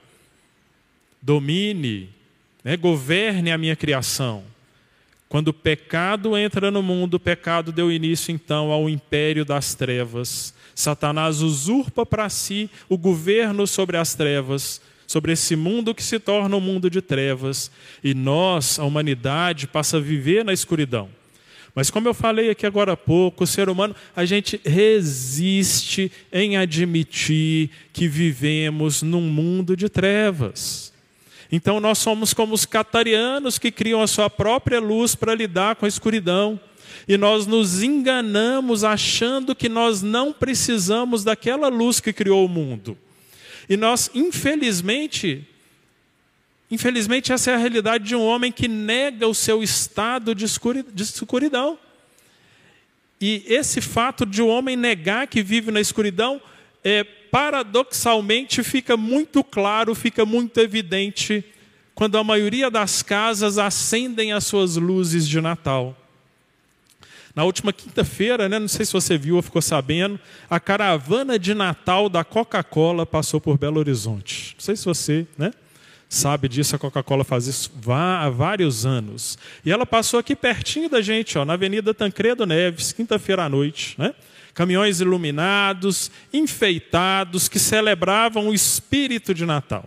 Domine, 1.23 2.11
né, 2.63 2.77
governe 2.77 3.53
a 3.53 3.59
minha 3.59 3.77
criação. 3.77 4.43
Quando 5.29 5.49
o 5.49 5.55
pecado 5.55 6.37
entra 6.37 6.71
no 6.71 6.83
mundo, 6.83 7.15
o 7.15 7.21
pecado 7.21 7.73
deu 7.73 7.91
início 7.91 8.33
então 8.33 8.71
ao 8.71 8.89
império 8.89 9.45
das 9.45 9.75
trevas. 9.75 10.55
Satanás 10.75 11.41
usurpa 11.41 12.05
para 12.05 12.29
si 12.29 12.69
o 12.89 12.99
governo 12.99 13.67
sobre 13.67 13.97
as 13.97 14.15
trevas, 14.15 14.81
sobre 15.07 15.33
esse 15.33 15.55
mundo 15.55 15.95
que 15.95 16.03
se 16.03 16.19
torna 16.19 16.57
um 16.57 16.61
mundo 16.61 16.91
de 16.91 17.01
trevas, 17.01 17.71
e 18.03 18.15
nós, 18.15 18.79
a 18.79 18.85
humanidade, 18.85 19.67
passa 19.67 19.97
a 19.97 20.01
viver 20.01 20.45
na 20.45 20.53
escuridão. 20.53 21.09
Mas 21.75 21.91
como 21.91 22.07
eu 22.07 22.15
falei 22.15 22.51
aqui 22.51 22.65
agora 22.65 22.93
há 22.93 22.97
pouco, 22.97 23.43
o 23.43 23.47
ser 23.47 23.69
humano, 23.69 23.97
a 24.15 24.25
gente 24.25 24.61
resiste 24.65 26.11
em 26.33 26.57
admitir 26.57 27.71
que 27.93 28.07
vivemos 28.07 29.03
num 29.03 29.23
mundo 29.23 29.77
de 29.77 29.89
trevas. 29.89 30.93
Então 31.51 31.81
nós 31.81 31.99
somos 31.99 32.33
como 32.33 32.55
os 32.55 32.65
catarianos 32.65 33.59
que 33.59 33.73
criam 33.73 34.01
a 34.01 34.07
sua 34.07 34.31
própria 34.31 34.81
luz 34.81 35.15
para 35.15 35.35
lidar 35.35 35.75
com 35.75 35.85
a 35.85 35.89
escuridão. 35.89 36.61
E 37.09 37.17
nós 37.17 37.47
nos 37.47 37.83
enganamos 37.83 38.85
achando 38.85 39.55
que 39.55 39.69
nós 39.69 40.01
não 40.01 40.33
precisamos 40.33 41.25
daquela 41.25 41.69
luz 41.69 41.99
que 41.99 42.13
criou 42.13 42.47
o 42.47 42.49
mundo. 42.49 42.97
E 43.69 43.77
nós, 43.77 44.11
infelizmente, 44.15 45.47
infelizmente 46.75 47.33
essa 47.33 47.53
é 47.53 47.55
a 47.55 47.59
realidade 47.59 48.05
de 48.05 48.15
um 48.15 48.25
homem 48.25 48.53
que 48.53 48.69
nega 48.69 49.27
o 49.27 49.35
seu 49.35 49.63
estado 49.63 50.35
de 50.35 50.45
escuridão. 50.45 51.79
E 53.21 53.45
esse 53.47 53.81
fato 53.81 54.27
de 54.27 54.43
um 54.43 54.49
homem 54.49 54.77
negar 54.77 55.27
que 55.27 55.43
vive 55.43 55.71
na 55.71 55.81
escuridão 55.81 56.41
é, 56.83 57.03
paradoxalmente 57.05 58.63
fica 58.63 58.97
muito 58.97 59.43
claro, 59.43 59.95
fica 59.95 60.27
muito 60.27 60.61
evidente 60.61 61.45
quando 61.95 62.19
a 62.19 62.25
maioria 62.25 62.71
das 62.71 63.03
casas 63.03 63.57
acendem 63.57 64.33
as 64.33 64.45
suas 64.45 64.77
luzes 64.77 65.27
de 65.27 65.41
Natal. 65.41 65.97
Na 67.35 67.45
última 67.45 67.73
quinta-feira, 67.73 68.49
né, 68.49 68.59
não 68.59 68.69
sei 68.69 68.85
se 68.85 68.93
você 68.93 69.19
viu 69.19 69.37
ou 69.37 69.43
ficou 69.43 69.63
sabendo, 69.63 70.21
a 70.49 70.61
caravana 70.61 71.39
de 71.39 71.55
Natal 71.55 72.09
da 72.09 72.23
Coca-Cola 72.23 73.05
passou 73.05 73.41
por 73.41 73.59
Belo 73.59 73.81
Horizonte. 73.81 74.55
Não 74.57 74.61
sei 74.61 74.77
se 74.77 74.85
você 74.85 75.27
né, 75.37 75.53
sabe 76.15 76.49
disso, 76.49 76.77
a 76.77 76.79
Coca-Cola 76.79 77.25
faz 77.25 77.47
isso 77.47 77.71
há 77.89 78.31
vários 78.31 78.87
anos. 78.87 79.37
E 79.65 79.73
ela 79.73 79.85
passou 79.85 80.21
aqui 80.21 80.37
pertinho 80.37 80.89
da 80.89 81.03
gente, 81.03 81.37
ó, 81.37 81.45
na 81.45 81.55
Avenida 81.55 81.93
Tancredo 81.93 82.47
Neves, 82.47 82.93
quinta-feira 82.93 83.45
à 83.45 83.49
noite. 83.49 83.95
Né? 83.99 84.15
caminhões 84.55 85.01
iluminados, 85.01 86.11
enfeitados, 86.33 87.49
que 87.49 87.59
celebravam 87.59 88.49
o 88.49 88.55
espírito 88.55 89.35
de 89.35 89.45
Natal. 89.45 89.87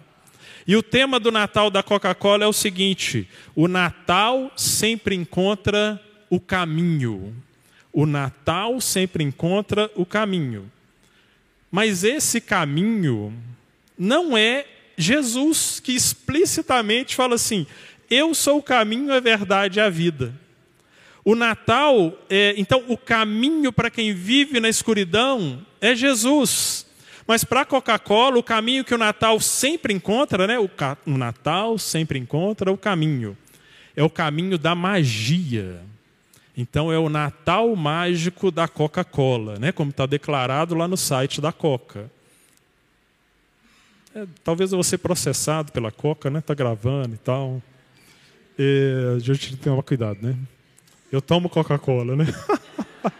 E 0.67 0.75
o 0.75 0.83
tema 0.83 1.19
do 1.19 1.31
Natal 1.31 1.71
da 1.71 1.81
Coca-Cola 1.81 2.43
é 2.43 2.47
o 2.47 2.53
seguinte: 2.53 3.27
o 3.55 3.67
Natal 3.67 4.51
sempre 4.55 5.15
encontra 5.15 5.99
o 6.29 6.39
caminho. 6.39 7.33
O 7.93 8.05
Natal 8.05 8.79
sempre 8.81 9.23
encontra 9.23 9.89
o 9.95 10.05
caminho. 10.05 10.69
Mas 11.71 12.03
esse 12.03 12.41
caminho 12.41 13.33
não 13.97 14.37
é 14.37 14.65
Jesus 14.97 15.79
que 15.79 15.93
explicitamente 15.93 17.15
fala 17.15 17.35
assim: 17.35 17.67
eu 18.09 18.33
sou 18.33 18.57
o 18.57 18.63
caminho, 18.63 19.13
a 19.13 19.19
verdade 19.19 19.79
e 19.79 19.81
a 19.81 19.89
vida. 19.89 20.33
O 21.23 21.35
Natal, 21.35 22.17
é, 22.29 22.53
então, 22.57 22.85
o 22.87 22.97
caminho 22.97 23.71
para 23.73 23.89
quem 23.89 24.13
vive 24.13 24.61
na 24.61 24.69
escuridão 24.69 25.61
é 25.81 25.93
Jesus. 25.93 26.85
Mas 27.27 27.43
para 27.43 27.61
a 27.61 27.65
Coca-Cola, 27.65 28.37
o 28.37 28.43
caminho 28.43 28.85
que 28.85 28.95
o 28.95 28.97
Natal 28.97 29.37
sempre 29.41 29.93
encontra, 29.93 30.47
né? 30.47 30.57
O, 30.57 30.69
o 31.05 31.17
Natal 31.17 31.77
sempre 31.77 32.17
encontra 32.17 32.71
o 32.71 32.77
caminho. 32.77 33.37
É 33.93 34.01
o 34.01 34.09
caminho 34.09 34.57
da 34.57 34.73
magia. 34.73 35.81
Então 36.55 36.91
é 36.91 36.97
o 36.97 37.09
Natal 37.09 37.75
mágico 37.75 38.49
da 38.49 38.67
Coca-Cola, 38.67 39.59
né? 39.59 39.71
como 39.71 39.91
está 39.91 40.05
declarado 40.05 40.73
lá 40.73 40.87
no 40.87 40.97
site 40.97 41.41
da 41.41 41.51
Coca. 41.51 42.09
É, 44.17 44.25
talvez 44.43 44.71
eu 44.71 44.77
vou 44.77 44.83
ser 44.83 44.97
processado 44.97 45.71
pela 45.71 45.91
Coca, 45.91 46.27
né? 46.31 46.39
Está 46.39 46.55
gravando 46.55 47.13
e 47.13 47.19
tal. 47.19 47.61
É, 48.57 49.13
a 49.15 49.19
gente 49.19 49.49
tem 49.49 49.57
que 49.57 49.63
tomar 49.63 49.83
cuidado, 49.83 50.17
né? 50.23 50.35
Eu 51.11 51.21
tomo 51.21 51.47
Coca-Cola, 51.47 52.15
né? 52.15 52.25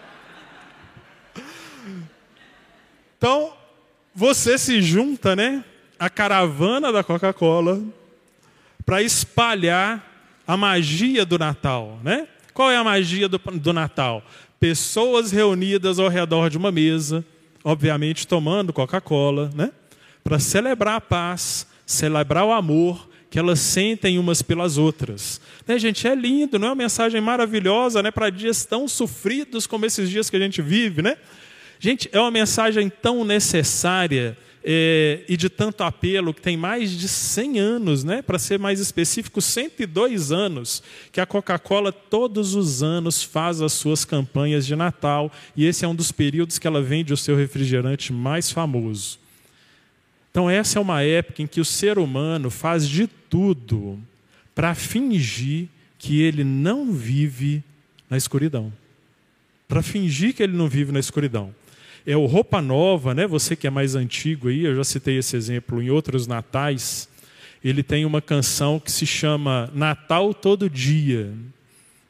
então, 3.15 3.53
você 4.15 4.57
se 4.57 4.81
junta, 4.81 5.35
né? 5.35 5.63
A 5.99 6.09
caravana 6.09 6.91
da 6.91 7.03
Coca-Cola 7.03 7.79
para 8.83 9.03
espalhar 9.03 10.03
a 10.47 10.57
magia 10.57 11.23
do 11.27 11.37
Natal, 11.37 11.99
né? 12.03 12.27
Qual 12.55 12.71
é 12.71 12.75
a 12.75 12.83
magia 12.83 13.29
do, 13.29 13.37
do 13.37 13.71
Natal? 13.71 14.23
Pessoas 14.59 15.31
reunidas 15.31 15.99
ao 15.99 16.07
redor 16.07 16.49
de 16.49 16.57
uma 16.57 16.71
mesa, 16.71 17.23
obviamente 17.63 18.25
tomando 18.25 18.73
Coca-Cola, 18.73 19.51
né? 19.53 19.71
Para 20.27 20.39
celebrar 20.39 20.95
a 20.95 20.99
paz, 20.99 21.65
celebrar 21.85 22.43
o 22.43 22.51
amor 22.51 23.07
que 23.29 23.39
elas 23.39 23.61
sentem 23.61 24.19
umas 24.19 24.41
pelas 24.41 24.77
outras. 24.77 25.39
Né, 25.65 25.79
gente, 25.79 26.05
é 26.05 26.13
lindo, 26.13 26.59
não 26.59 26.67
é 26.67 26.69
uma 26.71 26.75
mensagem 26.75 27.21
maravilhosa 27.21 28.03
né, 28.03 28.11
para 28.11 28.29
dias 28.29 28.65
tão 28.65 28.89
sofridos 28.89 29.65
como 29.65 29.85
esses 29.85 30.09
dias 30.09 30.29
que 30.29 30.35
a 30.35 30.39
gente 30.41 30.61
vive, 30.61 31.01
né? 31.01 31.15
Gente, 31.79 32.09
é 32.11 32.19
uma 32.19 32.29
mensagem 32.29 32.89
tão 32.89 33.23
necessária 33.23 34.37
é, 34.65 35.21
e 35.29 35.37
de 35.37 35.47
tanto 35.47 35.81
apelo, 35.85 36.33
que 36.33 36.41
tem 36.41 36.57
mais 36.57 36.91
de 36.91 37.07
100 37.07 37.59
anos, 37.59 38.03
né? 38.03 38.21
para 38.21 38.37
ser 38.37 38.59
mais 38.59 38.81
específico, 38.81 39.41
102 39.41 40.33
anos, 40.33 40.83
que 41.09 41.21
a 41.21 41.25
Coca-Cola 41.25 41.93
todos 41.93 42.53
os 42.53 42.83
anos 42.83 43.23
faz 43.23 43.61
as 43.61 43.71
suas 43.71 44.03
campanhas 44.03 44.67
de 44.67 44.75
Natal, 44.75 45.31
e 45.55 45.65
esse 45.65 45.85
é 45.85 45.87
um 45.87 45.95
dos 45.95 46.11
períodos 46.11 46.59
que 46.59 46.67
ela 46.67 46.81
vende 46.81 47.13
o 47.13 47.17
seu 47.17 47.37
refrigerante 47.37 48.11
mais 48.11 48.51
famoso. 48.51 49.25
Então, 50.37 50.47
essa 50.47 50.77
é 50.77 50.79
uma 50.83 51.01
época 51.01 51.41
em 51.41 51.47
que 51.47 51.59
o 51.59 51.65
ser 51.65 51.97
humano 51.97 52.51
faz 52.51 52.87
de 52.87 53.07
tudo 53.07 53.99
para 54.53 54.75
fingir 54.75 55.67
que 55.97 56.21
ele 56.21 56.43
não 56.43 56.93
vive 56.93 57.63
na 58.07 58.17
escuridão. 58.17 58.71
Para 59.67 59.81
fingir 59.81 60.35
que 60.35 60.43
ele 60.43 60.55
não 60.55 60.69
vive 60.69 60.91
na 60.91 60.99
escuridão. 60.99 61.55
É 62.05 62.15
o 62.15 62.27
Roupa 62.27 62.61
Nova, 62.61 63.15
né? 63.15 63.25
Você 63.25 63.55
que 63.55 63.65
é 63.65 63.71
mais 63.71 63.95
antigo 63.95 64.49
aí, 64.49 64.63
eu 64.63 64.75
já 64.75 64.83
citei 64.83 65.17
esse 65.17 65.35
exemplo 65.35 65.81
em 65.81 65.89
outros 65.89 66.27
natais. 66.27 67.09
Ele 67.63 67.81
tem 67.81 68.05
uma 68.05 68.21
canção 68.21 68.79
que 68.79 68.91
se 68.91 69.07
chama 69.07 69.71
Natal 69.73 70.35
todo 70.35 70.69
dia. 70.69 71.33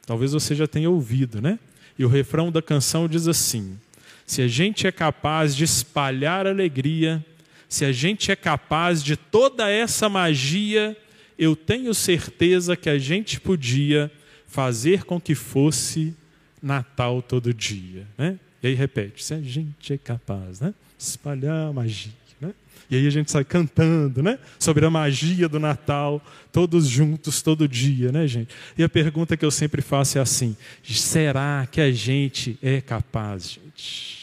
Talvez 0.04 0.32
você 0.34 0.54
já 0.54 0.66
tenha 0.66 0.90
ouvido, 0.90 1.40
né? 1.40 1.58
E 1.98 2.04
o 2.04 2.08
refrão 2.08 2.52
da 2.52 2.60
canção 2.60 3.08
diz 3.08 3.26
assim: 3.26 3.78
Se 4.26 4.42
a 4.42 4.48
gente 4.48 4.86
é 4.86 4.92
capaz 4.92 5.56
de 5.56 5.64
espalhar 5.64 6.46
alegria 6.46 7.24
se 7.68 7.84
a 7.84 7.92
gente 7.92 8.32
é 8.32 8.36
capaz 8.36 9.02
de 9.02 9.16
toda 9.16 9.68
essa 9.68 10.08
magia, 10.08 10.96
eu 11.38 11.54
tenho 11.54 11.92
certeza 11.92 12.76
que 12.76 12.88
a 12.88 12.98
gente 12.98 13.38
podia 13.38 14.10
fazer 14.46 15.04
com 15.04 15.20
que 15.20 15.34
fosse 15.34 16.14
Natal 16.62 17.22
todo 17.22 17.52
dia. 17.52 18.06
Né? 18.16 18.38
E 18.62 18.68
aí 18.68 18.74
repete: 18.74 19.22
se 19.22 19.34
a 19.34 19.40
gente 19.40 19.92
é 19.92 19.98
capaz, 19.98 20.60
né? 20.60 20.74
espalhar 20.98 21.68
a 21.68 21.72
magia. 21.72 22.12
Né? 22.40 22.52
E 22.90 22.96
aí 22.96 23.06
a 23.06 23.10
gente 23.10 23.30
sai 23.30 23.44
cantando 23.44 24.22
né? 24.22 24.38
sobre 24.58 24.84
a 24.84 24.90
magia 24.90 25.48
do 25.48 25.60
Natal, 25.60 26.24
todos 26.50 26.88
juntos, 26.88 27.42
todo 27.42 27.68
dia, 27.68 28.10
né, 28.10 28.26
gente? 28.26 28.54
E 28.76 28.82
a 28.82 28.88
pergunta 28.88 29.36
que 29.36 29.44
eu 29.44 29.50
sempre 29.50 29.82
faço 29.82 30.18
é 30.18 30.20
assim: 30.20 30.56
será 30.82 31.68
que 31.70 31.80
a 31.80 31.92
gente 31.92 32.58
é 32.62 32.80
capaz, 32.80 33.50
gente? 33.50 34.17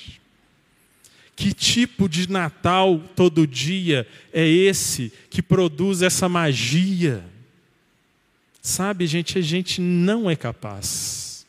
Que 1.36 1.54
tipo 1.54 2.08
de 2.08 2.30
Natal 2.30 3.02
todo 3.16 3.46
dia 3.46 4.08
é 4.32 4.48
esse 4.48 5.12
que 5.30 5.42
produz 5.42 6.02
essa 6.02 6.30
magia? 6.30 7.24
Sabe, 8.62 9.06
gente, 9.06 9.38
a 9.38 9.42
gente 9.42 9.82
não 9.82 10.30
é 10.30 10.36
capaz. 10.36 11.46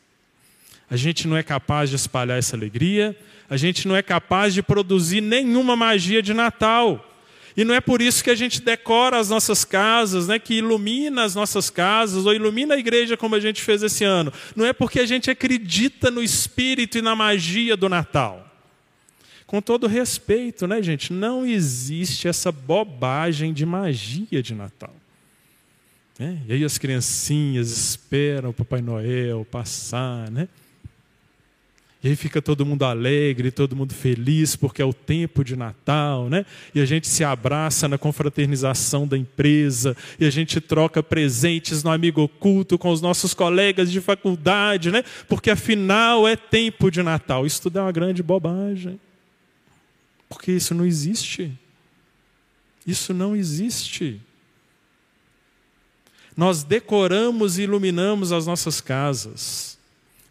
A 0.89 0.95
gente 0.95 1.27
não 1.27 1.35
é 1.35 1.43
capaz 1.43 1.89
de 1.89 1.95
espalhar 1.95 2.37
essa 2.37 2.55
alegria, 2.55 3.17
a 3.49 3.57
gente 3.57 3.87
não 3.87 3.95
é 3.95 4.01
capaz 4.01 4.53
de 4.53 4.61
produzir 4.61 5.21
nenhuma 5.21 5.75
magia 5.75 6.21
de 6.21 6.33
Natal. 6.33 7.03
E 7.55 7.63
não 7.63 7.73
é 7.73 7.81
por 7.81 8.01
isso 8.03 8.23
que 8.23 8.29
a 8.29 8.35
gente 8.35 8.61
decora 8.61 9.17
as 9.17 9.29
nossas 9.29 9.65
casas, 9.65 10.27
né, 10.27 10.37
que 10.37 10.55
ilumina 10.55 11.23
as 11.23 11.33
nossas 11.33 11.71
casas, 11.71 12.25
ou 12.25 12.33
ilumina 12.33 12.75
a 12.75 12.77
igreja 12.77 13.17
como 13.17 13.33
a 13.33 13.39
gente 13.39 13.63
fez 13.63 13.81
esse 13.81 14.03
ano. 14.03 14.31
Não 14.55 14.63
é 14.63 14.71
porque 14.71 14.99
a 14.99 15.05
gente 15.07 15.31
acredita 15.31 16.11
no 16.11 16.21
espírito 16.21 16.99
e 16.99 17.01
na 17.01 17.15
magia 17.15 17.75
do 17.75 17.89
Natal. 17.89 18.46
Com 19.47 19.61
todo 19.61 19.87
respeito, 19.87 20.67
né, 20.67 20.83
gente? 20.83 21.13
Não 21.13 21.45
existe 21.45 22.27
essa 22.27 22.51
bobagem 22.51 23.53
de 23.53 23.65
magia 23.65 24.43
de 24.43 24.53
Natal. 24.53 24.93
É? 26.19 26.35
E 26.47 26.53
aí 26.53 26.63
as 26.65 26.77
criancinhas 26.77 27.69
esperam 27.69 28.49
o 28.49 28.53
Papai 28.53 28.81
Noel 28.81 29.45
passar, 29.49 30.29
né? 30.29 30.49
E 32.03 32.09
aí 32.09 32.15
fica 32.15 32.41
todo 32.41 32.65
mundo 32.65 32.83
alegre, 32.83 33.49
todo 33.49 33.75
mundo 33.75 33.93
feliz, 33.93 34.55
porque 34.55 34.81
é 34.81 34.85
o 34.85 34.93
tempo 34.93 35.43
de 35.43 35.55
Natal, 35.55 36.29
né? 36.29 36.45
E 36.75 36.81
a 36.81 36.85
gente 36.85 37.07
se 37.07 37.23
abraça 37.23 37.87
na 37.87 37.97
confraternização 37.97 39.07
da 39.07 39.17
empresa, 39.17 39.95
e 40.19 40.25
a 40.25 40.29
gente 40.29 40.59
troca 40.59 41.01
presentes 41.01 41.83
no 41.83 41.91
amigo 41.91 42.21
oculto 42.21 42.77
com 42.77 42.91
os 42.91 43.01
nossos 43.01 43.33
colegas 43.33 43.91
de 43.91 44.01
faculdade, 44.01 44.91
né? 44.91 45.03
Porque 45.27 45.49
afinal 45.49 46.27
é 46.27 46.35
tempo 46.35 46.91
de 46.91 47.01
Natal. 47.01 47.45
Isso 47.45 47.61
tudo 47.61 47.79
é 47.79 47.81
uma 47.81 47.91
grande 47.91 48.21
bobagem. 48.21 48.99
Porque 50.29 50.51
isso 50.51 50.73
não 50.73 50.85
existe. 50.85 51.57
Isso 52.85 53.13
não 53.13 53.35
existe. 53.35 54.21
Nós 56.35 56.63
decoramos 56.63 57.57
e 57.57 57.63
iluminamos 57.63 58.31
as 58.31 58.45
nossas 58.45 58.79
casas. 58.79 59.77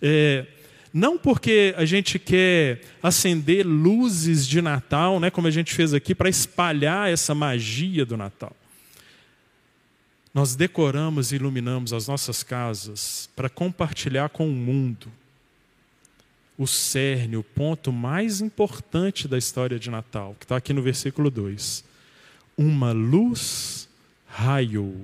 É, 0.01 0.47
não 0.93 1.19
porque 1.19 1.75
a 1.77 1.85
gente 1.85 2.19
quer 2.19 2.81
acender 3.03 3.67
luzes 3.67 4.47
de 4.47 4.63
Natal, 4.63 5.19
né, 5.21 5.31
como 5.31 5.47
a 5.47 5.51
gente 5.51 5.75
fez 5.75 5.93
aqui, 5.93 6.15
para 6.15 6.29
espalhar 6.29 7.11
essa 7.11 7.35
magia 7.35 8.07
do 8.07 8.17
Natal. 8.17 8.55
nós 10.33 10.55
decoramos 10.55 11.33
e 11.33 11.37
iluminamos 11.37 11.93
as 11.95 12.07
nossas 12.07 12.43
casas 12.43 13.29
para 13.35 13.49
compartilhar 13.49 14.29
com 14.29 14.47
o 14.47 14.53
mundo 14.53 15.11
o 16.59 16.67
cerne, 16.67 17.37
o 17.37 17.43
ponto 17.43 17.93
mais 17.93 18.41
importante 18.41 19.29
da 19.29 19.37
história 19.37 19.79
de 19.79 19.91
Natal, 19.91 20.35
que 20.39 20.45
está 20.45 20.57
aqui 20.57 20.73
no 20.73 20.83
versículo 20.83 21.31
2. 21.31 21.85
Uma 22.57 22.93
luz 22.93 23.89
raiou. 24.27 24.97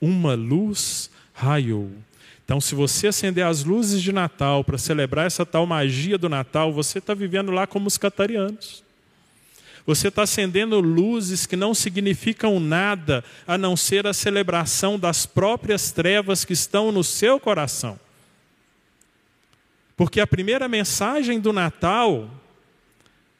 Uma 0.00 0.34
luz 0.34 1.10
raiou. 1.32 1.90
Então, 2.44 2.60
se 2.60 2.74
você 2.74 3.08
acender 3.08 3.44
as 3.44 3.62
luzes 3.62 4.02
de 4.02 4.10
Natal 4.10 4.64
para 4.64 4.78
celebrar 4.78 5.26
essa 5.26 5.44
tal 5.44 5.66
magia 5.66 6.16
do 6.16 6.28
Natal, 6.28 6.72
você 6.72 6.98
está 6.98 7.14
vivendo 7.14 7.52
lá 7.52 7.66
como 7.66 7.86
os 7.86 7.98
catarianos. 7.98 8.82
Você 9.86 10.08
está 10.08 10.22
acendendo 10.22 10.80
luzes 10.80 11.46
que 11.46 11.56
não 11.56 11.74
significam 11.74 12.58
nada 12.58 13.24
a 13.46 13.56
não 13.56 13.76
ser 13.76 14.06
a 14.06 14.12
celebração 14.12 14.98
das 14.98 15.26
próprias 15.26 15.92
trevas 15.92 16.44
que 16.44 16.52
estão 16.52 16.90
no 16.90 17.04
seu 17.04 17.38
coração. 17.38 17.98
Porque 19.98 20.20
a 20.20 20.26
primeira 20.28 20.68
mensagem 20.68 21.40
do 21.40 21.52
Natal 21.52 22.30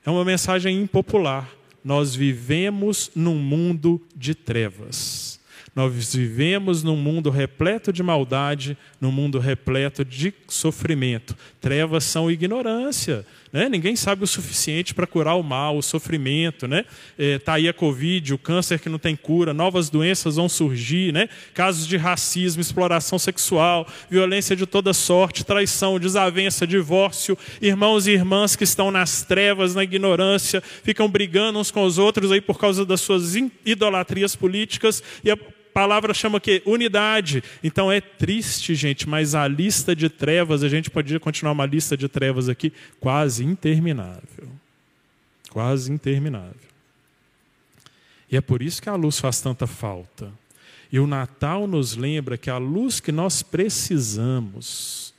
é 0.04 0.10
uma 0.10 0.24
mensagem 0.24 0.76
impopular. 0.76 1.48
Nós 1.84 2.16
vivemos 2.16 3.12
num 3.14 3.36
mundo 3.36 4.04
de 4.16 4.34
trevas. 4.34 5.38
Nós 5.72 6.12
vivemos 6.12 6.82
num 6.82 6.96
mundo 6.96 7.30
repleto 7.30 7.92
de 7.92 8.02
maldade, 8.02 8.76
num 9.00 9.12
mundo 9.12 9.38
repleto 9.38 10.04
de 10.04 10.34
sofrimento. 10.48 11.36
Trevas 11.60 12.02
são 12.02 12.28
ignorância. 12.28 13.24
Né? 13.52 13.68
Ninguém 13.68 13.96
sabe 13.96 14.24
o 14.24 14.26
suficiente 14.26 14.94
para 14.94 15.06
curar 15.06 15.34
o 15.34 15.42
mal, 15.42 15.76
o 15.76 15.82
sofrimento. 15.82 16.66
Está 16.66 16.68
né? 16.68 16.84
é, 17.18 17.38
tá 17.38 17.54
aí 17.54 17.68
a 17.68 17.72
Covid, 17.72 18.34
o 18.34 18.38
câncer 18.38 18.78
que 18.78 18.88
não 18.88 18.98
tem 18.98 19.16
cura, 19.16 19.54
novas 19.54 19.88
doenças 19.88 20.36
vão 20.36 20.48
surgir, 20.48 21.12
né? 21.12 21.28
casos 21.54 21.86
de 21.86 21.96
racismo, 21.96 22.60
exploração 22.60 23.18
sexual, 23.18 23.86
violência 24.10 24.54
de 24.54 24.66
toda 24.66 24.92
sorte, 24.92 25.44
traição, 25.44 25.98
desavença, 25.98 26.66
divórcio. 26.66 27.38
Irmãos 27.60 28.06
e 28.06 28.12
irmãs 28.12 28.54
que 28.54 28.64
estão 28.64 28.90
nas 28.90 29.22
trevas, 29.22 29.74
na 29.74 29.84
ignorância, 29.84 30.62
ficam 30.82 31.08
brigando 31.08 31.58
uns 31.58 31.70
com 31.70 31.84
os 31.84 31.98
outros 31.98 32.30
aí 32.30 32.40
por 32.40 32.58
causa 32.58 32.84
das 32.84 33.00
suas 33.00 33.34
idolatrias 33.64 34.36
políticas. 34.36 35.02
E 35.24 35.30
a 35.30 35.36
palavra 35.78 36.12
chama 36.12 36.40
que 36.40 36.60
unidade. 36.66 37.40
Então 37.62 37.90
é 37.90 38.00
triste, 38.00 38.74
gente, 38.74 39.08
mas 39.08 39.36
a 39.36 39.46
lista 39.46 39.94
de 39.94 40.08
trevas, 40.08 40.64
a 40.64 40.68
gente 40.68 40.90
podia 40.90 41.20
continuar 41.20 41.52
uma 41.52 41.64
lista 41.64 41.96
de 41.96 42.08
trevas 42.08 42.48
aqui 42.48 42.72
quase 42.98 43.44
interminável. 43.44 44.48
Quase 45.50 45.92
interminável. 45.92 46.68
E 48.28 48.36
é 48.36 48.40
por 48.40 48.60
isso 48.60 48.82
que 48.82 48.88
a 48.88 48.96
luz 48.96 49.20
faz 49.20 49.40
tanta 49.40 49.68
falta. 49.68 50.32
E 50.90 50.98
o 50.98 51.06
Natal 51.06 51.68
nos 51.68 51.94
lembra 51.94 52.36
que 52.36 52.50
a 52.50 52.58
luz 52.58 52.98
que 52.98 53.12
nós 53.12 53.40
precisamos 53.40 55.14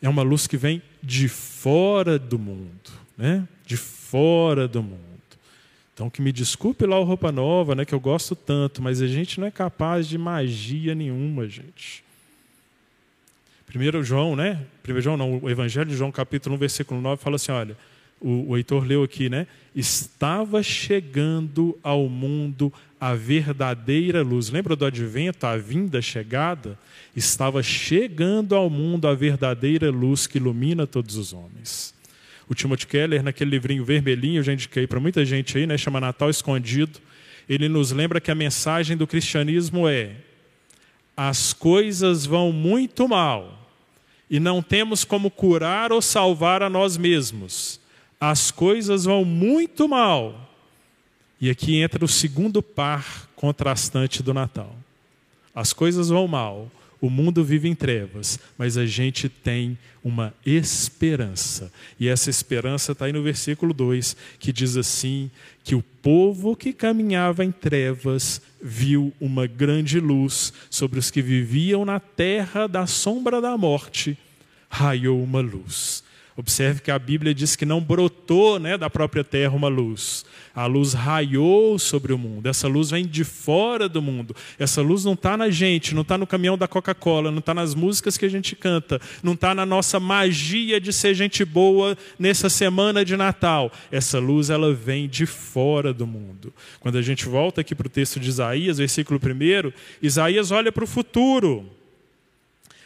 é 0.00 0.08
uma 0.08 0.22
luz 0.22 0.46
que 0.46 0.56
vem 0.56 0.80
de 1.02 1.28
fora 1.28 2.18
do 2.18 2.38
mundo, 2.38 2.90
né? 3.18 3.46
De 3.66 3.76
fora 3.76 4.66
do 4.66 4.82
mundo. 4.82 5.13
Então, 5.94 6.10
que 6.10 6.20
me 6.20 6.32
desculpe 6.32 6.84
lá 6.84 6.98
o 6.98 7.04
Roupa 7.04 7.30
Nova, 7.30 7.76
né, 7.76 7.84
que 7.84 7.94
eu 7.94 8.00
gosto 8.00 8.34
tanto, 8.34 8.82
mas 8.82 9.00
a 9.00 9.06
gente 9.06 9.38
não 9.38 9.46
é 9.46 9.50
capaz 9.50 10.08
de 10.08 10.18
magia 10.18 10.92
nenhuma, 10.92 11.48
gente. 11.48 12.02
Primeiro 13.64 14.02
João, 14.02 14.34
né? 14.34 14.66
Primeiro 14.82 15.02
João 15.02 15.16
não, 15.16 15.38
o 15.38 15.48
Evangelho 15.48 15.88
de 15.88 15.96
João, 15.96 16.10
capítulo 16.10 16.56
1, 16.56 16.58
versículo 16.58 17.00
9, 17.00 17.22
fala 17.22 17.36
assim, 17.36 17.52
olha, 17.52 17.76
o, 18.20 18.50
o 18.50 18.56
Heitor 18.56 18.84
leu 18.84 19.04
aqui, 19.04 19.28
né? 19.28 19.46
Estava 19.74 20.62
chegando 20.64 21.78
ao 21.82 22.08
mundo 22.08 22.72
a 23.00 23.14
verdadeira 23.14 24.22
luz. 24.22 24.48
Lembra 24.50 24.74
do 24.74 24.84
advento, 24.84 25.46
a 25.46 25.56
vinda, 25.56 25.98
a 25.98 26.02
chegada? 26.02 26.78
Estava 27.14 27.62
chegando 27.62 28.54
ao 28.56 28.68
mundo 28.68 29.06
a 29.06 29.14
verdadeira 29.14 29.90
luz 29.90 30.26
que 30.26 30.38
ilumina 30.38 30.86
todos 30.86 31.16
os 31.16 31.32
homens. 31.32 31.93
O 32.48 32.54
Timothy 32.54 32.86
Keller, 32.86 33.22
naquele 33.22 33.50
livrinho 33.50 33.84
vermelhinho, 33.84 34.40
eu 34.40 34.42
já 34.42 34.52
indiquei 34.52 34.86
para 34.86 35.00
muita 35.00 35.24
gente 35.24 35.56
aí, 35.56 35.66
né, 35.66 35.78
chama 35.78 36.00
Natal 36.00 36.28
Escondido, 36.28 37.00
ele 37.48 37.68
nos 37.68 37.90
lembra 37.90 38.20
que 38.20 38.30
a 38.30 38.34
mensagem 38.34 38.96
do 38.96 39.06
cristianismo 39.06 39.88
é: 39.88 40.12
as 41.16 41.52
coisas 41.52 42.26
vão 42.26 42.52
muito 42.52 43.08
mal 43.08 43.64
e 44.28 44.40
não 44.40 44.62
temos 44.62 45.04
como 45.04 45.30
curar 45.30 45.92
ou 45.92 46.00
salvar 46.00 46.62
a 46.62 46.70
nós 46.70 46.96
mesmos. 46.96 47.80
As 48.20 48.50
coisas 48.50 49.04
vão 49.04 49.24
muito 49.24 49.88
mal. 49.88 50.50
E 51.40 51.50
aqui 51.50 51.76
entra 51.76 52.04
o 52.04 52.08
segundo 52.08 52.62
par 52.62 53.28
contrastante 53.36 54.22
do 54.22 54.32
Natal. 54.32 54.74
As 55.54 55.72
coisas 55.72 56.08
vão 56.08 56.26
mal, 56.26 56.70
o 57.04 57.10
mundo 57.10 57.44
vive 57.44 57.68
em 57.68 57.74
trevas, 57.74 58.38
mas 58.56 58.78
a 58.78 58.86
gente 58.86 59.28
tem 59.28 59.76
uma 60.02 60.32
esperança. 60.44 61.70
E 62.00 62.08
essa 62.08 62.30
esperança 62.30 62.92
está 62.92 63.04
aí 63.04 63.12
no 63.12 63.22
versículo 63.22 63.74
2, 63.74 64.16
que 64.38 64.50
diz 64.50 64.74
assim: 64.78 65.30
que 65.62 65.74
o 65.74 65.82
povo 65.82 66.56
que 66.56 66.72
caminhava 66.72 67.44
em 67.44 67.52
trevas 67.52 68.40
viu 68.62 69.12
uma 69.20 69.46
grande 69.46 70.00
luz 70.00 70.50
sobre 70.70 70.98
os 70.98 71.10
que 71.10 71.20
viviam 71.20 71.84
na 71.84 72.00
terra 72.00 72.66
da 72.66 72.86
sombra 72.86 73.38
da 73.38 73.54
morte, 73.58 74.16
raiou 74.70 75.22
uma 75.22 75.42
luz. 75.42 76.03
Observe 76.36 76.80
que 76.80 76.90
a 76.90 76.98
Bíblia 76.98 77.32
diz 77.32 77.54
que 77.54 77.64
não 77.64 77.80
brotou 77.80 78.58
né, 78.58 78.76
da 78.76 78.90
própria 78.90 79.22
terra 79.22 79.54
uma 79.54 79.68
luz. 79.68 80.24
A 80.52 80.66
luz 80.66 80.92
raiou 80.92 81.78
sobre 81.78 82.12
o 82.12 82.18
mundo. 82.18 82.48
Essa 82.48 82.66
luz 82.66 82.90
vem 82.90 83.06
de 83.06 83.22
fora 83.22 83.88
do 83.88 84.02
mundo. 84.02 84.34
Essa 84.58 84.82
luz 84.82 85.04
não 85.04 85.12
está 85.12 85.36
na 85.36 85.48
gente, 85.48 85.94
não 85.94 86.02
está 86.02 86.18
no 86.18 86.26
caminhão 86.26 86.58
da 86.58 86.66
Coca-Cola, 86.66 87.30
não 87.30 87.38
está 87.38 87.54
nas 87.54 87.72
músicas 87.72 88.16
que 88.16 88.24
a 88.24 88.28
gente 88.28 88.56
canta, 88.56 89.00
não 89.22 89.34
está 89.34 89.54
na 89.54 89.64
nossa 89.64 90.00
magia 90.00 90.80
de 90.80 90.92
ser 90.92 91.14
gente 91.14 91.44
boa 91.44 91.96
nessa 92.18 92.48
semana 92.48 93.04
de 93.04 93.16
Natal. 93.16 93.70
Essa 93.92 94.18
luz 94.18 94.50
ela 94.50 94.74
vem 94.74 95.08
de 95.08 95.26
fora 95.26 95.94
do 95.94 96.06
mundo. 96.06 96.52
Quando 96.80 96.98
a 96.98 97.02
gente 97.02 97.26
volta 97.26 97.60
aqui 97.60 97.76
para 97.76 97.86
o 97.86 97.90
texto 97.90 98.18
de 98.18 98.28
Isaías, 98.28 98.78
versículo 98.78 99.20
1, 99.20 99.72
Isaías 100.02 100.50
olha 100.50 100.72
para 100.72 100.82
o 100.82 100.86
futuro. 100.86 101.70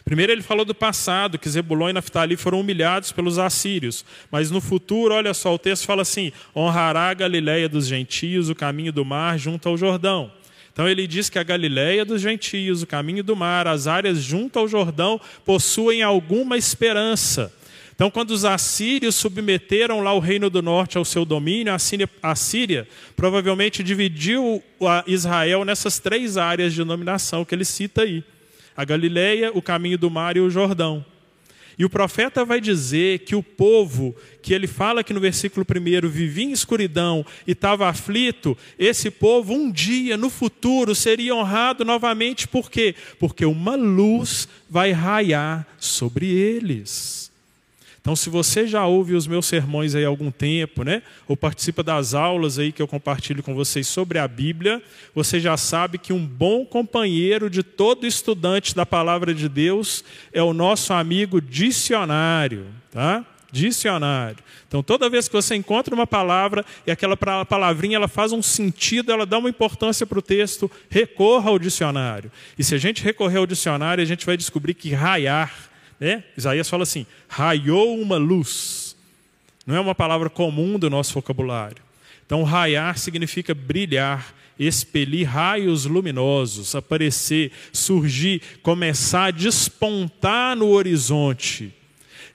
Primeiro 0.09 0.33
ele 0.33 0.41
falou 0.41 0.65
do 0.65 0.75
passado, 0.75 1.39
que 1.39 1.51
Zebulon 1.51 1.91
e 1.91 1.93
Naftali 1.93 2.35
foram 2.35 2.61
humilhados 2.61 3.13
pelos 3.13 3.39
assírios. 3.39 4.07
Mas 4.31 4.51
no 4.51 4.59
futuro, 4.59 5.13
olha 5.13 5.35
só, 5.35 5.53
o 5.55 5.59
texto 5.59 5.85
fala 5.85 6.01
assim: 6.01 6.33
honrará 6.57 7.11
a 7.11 7.15
Galiléia 7.15 7.69
dos 7.69 7.87
gentios, 7.87 8.49
o 8.49 8.55
caminho 8.55 8.91
do 8.91 9.05
mar 9.05 9.39
junto 9.39 9.69
ao 9.69 9.77
Jordão. 9.77 10.33
Então 10.73 10.89
ele 10.89 11.07
diz 11.07 11.29
que 11.29 11.39
a 11.39 11.43
Galiléia 11.43 12.07
dos 12.07 12.23
gentios, 12.23 12.83
o 12.83 12.87
caminho 12.87 13.23
do 13.23 13.37
mar, 13.37 13.69
as 13.69 13.87
áreas 13.87 14.23
junto 14.23 14.59
ao 14.59 14.67
Jordão, 14.67 15.21
possuem 15.45 16.03
alguma 16.03 16.57
esperança. 16.57 17.53
Então, 17.95 18.11
quando 18.11 18.31
os 18.31 18.47
assírios 18.47 19.15
submeteram 19.15 20.01
lá 20.01 20.15
o 20.15 20.21
reino 20.21 20.49
do 20.49 20.63
norte 20.63 20.97
ao 20.97 21.05
seu 21.05 21.27
domínio, 21.27 21.75
a 21.75 21.79
Síria, 21.79 22.09
a 22.23 22.35
Síria 22.35 22.89
provavelmente 23.15 23.83
dividiu 23.83 24.63
Israel 25.07 25.67
nessas 25.67 25.99
três 25.99 26.39
áreas 26.39 26.73
de 26.73 26.79
denominação 26.79 27.45
que 27.45 27.55
ele 27.55 27.67
cita 27.67 28.05
aí 28.05 28.25
a 28.79 28.85
Galileia, 28.85 29.51
o 29.53 29.61
caminho 29.61 29.99
do 29.99 30.09
mar 30.09 30.37
e 30.37 30.41
o 30.41 30.49
Jordão. 30.49 31.05
E 31.76 31.85
o 31.85 31.91
profeta 31.91 32.45
vai 32.45 32.61
dizer 32.61 33.20
que 33.20 33.35
o 33.35 33.43
povo, 33.43 34.14
que 34.41 34.55
ele 34.55 34.68
fala 34.68 35.03
que 35.03 35.12
no 35.12 35.18
versículo 35.18 35.66
1 35.68 36.09
vivia 36.09 36.45
em 36.45 36.53
escuridão 36.53 37.26
e 37.45 37.53
estava 37.53 37.89
aflito, 37.89 38.57
esse 38.79 39.11
povo 39.11 39.53
um 39.53 39.68
dia, 39.68 40.16
no 40.16 40.31
futuro, 40.31 40.95
seria 40.95 41.35
honrado 41.35 41.85
novamente, 41.85 42.47
por 42.47 42.70
quê? 42.70 42.95
Porque 43.18 43.45
uma 43.45 43.74
luz 43.74 44.47
vai 44.70 44.93
raiar 44.93 45.66
sobre 45.76 46.26
eles. 46.29 47.28
Então, 48.09 48.17
se 48.17 48.31
você 48.31 48.67
já 48.67 48.87
ouve 48.87 49.15
os 49.15 49.27
meus 49.27 49.45
sermões 49.45 49.95
aí 49.95 50.03
há 50.03 50.09
algum 50.09 50.31
tempo, 50.31 50.83
né, 50.83 51.03
ou 51.27 51.37
participa 51.37 51.83
das 51.83 52.15
aulas 52.15 52.59
aí 52.59 52.73
que 52.73 52.81
eu 52.81 52.89
compartilho 52.89 53.43
com 53.43 53.55
vocês 53.55 53.87
sobre 53.87 54.19
a 54.19 54.27
Bíblia, 54.27 54.83
você 55.15 55.39
já 55.39 55.59
sabe 55.59 55.99
que 55.99 56.11
um 56.11 56.25
bom 56.25 56.65
companheiro 56.65 57.51
de 57.51 57.63
todo 57.63 58.07
estudante 58.07 58.75
da 58.75 58.87
palavra 58.87 59.35
de 59.35 59.47
Deus 59.47 60.03
é 60.33 60.43
o 60.43 60.55
nosso 60.55 60.95
amigo 60.95 61.39
dicionário, 61.39 62.65
tá? 62.91 63.27
Dicionário. 63.53 64.39
Então, 64.67 64.83
toda 64.83 65.11
vez 65.11 65.29
que 65.29 65.35
você 65.35 65.55
encontra 65.55 65.95
uma 65.95 66.07
palavra 66.07 66.65
e 66.87 66.91
aquela 66.91 67.15
palavrinha 67.15 67.97
ela 67.97 68.09
faz 68.09 68.33
um 68.33 68.41
sentido, 68.41 69.13
ela 69.13 69.27
dá 69.27 69.37
uma 69.37 69.51
importância 69.51 70.07
para 70.07 70.19
o 70.19 70.23
texto, 70.23 70.71
recorra 70.89 71.51
ao 71.51 71.59
dicionário. 71.59 72.33
E 72.59 72.65
se 72.65 72.75
a 72.75 72.79
gente 72.79 73.05
recorrer 73.05 73.37
ao 73.37 73.47
dicionário, 73.47 74.01
a 74.01 74.07
gente 74.07 74.25
vai 74.25 74.39
descobrir 74.39 74.73
que 74.73 74.95
raiar 74.95 75.68
né? 75.99 76.24
Isaías 76.36 76.68
fala 76.68 76.82
assim: 76.82 77.07
raiou 77.28 77.99
uma 78.01 78.16
luz. 78.16 78.96
Não 79.66 79.76
é 79.76 79.80
uma 79.80 79.94
palavra 79.94 80.30
comum 80.30 80.78
do 80.78 80.88
nosso 80.88 81.12
vocabulário. 81.12 81.82
Então, 82.24 82.42
raiar 82.42 82.99
significa 82.99 83.55
brilhar, 83.55 84.34
expelir 84.59 85.28
raios 85.28 85.84
luminosos, 85.84 86.74
aparecer, 86.74 87.53
surgir, 87.72 88.42
começar 88.62 89.24
a 89.26 89.30
despontar 89.30 90.57
no 90.57 90.68
horizonte. 90.68 91.74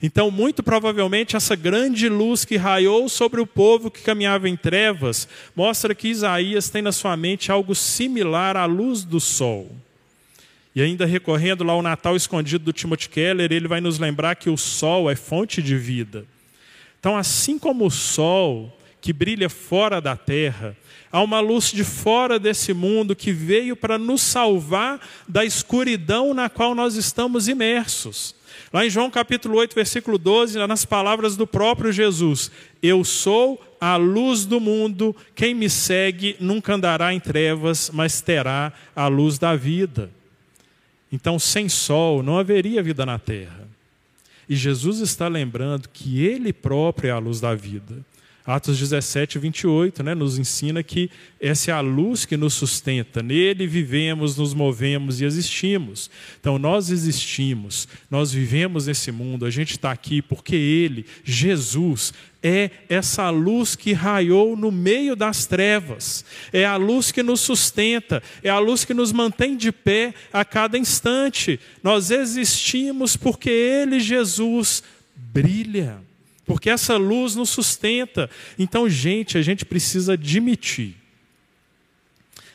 Então, 0.02 0.30
muito 0.30 0.62
provavelmente, 0.62 1.36
essa 1.36 1.56
grande 1.56 2.08
luz 2.08 2.44
que 2.44 2.56
raiou 2.56 3.08
sobre 3.08 3.40
o 3.40 3.46
povo 3.46 3.90
que 3.90 4.02
caminhava 4.02 4.48
em 4.48 4.56
trevas 4.56 5.28
mostra 5.56 5.94
que 5.94 6.08
Isaías 6.08 6.68
tem 6.68 6.82
na 6.82 6.92
sua 6.92 7.16
mente 7.16 7.50
algo 7.50 7.74
similar 7.74 8.56
à 8.56 8.66
luz 8.66 9.02
do 9.02 9.18
sol. 9.18 9.70
E 10.74 10.82
ainda 10.82 11.06
recorrendo 11.06 11.62
lá 11.62 11.72
ao 11.72 11.82
Natal 11.82 12.16
escondido 12.16 12.64
do 12.64 12.72
Timothy 12.72 13.08
Keller, 13.08 13.52
ele 13.52 13.68
vai 13.68 13.80
nos 13.80 13.98
lembrar 13.98 14.34
que 14.34 14.50
o 14.50 14.56
sol 14.56 15.08
é 15.08 15.14
fonte 15.14 15.62
de 15.62 15.76
vida. 15.76 16.26
Então, 16.98 17.16
assim 17.16 17.58
como 17.58 17.86
o 17.86 17.90
sol 17.90 18.76
que 19.00 19.12
brilha 19.12 19.48
fora 19.50 20.00
da 20.00 20.16
terra, 20.16 20.74
há 21.12 21.20
uma 21.22 21.38
luz 21.38 21.70
de 21.70 21.84
fora 21.84 22.38
desse 22.38 22.72
mundo 22.72 23.14
que 23.14 23.30
veio 23.30 23.76
para 23.76 23.98
nos 23.98 24.22
salvar 24.22 24.98
da 25.28 25.44
escuridão 25.44 26.32
na 26.32 26.48
qual 26.48 26.74
nós 26.74 26.96
estamos 26.96 27.46
imersos. 27.46 28.34
Lá 28.72 28.84
em 28.84 28.90
João 28.90 29.10
capítulo 29.10 29.58
8, 29.58 29.74
versículo 29.74 30.16
12, 30.16 30.58
nas 30.66 30.84
palavras 30.84 31.36
do 31.36 31.46
próprio 31.46 31.92
Jesus: 31.92 32.50
Eu 32.82 33.04
sou 33.04 33.62
a 33.80 33.96
luz 33.96 34.44
do 34.44 34.58
mundo, 34.58 35.14
quem 35.34 35.54
me 35.54 35.68
segue 35.68 36.34
nunca 36.40 36.74
andará 36.74 37.12
em 37.12 37.20
trevas, 37.20 37.90
mas 37.92 38.20
terá 38.20 38.72
a 38.96 39.06
luz 39.06 39.38
da 39.38 39.54
vida. 39.54 40.10
Então, 41.14 41.38
sem 41.38 41.68
sol 41.68 42.24
não 42.24 42.40
haveria 42.40 42.82
vida 42.82 43.06
na 43.06 43.20
terra. 43.20 43.68
E 44.48 44.56
Jesus 44.56 44.98
está 44.98 45.28
lembrando 45.28 45.88
que 45.88 46.26
Ele 46.26 46.52
próprio 46.52 47.08
é 47.08 47.12
a 47.12 47.18
luz 47.18 47.40
da 47.40 47.54
vida. 47.54 48.04
Atos 48.44 48.80
17, 48.80 49.38
28, 49.38 50.02
né, 50.02 50.12
nos 50.12 50.38
ensina 50.38 50.82
que 50.82 51.08
essa 51.40 51.70
é 51.70 51.74
a 51.74 51.80
luz 51.80 52.24
que 52.24 52.36
nos 52.36 52.54
sustenta. 52.54 53.22
Nele 53.22 53.64
vivemos, 53.64 54.36
nos 54.36 54.52
movemos 54.52 55.20
e 55.20 55.24
existimos. 55.24 56.10
Então, 56.40 56.58
nós 56.58 56.90
existimos, 56.90 57.86
nós 58.10 58.32
vivemos 58.32 58.88
nesse 58.88 59.12
mundo, 59.12 59.46
a 59.46 59.50
gente 59.50 59.70
está 59.70 59.92
aqui 59.92 60.20
porque 60.20 60.56
Ele, 60.56 61.06
Jesus, 61.22 62.12
é 62.44 62.70
essa 62.88 63.30
luz 63.30 63.74
que 63.74 63.94
raiou 63.94 64.54
no 64.56 64.70
meio 64.70 65.16
das 65.16 65.46
trevas, 65.46 66.24
é 66.52 66.64
a 66.64 66.76
luz 66.76 67.10
que 67.10 67.22
nos 67.22 67.40
sustenta, 67.40 68.22
é 68.42 68.50
a 68.50 68.58
luz 68.58 68.84
que 68.84 68.92
nos 68.92 69.10
mantém 69.10 69.56
de 69.56 69.72
pé 69.72 70.12
a 70.30 70.44
cada 70.44 70.76
instante. 70.76 71.58
Nós 71.82 72.10
existimos 72.10 73.16
porque 73.16 73.48
Ele, 73.48 73.98
Jesus, 73.98 74.82
brilha 75.16 76.04
porque 76.46 76.70
essa 76.70 76.96
luz 76.96 77.34
nos 77.34 77.50
sustenta. 77.50 78.28
Então, 78.58 78.88
gente, 78.88 79.38
a 79.38 79.42
gente 79.42 79.64
precisa 79.64 80.12
admitir. 80.12 80.94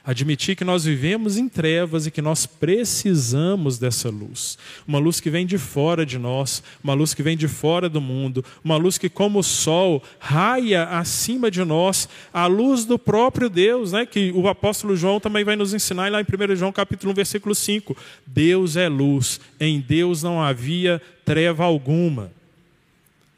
Admitir 0.03 0.55
que 0.55 0.63
nós 0.63 0.85
vivemos 0.85 1.37
em 1.37 1.49
trevas 1.49 2.07
e 2.07 2.11
que 2.11 2.21
nós 2.21 2.45
precisamos 2.45 3.77
dessa 3.77 4.09
luz. 4.09 4.57
Uma 4.87 4.97
luz 4.97 5.19
que 5.19 5.29
vem 5.29 5.45
de 5.45 5.57
fora 5.57 6.05
de 6.05 6.17
nós, 6.17 6.63
uma 6.83 6.93
luz 6.93 7.13
que 7.13 7.21
vem 7.21 7.35
de 7.35 7.47
fora 7.47 7.89
do 7.89 7.99
mundo, 7.99 8.43
uma 8.63 8.77
luz 8.77 8.97
que, 8.97 9.09
como 9.09 9.39
o 9.39 9.43
sol, 9.43 10.01
raia 10.17 10.85
acima 10.85 11.51
de 11.51 11.63
nós, 11.63 12.07
a 12.33 12.47
luz 12.47 12.85
do 12.85 12.97
próprio 12.97 13.49
Deus, 13.49 13.91
né? 13.91 14.05
que 14.05 14.31
o 14.31 14.47
apóstolo 14.47 14.95
João 14.95 15.19
também 15.19 15.43
vai 15.43 15.55
nos 15.55 15.73
ensinar 15.73 16.09
lá 16.09 16.21
em 16.21 16.23
1 16.23 16.55
João 16.55 16.71
capítulo 16.71 17.11
1, 17.11 17.15
versículo 17.15 17.53
5. 17.53 17.95
Deus 18.25 18.77
é 18.77 18.87
luz, 18.87 19.39
em 19.59 19.79
Deus 19.79 20.23
não 20.23 20.41
havia 20.41 21.01
treva 21.25 21.65
alguma. 21.65 22.31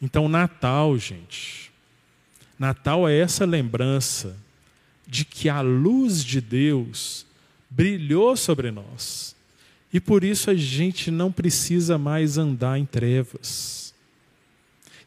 Então, 0.01 0.30
Natal, 0.30 0.97
gente, 0.97 1.72
Natal 2.57 3.09
é 3.09 3.20
essa 3.20 3.45
lembrança 3.45 4.38
de 5.12 5.26
que 5.26 5.49
a 5.49 5.59
luz 5.59 6.24
de 6.24 6.39
Deus 6.39 7.26
brilhou 7.70 8.38
sobre 8.38 8.72
nós. 8.72 9.36
E 9.91 9.99
por 9.99 10.24
isso 10.24 10.49
a 10.49 10.55
gente 10.55 11.12
não 11.12 11.30
precisa 11.30 11.97
mais 11.97 12.38
andar 12.38 12.80
em 12.80 12.86
trevas. 12.86 13.93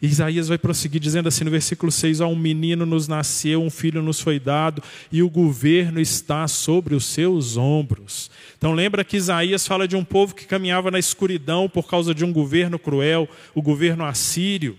Isaías 0.02 0.46
vai 0.46 0.58
prosseguir 0.58 1.00
dizendo 1.00 1.28
assim 1.28 1.42
no 1.42 1.50
versículo 1.50 1.90
6: 1.90 2.20
Ó, 2.20 2.28
um 2.28 2.36
menino 2.36 2.84
nos 2.84 3.08
nasceu, 3.08 3.62
um 3.62 3.70
filho 3.70 4.02
nos 4.02 4.20
foi 4.20 4.38
dado, 4.38 4.82
e 5.10 5.22
o 5.22 5.30
governo 5.30 5.98
está 5.98 6.46
sobre 6.46 6.94
os 6.94 7.06
seus 7.06 7.56
ombros. 7.56 8.30
Então 8.58 8.74
lembra 8.74 9.04
que 9.04 9.16
Isaías 9.16 9.66
fala 9.66 9.88
de 9.88 9.96
um 9.96 10.04
povo 10.04 10.34
que 10.34 10.44
caminhava 10.44 10.90
na 10.90 10.98
escuridão 10.98 11.66
por 11.66 11.88
causa 11.88 12.14
de 12.14 12.26
um 12.26 12.32
governo 12.32 12.78
cruel, 12.78 13.26
o 13.54 13.62
governo 13.62 14.04
assírio. 14.04 14.76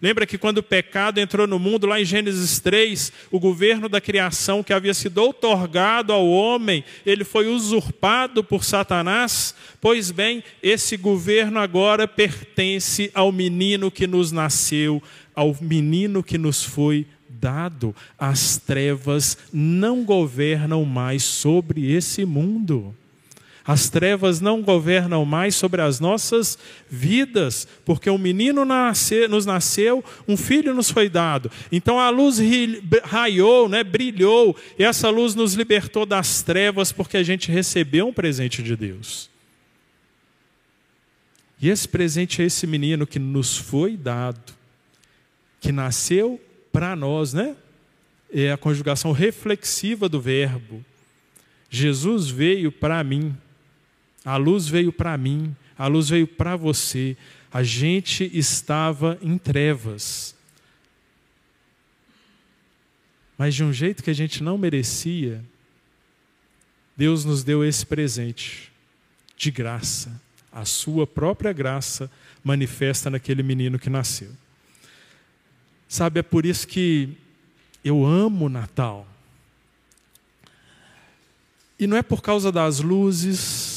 Lembra 0.00 0.26
que 0.26 0.36
quando 0.36 0.58
o 0.58 0.62
pecado 0.62 1.18
entrou 1.18 1.46
no 1.46 1.58
mundo, 1.58 1.86
lá 1.86 2.00
em 2.00 2.04
Gênesis 2.04 2.60
3, 2.60 3.12
o 3.30 3.40
governo 3.40 3.88
da 3.88 4.00
criação 4.00 4.62
que 4.62 4.72
havia 4.72 4.92
sido 4.92 5.18
outorgado 5.18 6.12
ao 6.12 6.28
homem, 6.28 6.84
ele 7.04 7.24
foi 7.24 7.48
usurpado 7.48 8.44
por 8.44 8.64
Satanás? 8.64 9.54
Pois 9.80 10.10
bem, 10.10 10.44
esse 10.62 10.96
governo 10.96 11.58
agora 11.58 12.06
pertence 12.06 13.10
ao 13.14 13.32
menino 13.32 13.90
que 13.90 14.06
nos 14.06 14.32
nasceu, 14.32 15.02
ao 15.34 15.56
menino 15.60 16.22
que 16.22 16.38
nos 16.38 16.62
foi 16.62 17.06
dado. 17.28 17.94
As 18.18 18.58
trevas 18.58 19.38
não 19.52 20.04
governam 20.04 20.84
mais 20.84 21.22
sobre 21.22 21.92
esse 21.92 22.24
mundo. 22.24 22.94
As 23.66 23.88
trevas 23.88 24.40
não 24.40 24.62
governam 24.62 25.24
mais 25.24 25.56
sobre 25.56 25.82
as 25.82 25.98
nossas 25.98 26.56
vidas, 26.88 27.66
porque 27.84 28.08
um 28.08 28.16
menino 28.16 28.64
nasce, 28.64 29.26
nos 29.26 29.44
nasceu, 29.44 30.04
um 30.28 30.36
filho 30.36 30.72
nos 30.72 30.88
foi 30.88 31.08
dado. 31.08 31.50
Então 31.72 31.98
a 31.98 32.08
luz 32.08 32.38
raiou, 33.02 33.68
né, 33.68 33.82
brilhou, 33.82 34.56
e 34.78 34.84
essa 34.84 35.10
luz 35.10 35.34
nos 35.34 35.54
libertou 35.54 36.06
das 36.06 36.42
trevas, 36.42 36.92
porque 36.92 37.16
a 37.16 37.24
gente 37.24 37.50
recebeu 37.50 38.06
um 38.06 38.12
presente 38.12 38.62
de 38.62 38.76
Deus. 38.76 39.28
E 41.60 41.68
esse 41.68 41.88
presente 41.88 42.42
é 42.42 42.44
esse 42.44 42.68
menino 42.68 43.04
que 43.04 43.18
nos 43.18 43.56
foi 43.56 43.96
dado, 43.96 44.54
que 45.60 45.72
nasceu 45.72 46.40
para 46.70 46.94
nós, 46.94 47.32
né? 47.32 47.56
É 48.32 48.52
a 48.52 48.56
conjugação 48.56 49.10
reflexiva 49.10 50.08
do 50.08 50.20
verbo. 50.20 50.84
Jesus 51.68 52.28
veio 52.28 52.70
para 52.70 53.02
mim. 53.02 53.34
A 54.26 54.36
luz 54.36 54.66
veio 54.66 54.92
para 54.92 55.16
mim, 55.16 55.54
a 55.78 55.86
luz 55.86 56.08
veio 56.08 56.26
para 56.26 56.56
você. 56.56 57.16
A 57.52 57.62
gente 57.62 58.28
estava 58.36 59.16
em 59.22 59.38
trevas. 59.38 60.34
Mas 63.38 63.54
de 63.54 63.62
um 63.62 63.72
jeito 63.72 64.02
que 64.02 64.10
a 64.10 64.14
gente 64.14 64.42
não 64.42 64.58
merecia, 64.58 65.44
Deus 66.96 67.24
nos 67.24 67.44
deu 67.44 67.64
esse 67.64 67.86
presente 67.86 68.72
de 69.36 69.52
graça. 69.52 70.20
A 70.50 70.64
sua 70.64 71.06
própria 71.06 71.52
graça 71.52 72.10
manifesta 72.42 73.08
naquele 73.08 73.44
menino 73.44 73.78
que 73.78 73.88
nasceu. 73.88 74.32
Sabe, 75.86 76.18
é 76.18 76.22
por 76.24 76.44
isso 76.44 76.66
que 76.66 77.16
eu 77.84 78.04
amo 78.04 78.48
Natal. 78.48 79.06
E 81.78 81.86
não 81.86 81.96
é 81.96 82.02
por 82.02 82.22
causa 82.22 82.50
das 82.50 82.80
luzes, 82.80 83.75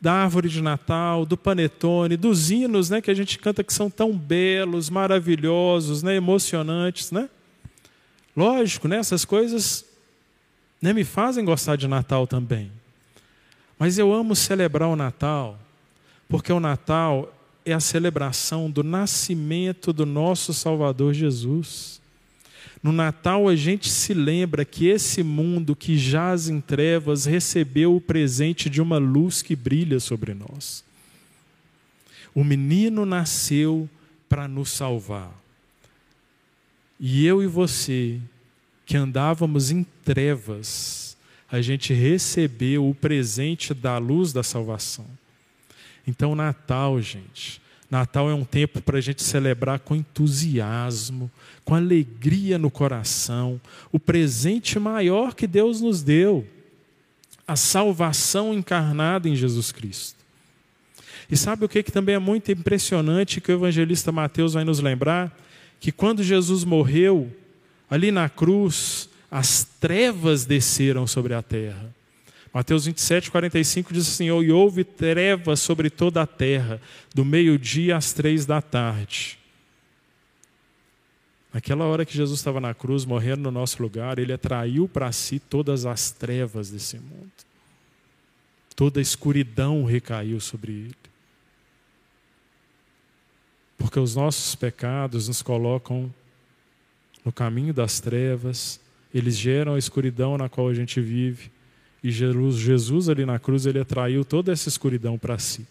da 0.00 0.12
árvore 0.12 0.48
de 0.48 0.62
Natal, 0.62 1.26
do 1.26 1.36
panetone, 1.36 2.16
dos 2.16 2.50
hinos, 2.50 2.88
né, 2.88 3.00
que 3.00 3.10
a 3.10 3.14
gente 3.14 3.38
canta 3.38 3.62
que 3.62 3.72
são 3.72 3.90
tão 3.90 4.16
belos, 4.16 4.88
maravilhosos, 4.88 6.02
né, 6.02 6.16
emocionantes, 6.16 7.10
né? 7.10 7.28
Lógico, 8.34 8.88
né, 8.88 8.96
essas 8.96 9.24
coisas 9.24 9.84
né, 10.80 10.92
me 10.94 11.04
fazem 11.04 11.44
gostar 11.44 11.76
de 11.76 11.86
Natal 11.86 12.26
também. 12.26 12.72
Mas 13.78 13.98
eu 13.98 14.12
amo 14.12 14.34
celebrar 14.34 14.88
o 14.88 14.96
Natal, 14.96 15.58
porque 16.28 16.52
o 16.52 16.60
Natal 16.60 17.34
é 17.64 17.72
a 17.72 17.80
celebração 17.80 18.70
do 18.70 18.82
nascimento 18.82 19.92
do 19.92 20.06
nosso 20.06 20.54
Salvador 20.54 21.12
Jesus. 21.12 21.99
No 22.82 22.92
Natal 22.92 23.48
a 23.48 23.54
gente 23.54 23.90
se 23.90 24.14
lembra 24.14 24.64
que 24.64 24.86
esse 24.86 25.22
mundo 25.22 25.76
que 25.76 25.98
jaz 25.98 26.48
em 26.48 26.60
trevas 26.60 27.24
recebeu 27.24 27.94
o 27.94 28.00
presente 28.00 28.70
de 28.70 28.80
uma 28.80 28.98
luz 28.98 29.42
que 29.42 29.54
brilha 29.54 30.00
sobre 30.00 30.34
nós. 30.34 30.82
O 32.34 32.42
menino 32.44 33.04
nasceu 33.04 33.88
para 34.28 34.46
nos 34.46 34.70
salvar. 34.70 35.32
E 36.98 37.26
eu 37.26 37.42
e 37.42 37.46
você, 37.46 38.20
que 38.86 38.96
andávamos 38.96 39.70
em 39.70 39.84
trevas, 40.04 41.16
a 41.50 41.60
gente 41.60 41.92
recebeu 41.92 42.88
o 42.88 42.94
presente 42.94 43.74
da 43.74 43.98
luz 43.98 44.32
da 44.32 44.42
salvação. 44.42 45.06
Então, 46.06 46.34
Natal, 46.34 47.00
gente, 47.00 47.59
Natal 47.90 48.30
é 48.30 48.34
um 48.34 48.44
tempo 48.44 48.80
para 48.80 48.98
a 48.98 49.00
gente 49.00 49.22
celebrar 49.22 49.80
com 49.80 49.96
entusiasmo, 49.96 51.30
com 51.64 51.74
alegria 51.74 52.56
no 52.56 52.70
coração, 52.70 53.60
o 53.90 53.98
presente 53.98 54.78
maior 54.78 55.34
que 55.34 55.46
Deus 55.46 55.80
nos 55.80 56.00
deu, 56.00 56.46
a 57.46 57.56
salvação 57.56 58.54
encarnada 58.54 59.28
em 59.28 59.34
Jesus 59.34 59.72
Cristo. 59.72 60.20
E 61.28 61.36
sabe 61.36 61.64
o 61.64 61.68
que, 61.68 61.82
que 61.82 61.92
também 61.92 62.14
é 62.14 62.18
muito 62.18 62.52
impressionante 62.52 63.40
que 63.40 63.50
o 63.50 63.54
evangelista 63.54 64.12
Mateus 64.12 64.54
vai 64.54 64.64
nos 64.64 64.80
lembrar? 64.80 65.36
Que 65.80 65.90
quando 65.90 66.22
Jesus 66.22 66.64
morreu, 66.64 67.30
ali 67.88 68.12
na 68.12 68.28
cruz, 68.28 69.08
as 69.30 69.64
trevas 69.80 70.44
desceram 70.44 71.06
sobre 71.06 71.34
a 71.34 71.42
terra. 71.42 71.92
Mateus 72.52 72.86
27, 72.86 73.30
45 73.30 73.92
diz 73.92 74.08
assim: 74.08 74.26
E 74.26 74.52
houve 74.52 74.82
trevas 74.82 75.60
sobre 75.60 75.88
toda 75.88 76.22
a 76.22 76.26
terra, 76.26 76.80
do 77.14 77.24
meio-dia 77.24 77.96
às 77.96 78.12
três 78.12 78.44
da 78.44 78.60
tarde. 78.60 79.38
Naquela 81.52 81.84
hora 81.84 82.04
que 82.04 82.14
Jesus 82.14 82.38
estava 82.38 82.60
na 82.60 82.74
cruz, 82.74 83.04
morrendo 83.04 83.42
no 83.42 83.50
nosso 83.50 83.82
lugar, 83.82 84.18
ele 84.18 84.32
atraiu 84.32 84.88
para 84.88 85.10
si 85.10 85.38
todas 85.38 85.84
as 85.84 86.10
trevas 86.10 86.70
desse 86.70 86.96
mundo. 86.96 87.30
Toda 88.76 89.00
a 89.00 89.02
escuridão 89.02 89.84
recaiu 89.84 90.40
sobre 90.40 90.72
ele. 90.72 90.96
Porque 93.76 93.98
os 93.98 94.14
nossos 94.14 94.54
pecados 94.54 95.26
nos 95.26 95.42
colocam 95.42 96.12
no 97.24 97.32
caminho 97.32 97.74
das 97.74 97.98
trevas, 97.98 98.80
eles 99.12 99.36
geram 99.36 99.74
a 99.74 99.78
escuridão 99.78 100.38
na 100.38 100.48
qual 100.48 100.68
a 100.68 100.74
gente 100.74 101.00
vive. 101.00 101.50
E 102.02 102.10
Jesus, 102.10 103.08
ali 103.08 103.26
na 103.26 103.38
cruz, 103.38 103.66
ele 103.66 103.78
atraiu 103.78 104.24
toda 104.24 104.52
essa 104.52 104.68
escuridão 104.68 105.18
para 105.18 105.38
si. 105.38 105.66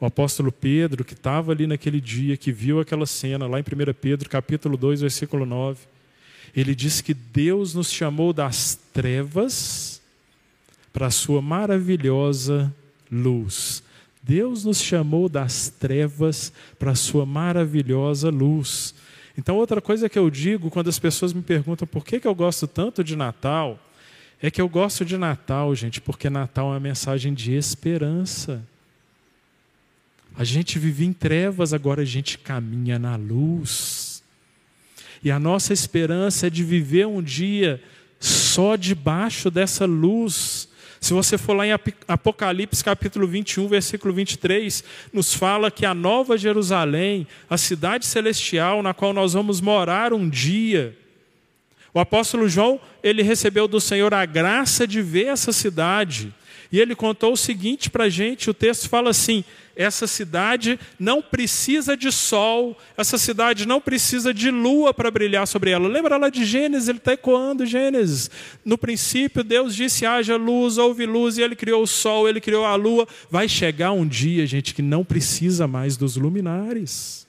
O 0.00 0.06
apóstolo 0.06 0.50
Pedro, 0.50 1.04
que 1.04 1.12
estava 1.12 1.52
ali 1.52 1.66
naquele 1.66 2.00
dia, 2.00 2.36
que 2.36 2.50
viu 2.50 2.80
aquela 2.80 3.04
cena, 3.04 3.46
lá 3.46 3.58
em 3.58 3.62
1 3.62 3.92
Pedro, 4.00 4.30
capítulo 4.30 4.76
2, 4.76 5.02
versículo 5.02 5.44
9, 5.44 5.78
ele 6.56 6.74
diz 6.74 7.00
que 7.00 7.12
Deus 7.12 7.74
nos 7.74 7.92
chamou 7.92 8.32
das 8.32 8.78
trevas 8.92 10.00
para 10.92 11.06
a 11.06 11.10
sua 11.10 11.42
maravilhosa 11.42 12.74
luz. 13.10 13.82
Deus 14.22 14.64
nos 14.64 14.80
chamou 14.80 15.28
das 15.28 15.68
trevas 15.68 16.52
para 16.78 16.92
a 16.92 16.96
sua 16.96 17.24
maravilhosa 17.26 18.30
luz. 18.30 18.94
Então, 19.36 19.56
outra 19.56 19.80
coisa 19.80 20.08
que 20.08 20.18
eu 20.18 20.28
digo 20.30 20.70
quando 20.70 20.88
as 20.88 20.98
pessoas 20.98 21.32
me 21.32 21.42
perguntam 21.42 21.86
por 21.86 22.04
que, 22.04 22.20
que 22.20 22.26
eu 22.26 22.34
gosto 22.34 22.66
tanto 22.66 23.02
de 23.02 23.16
Natal, 23.16 23.78
é 24.42 24.50
que 24.50 24.60
eu 24.60 24.68
gosto 24.68 25.04
de 25.04 25.18
Natal, 25.18 25.74
gente, 25.74 26.00
porque 26.00 26.30
Natal 26.30 26.68
é 26.68 26.70
uma 26.74 26.80
mensagem 26.80 27.34
de 27.34 27.52
esperança. 27.52 28.64
A 30.34 30.44
gente 30.44 30.78
vive 30.78 31.04
em 31.04 31.12
trevas, 31.12 31.74
agora 31.74 32.02
a 32.02 32.06
gente 32.06 32.38
caminha 32.38 32.98
na 32.98 33.16
luz. 33.16 34.22
E 35.22 35.30
a 35.30 35.38
nossa 35.38 35.72
esperança 35.72 36.46
é 36.46 36.50
de 36.50 36.64
viver 36.64 37.06
um 37.06 37.22
dia 37.22 37.82
só 38.18 38.76
debaixo 38.76 39.50
dessa 39.50 39.84
luz. 39.84 40.68
Se 40.98 41.12
você 41.12 41.36
for 41.36 41.54
lá 41.54 41.66
em 41.66 41.72
Apocalipse 42.08 42.84
capítulo 42.84 43.26
21, 43.26 43.68
versículo 43.68 44.14
23, 44.14 44.84
nos 45.12 45.34
fala 45.34 45.70
que 45.70 45.84
a 45.84 45.94
nova 45.94 46.38
Jerusalém, 46.38 47.26
a 47.48 47.58
cidade 47.58 48.06
celestial 48.06 48.82
na 48.82 48.94
qual 48.94 49.12
nós 49.12 49.34
vamos 49.34 49.60
morar 49.60 50.12
um 50.12 50.28
dia, 50.28 50.96
o 51.92 52.00
apóstolo 52.00 52.48
João, 52.48 52.80
ele 53.02 53.22
recebeu 53.22 53.66
do 53.66 53.80
Senhor 53.80 54.12
a 54.14 54.24
graça 54.24 54.86
de 54.86 55.02
ver 55.02 55.26
essa 55.26 55.52
cidade. 55.52 56.32
E 56.72 56.78
ele 56.78 56.94
contou 56.94 57.32
o 57.32 57.36
seguinte 57.36 57.90
para 57.90 58.04
a 58.04 58.08
gente: 58.08 58.48
o 58.48 58.54
texto 58.54 58.88
fala 58.88 59.10
assim: 59.10 59.44
essa 59.74 60.06
cidade 60.06 60.78
não 60.98 61.20
precisa 61.20 61.96
de 61.96 62.12
sol, 62.12 62.78
essa 62.96 63.18
cidade 63.18 63.66
não 63.66 63.80
precisa 63.80 64.32
de 64.32 64.50
lua 64.50 64.94
para 64.94 65.10
brilhar 65.10 65.48
sobre 65.48 65.70
ela. 65.70 65.88
Lembra 65.88 66.16
lá 66.16 66.28
de 66.28 66.44
Gênesis? 66.44 66.88
Ele 66.88 66.98
está 66.98 67.14
ecoando 67.14 67.66
Gênesis. 67.66 68.30
No 68.64 68.78
princípio, 68.78 69.42
Deus 69.42 69.74
disse: 69.74 70.06
haja 70.06 70.36
luz, 70.36 70.78
houve 70.78 71.06
luz, 71.06 71.38
e 71.38 71.42
ele 71.42 71.56
criou 71.56 71.82
o 71.82 71.88
sol, 71.88 72.28
ele 72.28 72.40
criou 72.40 72.64
a 72.64 72.76
lua. 72.76 73.06
Vai 73.28 73.48
chegar 73.48 73.90
um 73.90 74.06
dia, 74.06 74.46
gente, 74.46 74.72
que 74.72 74.82
não 74.82 75.04
precisa 75.04 75.66
mais 75.66 75.96
dos 75.96 76.16
luminares. 76.16 77.26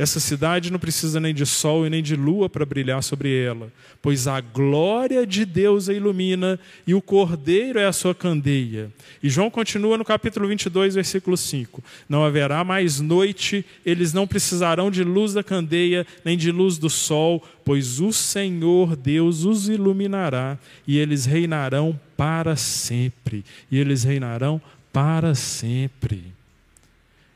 Essa 0.00 0.18
cidade 0.18 0.72
não 0.72 0.78
precisa 0.78 1.20
nem 1.20 1.34
de 1.34 1.44
sol 1.44 1.86
e 1.86 1.90
nem 1.90 2.02
de 2.02 2.16
lua 2.16 2.48
para 2.48 2.64
brilhar 2.64 3.02
sobre 3.02 3.38
ela, 3.38 3.70
pois 4.00 4.26
a 4.26 4.40
glória 4.40 5.26
de 5.26 5.44
Deus 5.44 5.90
a 5.90 5.92
ilumina 5.92 6.58
e 6.86 6.94
o 6.94 7.02
cordeiro 7.02 7.78
é 7.78 7.84
a 7.84 7.92
sua 7.92 8.14
candeia. 8.14 8.90
E 9.22 9.28
João 9.28 9.50
continua 9.50 9.98
no 9.98 10.04
capítulo 10.04 10.48
22, 10.48 10.94
versículo 10.94 11.36
5: 11.36 11.84
Não 12.08 12.24
haverá 12.24 12.64
mais 12.64 12.98
noite, 12.98 13.62
eles 13.84 14.14
não 14.14 14.26
precisarão 14.26 14.90
de 14.90 15.04
luz 15.04 15.34
da 15.34 15.44
candeia, 15.44 16.06
nem 16.24 16.34
de 16.34 16.50
luz 16.50 16.78
do 16.78 16.88
sol, 16.88 17.46
pois 17.62 18.00
o 18.00 18.10
Senhor 18.10 18.96
Deus 18.96 19.44
os 19.44 19.68
iluminará 19.68 20.58
e 20.88 20.96
eles 20.96 21.26
reinarão 21.26 22.00
para 22.16 22.56
sempre. 22.56 23.44
E 23.70 23.78
eles 23.78 24.02
reinarão 24.02 24.62
para 24.90 25.34
sempre. 25.34 26.32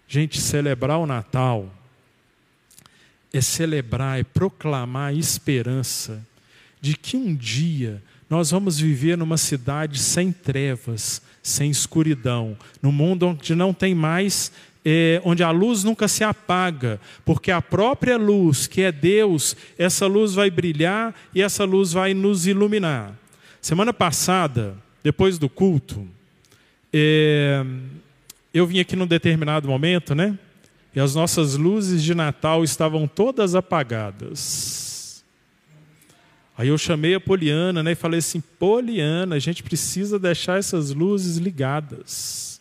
Gente, 0.08 0.40
celebrar 0.40 0.98
o 0.98 1.06
Natal 1.06 1.70
é 3.34 3.40
celebrar, 3.40 4.20
é 4.20 4.22
proclamar 4.22 5.08
a 5.08 5.12
esperança 5.12 6.24
de 6.80 6.96
que 6.96 7.16
um 7.16 7.34
dia 7.34 8.00
nós 8.30 8.52
vamos 8.52 8.78
viver 8.78 9.18
numa 9.18 9.36
cidade 9.36 9.98
sem 9.98 10.30
trevas, 10.32 11.20
sem 11.42 11.70
escuridão, 11.70 12.56
num 12.80 12.92
mundo 12.92 13.26
onde 13.26 13.54
não 13.54 13.74
tem 13.74 13.94
mais, 13.94 14.52
é, 14.84 15.20
onde 15.24 15.42
a 15.42 15.50
luz 15.50 15.82
nunca 15.82 16.06
se 16.06 16.22
apaga, 16.22 17.00
porque 17.24 17.50
a 17.50 17.60
própria 17.60 18.16
luz, 18.16 18.66
que 18.68 18.82
é 18.82 18.92
Deus, 18.92 19.56
essa 19.76 20.06
luz 20.06 20.34
vai 20.34 20.50
brilhar 20.50 21.12
e 21.34 21.42
essa 21.42 21.64
luz 21.64 21.92
vai 21.92 22.14
nos 22.14 22.46
iluminar. 22.46 23.14
Semana 23.60 23.92
passada, 23.92 24.76
depois 25.02 25.38
do 25.38 25.48
culto, 25.48 26.06
é, 26.92 27.64
eu 28.52 28.64
vim 28.64 28.78
aqui 28.78 28.94
num 28.94 29.06
determinado 29.06 29.66
momento, 29.66 30.14
né? 30.14 30.38
E 30.94 31.00
as 31.00 31.14
nossas 31.14 31.56
luzes 31.56 32.02
de 32.02 32.14
Natal 32.14 32.62
estavam 32.62 33.08
todas 33.08 33.54
apagadas. 33.54 35.24
Aí 36.56 36.68
eu 36.68 36.78
chamei 36.78 37.14
a 37.14 37.20
Poliana 37.20 37.82
né, 37.82 37.92
e 37.92 37.96
falei 37.96 38.20
assim: 38.20 38.40
Poliana, 38.40 39.34
a 39.34 39.38
gente 39.40 39.62
precisa 39.62 40.18
deixar 40.18 40.58
essas 40.58 40.92
luzes 40.92 41.36
ligadas. 41.36 42.60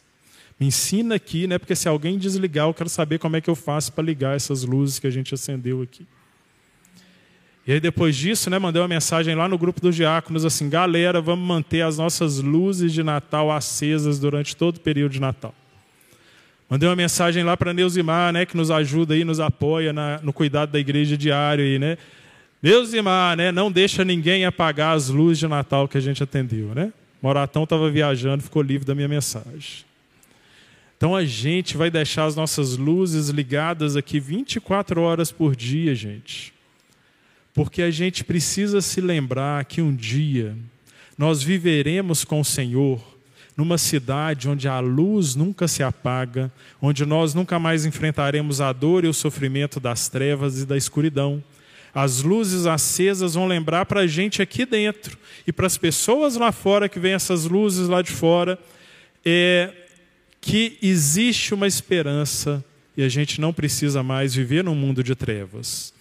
Me 0.59 0.67
ensina 0.67 1.15
aqui, 1.15 1.45
né, 1.45 1.59
porque 1.59 1.75
se 1.75 1.87
alguém 1.87 2.17
desligar, 2.17 2.67
eu 2.67 2.73
quero 2.73 2.89
saber 2.89 3.19
como 3.19 3.35
é 3.35 3.41
que 3.41 3.49
eu 3.49 3.55
faço 3.55 3.93
para 3.93 4.03
ligar 4.03 4.35
essas 4.35 4.63
luzes 4.63 4.97
que 4.97 5.05
a 5.05 5.11
gente 5.11 5.33
acendeu 5.33 5.81
aqui. 5.81 6.07
E 7.67 7.71
aí 7.71 7.79
depois 7.79 8.15
disso, 8.15 8.49
né, 8.49 8.59
mandei 8.59 8.81
uma 8.81 8.87
mensagem 8.87 9.35
lá 9.35 9.47
no 9.47 9.57
grupo 9.59 9.79
dos 9.79 9.95
diáconos 9.95 10.43
assim: 10.43 10.69
galera, 10.69 11.21
vamos 11.21 11.47
manter 11.47 11.81
as 11.81 11.99
nossas 11.99 12.39
luzes 12.39 12.91
de 12.91 13.03
Natal 13.03 13.51
acesas 13.51 14.17
durante 14.17 14.55
todo 14.55 14.77
o 14.77 14.79
período 14.79 15.11
de 15.11 15.21
Natal. 15.21 15.53
Mandei 16.73 16.89
uma 16.89 16.95
mensagem 16.95 17.43
lá 17.43 17.55
para 17.55 17.71
Neusimar, 17.71 18.33
né, 18.33 18.47
que 18.47 18.57
nos 18.57 18.71
ajuda 18.71 19.13
aí, 19.13 19.23
nos 19.23 19.39
apoia 19.39 19.93
na, 19.93 20.19
no 20.23 20.33
cuidado 20.33 20.71
da 20.71 20.79
igreja 20.79 21.15
diário 21.15 21.63
aí, 21.63 21.77
né? 21.77 21.99
Neusimar, 22.63 23.37
né, 23.37 23.51
não 23.51 23.71
deixa 23.71 24.03
ninguém 24.03 24.43
apagar 24.43 24.97
as 24.97 25.07
luzes 25.07 25.37
de 25.37 25.47
Natal 25.47 25.87
que 25.87 25.99
a 25.99 26.01
gente 26.01 26.23
atendeu, 26.23 26.73
né? 26.73 26.91
Moratão 27.21 27.65
estava 27.65 27.91
viajando, 27.91 28.41
ficou 28.41 28.63
livre 28.63 28.87
da 28.87 28.95
minha 28.95 29.07
mensagem. 29.07 29.85
Então 30.97 31.15
a 31.15 31.23
gente 31.23 31.77
vai 31.77 31.91
deixar 31.91 32.25
as 32.25 32.35
nossas 32.35 32.75
luzes 32.75 33.29
ligadas 33.29 33.95
aqui 33.95 34.19
24 34.19 34.99
horas 34.99 35.31
por 35.31 35.55
dia, 35.55 35.93
gente. 35.93 36.51
Porque 37.53 37.83
a 37.83 37.91
gente 37.91 38.23
precisa 38.23 38.81
se 38.81 38.99
lembrar 38.99 39.63
que 39.65 39.79
um 39.79 39.95
dia 39.95 40.57
nós 41.15 41.43
viveremos 41.43 42.25
com 42.25 42.39
o 42.39 42.43
Senhor 42.43 43.12
numa 43.55 43.77
cidade 43.77 44.49
onde 44.49 44.67
a 44.67 44.79
luz 44.79 45.35
nunca 45.35 45.67
se 45.67 45.83
apaga, 45.83 46.51
onde 46.81 47.05
nós 47.05 47.33
nunca 47.33 47.59
mais 47.59 47.85
enfrentaremos 47.85 48.59
a 48.59 48.73
dor 48.73 49.05
e 49.05 49.07
o 49.07 49.13
sofrimento 49.13 49.79
das 49.79 50.09
trevas 50.09 50.61
e 50.61 50.65
da 50.65 50.75
escuridão. 50.75 51.43
As 51.93 52.23
luzes 52.23 52.65
acesas 52.65 53.35
vão 53.35 53.47
lembrar 53.47 53.85
para 53.85 54.01
a 54.01 54.07
gente 54.07 54.41
aqui 54.41 54.65
dentro 54.65 55.17
e 55.45 55.53
para 55.53 55.67
as 55.67 55.77
pessoas 55.77 56.35
lá 56.35 56.51
fora 56.51 56.89
que 56.89 56.99
vêm 56.99 57.13
essas 57.13 57.45
luzes 57.45 57.87
lá 57.87 58.01
de 58.01 58.11
fora, 58.11 58.57
é 59.23 59.71
que 60.41 60.77
existe 60.81 61.53
uma 61.53 61.67
esperança 61.67 62.63
e 62.97 63.03
a 63.03 63.09
gente 63.09 63.39
não 63.39 63.53
precisa 63.53 64.03
mais 64.03 64.33
viver 64.33 64.63
num 64.63 64.75
mundo 64.75 65.03
de 65.03 65.15
trevas. 65.15 65.92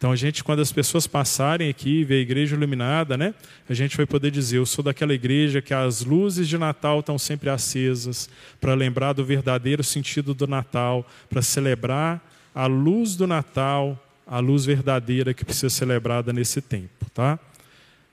Então 0.00 0.12
a 0.12 0.16
gente, 0.16 0.42
quando 0.42 0.60
as 0.60 0.72
pessoas 0.72 1.06
passarem 1.06 1.68
aqui 1.68 2.00
e 2.00 2.04
ver 2.04 2.14
a 2.14 2.22
igreja 2.22 2.56
iluminada, 2.56 3.18
né, 3.18 3.34
a 3.68 3.74
gente 3.74 3.98
vai 3.98 4.06
poder 4.06 4.30
dizer: 4.30 4.56
eu 4.56 4.64
sou 4.64 4.82
daquela 4.82 5.12
igreja 5.12 5.60
que 5.60 5.74
as 5.74 6.02
luzes 6.02 6.48
de 6.48 6.56
Natal 6.56 7.00
estão 7.00 7.18
sempre 7.18 7.50
acesas 7.50 8.26
para 8.58 8.72
lembrar 8.72 9.12
do 9.12 9.22
verdadeiro 9.22 9.84
sentido 9.84 10.32
do 10.32 10.46
Natal, 10.46 11.06
para 11.28 11.42
celebrar 11.42 12.18
a 12.54 12.64
luz 12.64 13.14
do 13.14 13.26
Natal, 13.26 14.02
a 14.26 14.38
luz 14.38 14.64
verdadeira 14.64 15.34
que 15.34 15.44
precisa 15.44 15.68
ser 15.68 15.80
celebrada 15.80 16.32
nesse 16.32 16.62
tempo, 16.62 17.04
tá? 17.12 17.38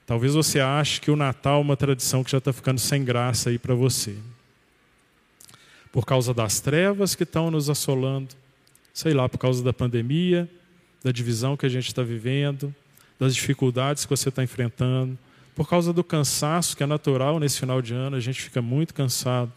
Talvez 0.05 0.33
você 0.33 0.59
ache 0.59 0.99
que 0.99 1.09
o 1.09 1.15
Natal 1.15 1.59
é 1.59 1.61
uma 1.61 1.77
tradição 1.77 2.21
que 2.21 2.31
já 2.31 2.39
está 2.39 2.51
ficando 2.51 2.81
sem 2.81 3.05
graça 3.05 3.49
aí 3.49 3.57
para 3.57 3.73
você, 3.73 4.17
por 5.93 6.05
causa 6.05 6.33
das 6.33 6.59
trevas 6.59 7.15
que 7.15 7.23
estão 7.23 7.49
nos 7.49 7.69
assolando, 7.69 8.35
sei 8.93 9.13
lá, 9.13 9.29
por 9.29 9.37
causa 9.37 9.63
da 9.63 9.71
pandemia 9.71 10.49
da 11.03 11.11
divisão 11.11 11.55
que 11.55 11.65
a 11.65 11.69
gente 11.69 11.87
está 11.87 12.03
vivendo, 12.03 12.73
das 13.19 13.35
dificuldades 13.35 14.05
que 14.05 14.09
você 14.09 14.29
está 14.29 14.43
enfrentando, 14.43 15.17
por 15.55 15.67
causa 15.67 15.91
do 15.91 16.03
cansaço 16.03 16.77
que 16.77 16.83
é 16.83 16.85
natural 16.85 17.39
nesse 17.39 17.59
final 17.59 17.81
de 17.81 17.93
ano, 17.93 18.15
a 18.15 18.19
gente 18.19 18.41
fica 18.41 18.61
muito 18.61 18.93
cansado. 18.93 19.51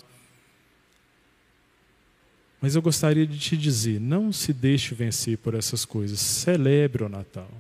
Mas 2.61 2.75
eu 2.75 2.83
gostaria 2.83 3.27
de 3.27 3.39
te 3.39 3.57
dizer: 3.57 4.01
não 4.01 4.33
se 4.33 4.53
deixe 4.53 4.95
vencer 4.95 5.39
por 5.39 5.55
essas 5.55 5.85
coisas. 5.85 6.19
Celebre 6.19 7.05
o 7.05 7.09
Natal. 7.09 7.51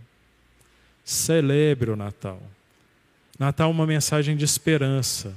Celebre 1.04 1.90
o 1.90 1.96
Natal. 1.96 2.42
Natal 3.38 3.70
é 3.70 3.72
uma 3.72 3.86
mensagem 3.86 4.36
de 4.36 4.44
esperança. 4.44 5.34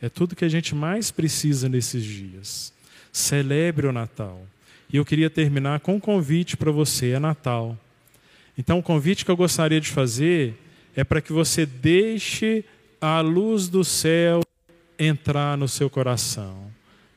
É 0.00 0.08
tudo 0.08 0.36
que 0.36 0.44
a 0.44 0.48
gente 0.48 0.74
mais 0.74 1.10
precisa 1.10 1.68
nesses 1.68 2.04
dias. 2.04 2.72
Celebre 3.12 3.86
o 3.86 3.92
Natal. 3.92 4.46
E 4.92 4.96
eu 4.96 5.04
queria 5.04 5.30
terminar 5.30 5.80
com 5.80 5.96
um 5.96 6.00
convite 6.00 6.56
para 6.56 6.70
você: 6.70 7.10
é 7.10 7.18
Natal. 7.18 7.78
Então, 8.58 8.78
o 8.78 8.82
convite 8.82 9.24
que 9.24 9.30
eu 9.30 9.36
gostaria 9.36 9.80
de 9.80 9.90
fazer 9.90 10.54
é 10.94 11.04
para 11.04 11.20
que 11.20 11.32
você 11.32 11.64
deixe 11.64 12.64
a 13.00 13.20
luz 13.20 13.68
do 13.68 13.84
céu 13.84 14.42
entrar 14.98 15.56
no 15.56 15.66
seu 15.66 15.88
coração. 15.88 16.70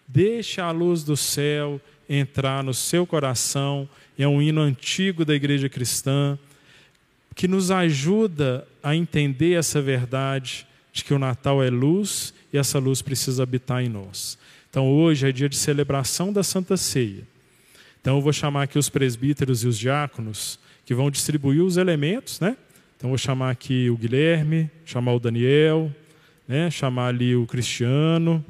Deixe 0.08 0.62
a 0.62 0.72
luz 0.72 1.04
do 1.04 1.18
céu 1.18 1.82
entrar 2.08 2.64
no 2.64 2.74
seu 2.74 3.06
coração. 3.06 3.90
É 4.18 4.28
um 4.28 4.42
hino 4.42 4.62
antigo 4.62 5.26
da 5.26 5.34
igreja 5.34 5.68
cristã 5.68 6.38
que 7.36 7.48
nos 7.48 7.72
ajuda 7.72 8.68
a 8.82 8.96
entender 8.96 9.54
essa 9.54 9.82
verdade 9.82 10.68
de 10.92 11.04
que 11.04 11.14
o 11.14 11.20
Natal 11.20 11.64
é 11.64 11.70
luz 11.70 12.34
e 12.54 12.58
essa 12.58 12.78
luz 12.78 13.02
precisa 13.02 13.42
habitar 13.42 13.84
em 13.84 13.90
nós. 13.90 14.38
Então 14.70 14.88
hoje 14.88 15.28
é 15.28 15.32
dia 15.32 15.50
de 15.50 15.58
celebração 15.58 16.32
da 16.32 16.44
Santa 16.44 16.78
Ceia. 16.78 17.33
Então 18.04 18.18
eu 18.18 18.22
vou 18.22 18.34
chamar 18.34 18.64
aqui 18.64 18.78
os 18.78 18.89
presbíteros 18.89 19.64
e 19.64 19.68
os 19.70 19.80
diáconos 19.80 20.60
que 20.86 20.93
vão 20.93 21.10
distribuir 21.10 21.64
os 21.64 21.78
elementos, 21.78 22.38
né? 22.38 22.58
Então 22.97 23.10
vou 23.10 23.18
chamar 23.18 23.49
aqui 23.49 23.89
o 23.89 23.95
Guilherme, 23.95 24.70
chamar 24.84 25.14
o 25.14 25.22
Daniel, 25.22 25.89
né? 26.45 26.70
Chamar 26.70 27.08
ali 27.08 27.34
o 27.34 27.45
Cristiano 27.47 28.43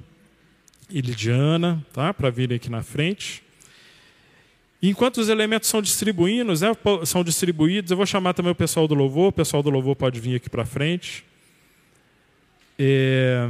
e 0.90 1.02
Lidiana, 1.02 1.86
tá? 1.94 2.12
Para 2.12 2.32
virem 2.32 2.56
aqui 2.56 2.68
na 2.68 2.82
frente. 2.82 3.44
Enquanto 4.82 5.18
os 5.18 5.30
elementos 5.30 5.70
são 5.70 5.84
distribuídos, 5.84 6.62
né, 6.62 6.72
são 7.06 7.24
distribuídos, 7.24 7.92
eu 7.92 7.98
vou 7.98 8.08
chamar 8.08 8.34
também 8.34 8.52
o 8.52 8.56
pessoal 8.56 8.88
do 8.88 8.96
louvor. 8.96 9.28
O 9.28 9.32
pessoal 9.32 9.62
do 9.62 9.70
louvor 9.70 9.96
pode 9.96 10.20
vir 10.20 10.36
aqui 10.36 10.50
para 10.50 10.66
frente. 10.66 11.24
É... 12.80 13.48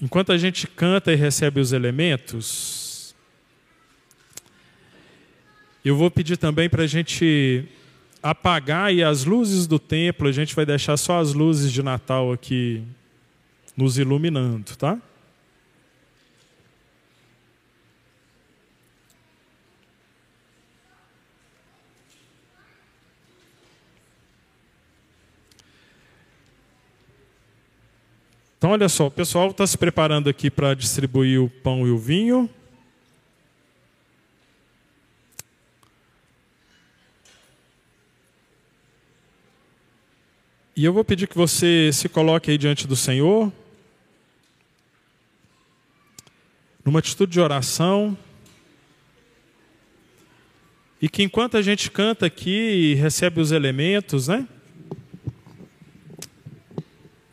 Enquanto 0.00 0.32
a 0.32 0.38
gente 0.38 0.66
canta 0.66 1.12
e 1.12 1.14
recebe 1.14 1.60
os 1.60 1.72
elementos, 1.72 2.85
eu 5.88 5.94
vou 5.96 6.10
pedir 6.10 6.36
também 6.36 6.68
para 6.68 6.82
a 6.82 6.86
gente 6.88 7.64
apagar 8.20 8.92
e 8.92 9.04
as 9.04 9.24
luzes 9.24 9.68
do 9.68 9.78
templo. 9.78 10.26
A 10.26 10.32
gente 10.32 10.52
vai 10.52 10.66
deixar 10.66 10.96
só 10.96 11.20
as 11.20 11.32
luzes 11.32 11.70
de 11.70 11.80
Natal 11.80 12.32
aqui 12.32 12.82
nos 13.76 13.96
iluminando, 13.96 14.74
tá? 14.76 15.00
Então, 28.58 28.70
olha 28.70 28.88
só, 28.88 29.06
o 29.06 29.10
pessoal 29.12 29.50
está 29.50 29.64
se 29.64 29.78
preparando 29.78 30.28
aqui 30.28 30.50
para 30.50 30.74
distribuir 30.74 31.40
o 31.40 31.48
pão 31.48 31.86
e 31.86 31.92
o 31.92 31.98
vinho. 31.98 32.50
E 40.76 40.84
eu 40.84 40.92
vou 40.92 41.02
pedir 41.02 41.26
que 41.26 41.36
você 41.36 41.90
se 41.90 42.06
coloque 42.06 42.50
aí 42.50 42.58
diante 42.58 42.86
do 42.86 42.94
Senhor, 42.94 43.50
numa 46.84 46.98
atitude 46.98 47.32
de 47.32 47.40
oração, 47.40 48.16
e 51.00 51.08
que 51.08 51.22
enquanto 51.22 51.56
a 51.56 51.62
gente 51.62 51.90
canta 51.90 52.26
aqui 52.26 52.50
e 52.50 52.94
recebe 52.94 53.40
os 53.40 53.52
elementos, 53.52 54.28
né? 54.28 54.46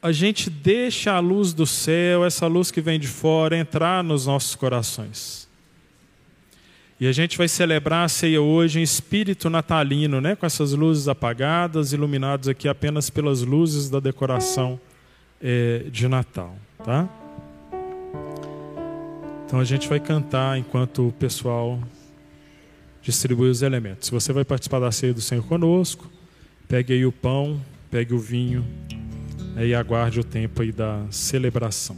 a 0.04 0.12
gente 0.12 0.50
deixa 0.50 1.14
a 1.14 1.20
luz 1.20 1.54
do 1.54 1.66
céu, 1.66 2.26
essa 2.26 2.46
luz 2.46 2.70
que 2.72 2.82
vem 2.82 3.00
de 3.00 3.08
fora, 3.08 3.58
entrar 3.58 4.04
nos 4.04 4.26
nossos 4.26 4.54
corações. 4.54 5.43
E 7.00 7.08
a 7.08 7.12
gente 7.12 7.38
vai 7.38 7.48
celebrar 7.48 8.06
a 8.06 8.08
ceia 8.08 8.41
hoje 8.41 8.80
em 8.80 8.84
espírito 8.84 9.50
natalino, 9.50 10.22
né? 10.22 10.36
com 10.36 10.46
essas 10.46 10.74
luzes 10.74 11.08
apagadas, 11.08 11.91
iluminados 11.91 12.48
aqui 12.48 12.68
apenas 12.68 13.10
pelas 13.10 13.41
luzes 13.41 13.89
da 13.89 14.00
decoração 14.00 14.80
é, 15.41 15.86
de 15.91 16.08
Natal. 16.08 16.56
Tá? 16.84 17.10
Então 19.46 19.60
a 19.60 19.64
gente 19.64 19.88
vai 19.89 20.00
cantar 20.00 20.58
enquanto 20.58 21.10
o 21.10 21.12
pessoal 21.12 21.80
distribui 23.02 23.50
os 23.50 23.62
elementos. 23.62 24.08
Se 24.08 24.12
você 24.12 24.32
vai 24.32 24.46
participar 24.46 24.80
da 24.80 24.91
ceia 24.91 25.14
do 25.14 25.22
Senhor 25.22 25.44
conosco, 25.44 26.10
pegue 26.68 26.94
aí 26.94 27.06
o 27.06 27.12
pão, 27.12 27.62
pegue 27.91 28.14
o 28.14 28.20
vinho 28.20 28.66
né, 29.54 29.68
e 29.68 29.76
aguarde 29.76 30.20
o 30.20 30.24
tempo 30.24 30.62
aí 30.62 30.72
da 30.72 31.06
celebração. 31.12 31.98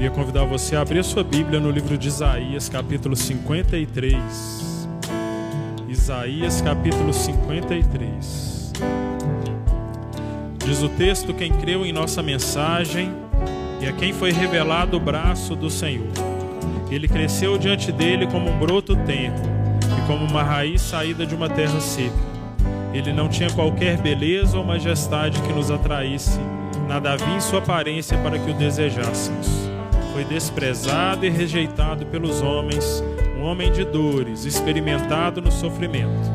Queria 0.00 0.14
convidar 0.14 0.44
você 0.46 0.76
a 0.76 0.80
abrir 0.80 1.04
sua 1.04 1.22
Bíblia 1.22 1.60
no 1.60 1.70
livro 1.70 1.98
de 1.98 2.08
Isaías, 2.08 2.70
capítulo 2.70 3.14
53. 3.14 4.88
Isaías, 5.90 6.62
capítulo 6.62 7.12
53. 7.12 8.72
Diz 10.64 10.82
o 10.82 10.88
texto: 10.88 11.34
Quem 11.34 11.52
creu 11.52 11.84
em 11.84 11.92
nossa 11.92 12.22
mensagem 12.22 13.12
e 13.78 13.86
a 13.86 13.92
quem 13.92 14.14
foi 14.14 14.32
revelado 14.32 14.96
o 14.96 15.00
braço 15.00 15.54
do 15.54 15.68
Senhor. 15.68 16.08
Ele 16.90 17.06
cresceu 17.06 17.58
diante 17.58 17.92
dele 17.92 18.26
como 18.26 18.48
um 18.48 18.58
broto 18.58 18.96
tenro 19.04 19.42
e 19.98 20.06
como 20.06 20.24
uma 20.24 20.42
raiz 20.42 20.80
saída 20.80 21.26
de 21.26 21.34
uma 21.34 21.50
terra 21.50 21.78
seca. 21.78 22.16
Ele 22.94 23.12
não 23.12 23.28
tinha 23.28 23.50
qualquer 23.50 23.98
beleza 23.98 24.56
ou 24.56 24.64
majestade 24.64 25.38
que 25.42 25.52
nos 25.52 25.70
atraísse, 25.70 26.40
nada 26.88 27.12
havia 27.12 27.36
em 27.36 27.40
sua 27.42 27.58
aparência 27.58 28.16
para 28.16 28.38
que 28.38 28.50
o 28.50 28.54
desejássemos 28.54 29.68
foi 30.20 30.24
desprezado 30.26 31.24
e 31.24 31.30
rejeitado 31.30 32.04
pelos 32.04 32.42
homens, 32.42 33.02
um 33.38 33.42
homem 33.42 33.72
de 33.72 33.86
dores, 33.86 34.44
experimentado 34.44 35.40
no 35.40 35.50
sofrimento. 35.50 36.30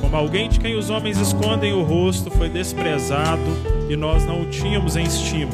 Como 0.00 0.16
alguém 0.16 0.48
de 0.48 0.58
quem 0.58 0.76
os 0.76 0.90
homens 0.90 1.20
escondem 1.20 1.72
o 1.72 1.84
rosto, 1.84 2.32
foi 2.32 2.48
desprezado 2.48 3.40
e 3.88 3.94
nós 3.94 4.24
não 4.24 4.42
o 4.42 4.46
tínhamos 4.46 4.96
em 4.96 5.04
estima. 5.04 5.52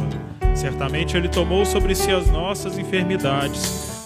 Certamente 0.55 1.15
ele 1.15 1.29
tomou 1.29 1.67
sobre 1.67 1.95
si 1.95 2.11
as 2.11 2.31
nossas 2.31 2.79
enfermidades, 2.79 3.61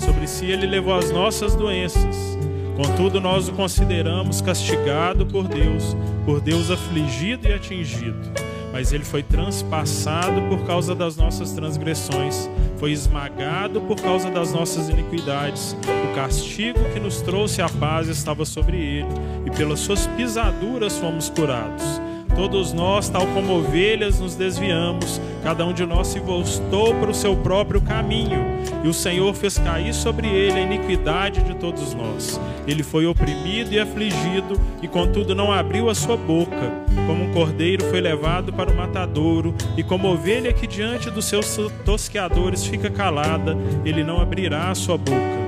sobre 0.04 0.26
si 0.26 0.46
ele 0.46 0.66
levou 0.66 0.94
as 0.94 1.12
nossas 1.12 1.54
doenças. 1.54 2.36
Contudo, 2.76 3.20
nós 3.20 3.48
o 3.48 3.52
consideramos 3.52 4.40
castigado 4.40 5.24
por 5.24 5.46
Deus, 5.46 5.96
por 6.24 6.40
Deus 6.40 6.68
afligido 6.68 7.46
e 7.46 7.52
atingido. 7.52 8.28
Mas 8.72 8.92
ele 8.92 9.04
foi 9.04 9.22
transpassado 9.22 10.42
por 10.48 10.66
causa 10.66 10.96
das 10.96 11.16
nossas 11.16 11.52
transgressões 11.52 12.50
foi 12.78 12.92
esmagado 12.92 13.80
por 13.82 14.00
causa 14.00 14.30
das 14.30 14.52
nossas 14.52 14.88
iniquidades. 14.88 15.76
O 16.10 16.14
castigo 16.14 16.78
que 16.92 17.00
nos 17.00 17.20
trouxe 17.20 17.60
a 17.60 17.68
paz 17.68 18.08
estava 18.08 18.44
sobre 18.44 18.76
ele, 18.76 19.08
e 19.46 19.50
pelas 19.50 19.80
suas 19.80 20.06
pisaduras 20.08 20.96
fomos 20.98 21.28
curados. 21.28 21.82
Todos 22.36 22.72
nós, 22.72 23.08
tal 23.08 23.26
como 23.28 23.58
ovelhas, 23.58 24.20
nos 24.20 24.36
desviamos, 24.36 25.20
cada 25.42 25.66
um 25.66 25.72
de 25.72 25.84
nós 25.84 26.06
se 26.06 26.20
voltou 26.20 26.94
para 26.94 27.10
o 27.10 27.14
seu 27.14 27.34
próprio 27.36 27.80
caminho, 27.80 28.44
e 28.88 28.90
o 28.90 28.94
Senhor 28.94 29.34
fez 29.34 29.58
cair 29.58 29.92
sobre 29.92 30.26
ele 30.26 30.58
a 30.58 30.62
iniquidade 30.62 31.42
de 31.42 31.54
todos 31.54 31.92
nós. 31.92 32.40
Ele 32.66 32.82
foi 32.82 33.04
oprimido 33.04 33.70
e 33.70 33.78
afligido, 33.78 34.58
e 34.80 34.88
contudo 34.88 35.34
não 35.34 35.52
abriu 35.52 35.90
a 35.90 35.94
sua 35.94 36.16
boca. 36.16 36.72
Como 37.06 37.24
um 37.24 37.32
cordeiro 37.34 37.84
foi 37.84 38.00
levado 38.00 38.50
para 38.50 38.72
o 38.72 38.74
matadouro, 38.74 39.54
e 39.76 39.82
como 39.82 40.08
ovelha 40.08 40.54
que 40.54 40.66
diante 40.66 41.10
dos 41.10 41.26
seus 41.26 41.58
tosqueadores 41.84 42.64
fica 42.64 42.88
calada, 42.88 43.54
ele 43.84 44.02
não 44.02 44.22
abrirá 44.22 44.70
a 44.70 44.74
sua 44.74 44.96
boca. 44.96 45.38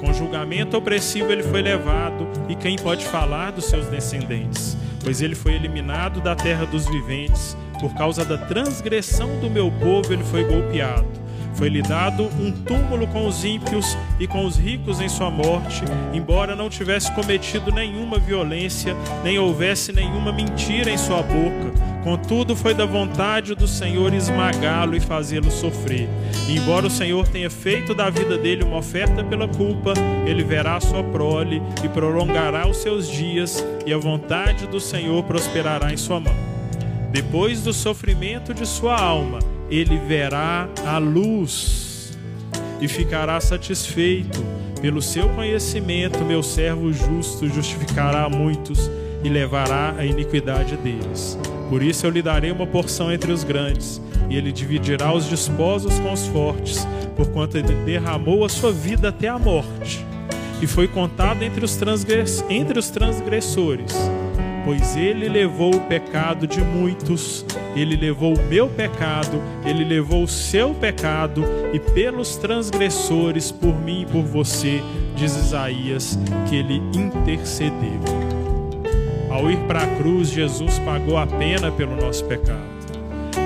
Com 0.00 0.14
julgamento 0.14 0.74
opressivo 0.74 1.30
ele 1.30 1.42
foi 1.42 1.60
levado, 1.60 2.26
e 2.48 2.54
quem 2.54 2.76
pode 2.76 3.04
falar 3.04 3.52
dos 3.52 3.66
seus 3.66 3.86
descendentes? 3.88 4.74
Pois 5.04 5.20
ele 5.20 5.34
foi 5.34 5.52
eliminado 5.52 6.22
da 6.22 6.34
terra 6.34 6.64
dos 6.64 6.86
viventes, 6.86 7.54
por 7.78 7.92
causa 7.92 8.24
da 8.24 8.38
transgressão 8.38 9.38
do 9.38 9.50
meu 9.50 9.70
povo 9.70 10.14
ele 10.14 10.24
foi 10.24 10.44
golpeado. 10.44 11.25
Foi-lhe 11.56 11.80
dado 11.80 12.24
um 12.38 12.52
túmulo 12.52 13.06
com 13.06 13.26
os 13.26 13.42
ímpios 13.42 13.96
e 14.20 14.26
com 14.26 14.44
os 14.44 14.56
ricos 14.56 15.00
em 15.00 15.08
sua 15.08 15.30
morte, 15.30 15.82
embora 16.12 16.54
não 16.54 16.68
tivesse 16.68 17.10
cometido 17.12 17.72
nenhuma 17.72 18.18
violência, 18.18 18.94
nem 19.24 19.38
houvesse 19.38 19.90
nenhuma 19.90 20.32
mentira 20.32 20.90
em 20.90 20.98
sua 20.98 21.22
boca. 21.22 21.72
Contudo, 22.04 22.54
foi 22.54 22.74
da 22.74 22.84
vontade 22.84 23.54
do 23.54 23.66
Senhor 23.66 24.12
esmagá-lo 24.12 24.94
e 24.94 25.00
fazê-lo 25.00 25.50
sofrer. 25.50 26.08
E 26.46 26.56
embora 26.56 26.86
o 26.86 26.90
Senhor 26.90 27.26
tenha 27.26 27.50
feito 27.50 27.94
da 27.94 28.10
vida 28.10 28.36
dele 28.36 28.62
uma 28.62 28.76
oferta 28.76 29.24
pela 29.24 29.48
culpa, 29.48 29.94
ele 30.26 30.44
verá 30.44 30.76
a 30.76 30.80
sua 30.80 31.02
prole 31.02 31.60
e 31.82 31.88
prolongará 31.88 32.68
os 32.68 32.76
seus 32.76 33.10
dias, 33.10 33.64
e 33.84 33.92
a 33.92 33.98
vontade 33.98 34.66
do 34.66 34.78
Senhor 34.78 35.24
prosperará 35.24 35.92
em 35.92 35.96
sua 35.96 36.20
mão. 36.20 36.36
Depois 37.10 37.62
do 37.62 37.72
sofrimento 37.72 38.52
de 38.52 38.66
sua 38.66 38.96
alma, 38.96 39.38
ele 39.70 39.98
verá 39.98 40.68
a 40.84 40.98
luz 40.98 42.16
e 42.80 42.88
ficará 42.88 43.40
satisfeito. 43.40 44.44
Pelo 44.80 45.00
seu 45.00 45.28
conhecimento, 45.30 46.24
meu 46.24 46.42
servo 46.42 46.92
justo 46.92 47.48
justificará 47.48 48.28
muitos 48.28 48.90
e 49.24 49.28
levará 49.28 49.94
a 49.98 50.04
iniquidade 50.04 50.76
deles. 50.76 51.38
Por 51.68 51.82
isso 51.82 52.06
eu 52.06 52.10
lhe 52.10 52.22
darei 52.22 52.50
uma 52.50 52.66
porção 52.66 53.10
entre 53.10 53.32
os 53.32 53.42
grandes, 53.42 54.00
e 54.28 54.36
ele 54.36 54.52
dividirá 54.52 55.12
os 55.12 55.26
desposos 55.26 55.98
com 55.98 56.12
os 56.12 56.26
fortes, 56.26 56.86
porquanto 57.16 57.56
ele 57.56 57.74
derramou 57.84 58.44
a 58.44 58.48
sua 58.48 58.70
vida 58.70 59.08
até 59.08 59.28
a 59.28 59.38
morte, 59.38 60.04
e 60.60 60.66
foi 60.66 60.86
contado 60.86 61.42
entre 61.42 61.64
os, 61.64 61.74
transgress... 61.74 62.44
entre 62.48 62.78
os 62.78 62.90
transgressores 62.90 63.92
pois 64.66 64.96
ele 64.96 65.28
levou 65.28 65.76
o 65.76 65.80
pecado 65.82 66.44
de 66.44 66.60
muitos, 66.60 67.46
ele 67.80 67.96
levou 67.96 68.34
o 68.34 68.42
meu 68.44 68.68
pecado, 68.68 69.42
ele 69.64 69.84
levou 69.84 70.22
o 70.22 70.28
seu 70.28 70.74
pecado, 70.74 71.44
e 71.72 71.78
pelos 71.78 72.36
transgressores, 72.36 73.52
por 73.52 73.74
mim 73.78 74.02
e 74.02 74.06
por 74.06 74.22
você, 74.22 74.82
diz 75.14 75.36
Isaías, 75.36 76.18
que 76.48 76.56
ele 76.56 76.82
intercedeu. 76.94 78.00
Ao 79.30 79.50
ir 79.50 79.58
para 79.66 79.82
a 79.82 79.96
cruz, 79.96 80.30
Jesus 80.30 80.78
pagou 80.78 81.18
a 81.18 81.26
pena 81.26 81.70
pelo 81.70 81.94
nosso 81.94 82.24
pecado. 82.24 82.76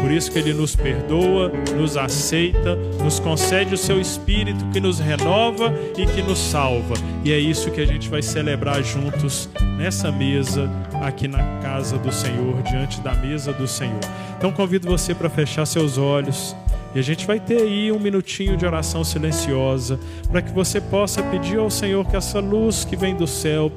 Por 0.01 0.11
isso 0.11 0.31
que 0.31 0.39
ele 0.39 0.55
nos 0.55 0.75
perdoa, 0.75 1.53
nos 1.77 1.97
aceita, 1.97 2.75
nos 3.03 3.21
concede 3.21 3.75
o 3.75 3.79
seu 3.79 4.01
espírito 4.01 4.65
que 4.73 4.81
nos 4.81 4.99
renova 4.99 5.75
e 5.99 6.07
que 6.07 6.23
nos 6.23 6.39
salva. 6.39 6.95
E 7.23 7.33
é 7.33 7.39
isso 7.39 7.71
que 7.71 7.81
a 7.81 7.87
gente 7.87 8.09
vai 8.09 8.23
celebrar 8.23 8.83
juntos 8.83 9.51
nessa 9.77 10.11
mesa 10.11 10.71
aqui 11.01 11.27
na 11.27 11.43
casa 11.61 11.99
do 11.99 12.13
Senhor, 12.13 12.63
diante 12.63 13.01
da 13.01 13.15
mesa 13.15 13.53
do 13.53 13.67
Senhor. 13.67 14.01
Então 14.37 14.53
convido 14.53 14.87
você 14.87 15.15
para 15.15 15.31
fechar 15.31 15.67
seus 15.67 15.99
olhos. 15.99 16.55
E 16.95 16.99
a 16.99 17.03
gente 17.03 17.27
vai 17.27 17.39
ter 17.39 17.63
aí 17.63 17.91
um 17.91 17.99
minutinho 17.99 18.57
de 18.57 18.67
oração 18.67 19.03
silenciosa 19.05 19.99
para 20.29 20.43
que 20.43 20.53
você 20.53 20.81
possa 20.81 21.23
pedir 21.23 21.59
ao 21.59 21.71
Senhor 21.71 22.05
que 22.07 22.17
essa 22.17 22.41
luz 22.41 22.85
que 22.85 22.97
vem 22.97 23.15
do 23.15 23.27
céu 23.27 23.73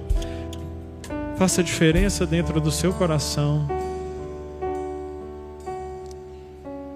faça 1.38 1.64
diferença 1.64 2.26
dentro 2.26 2.60
do 2.60 2.72
seu 2.72 2.92
coração. 2.92 3.68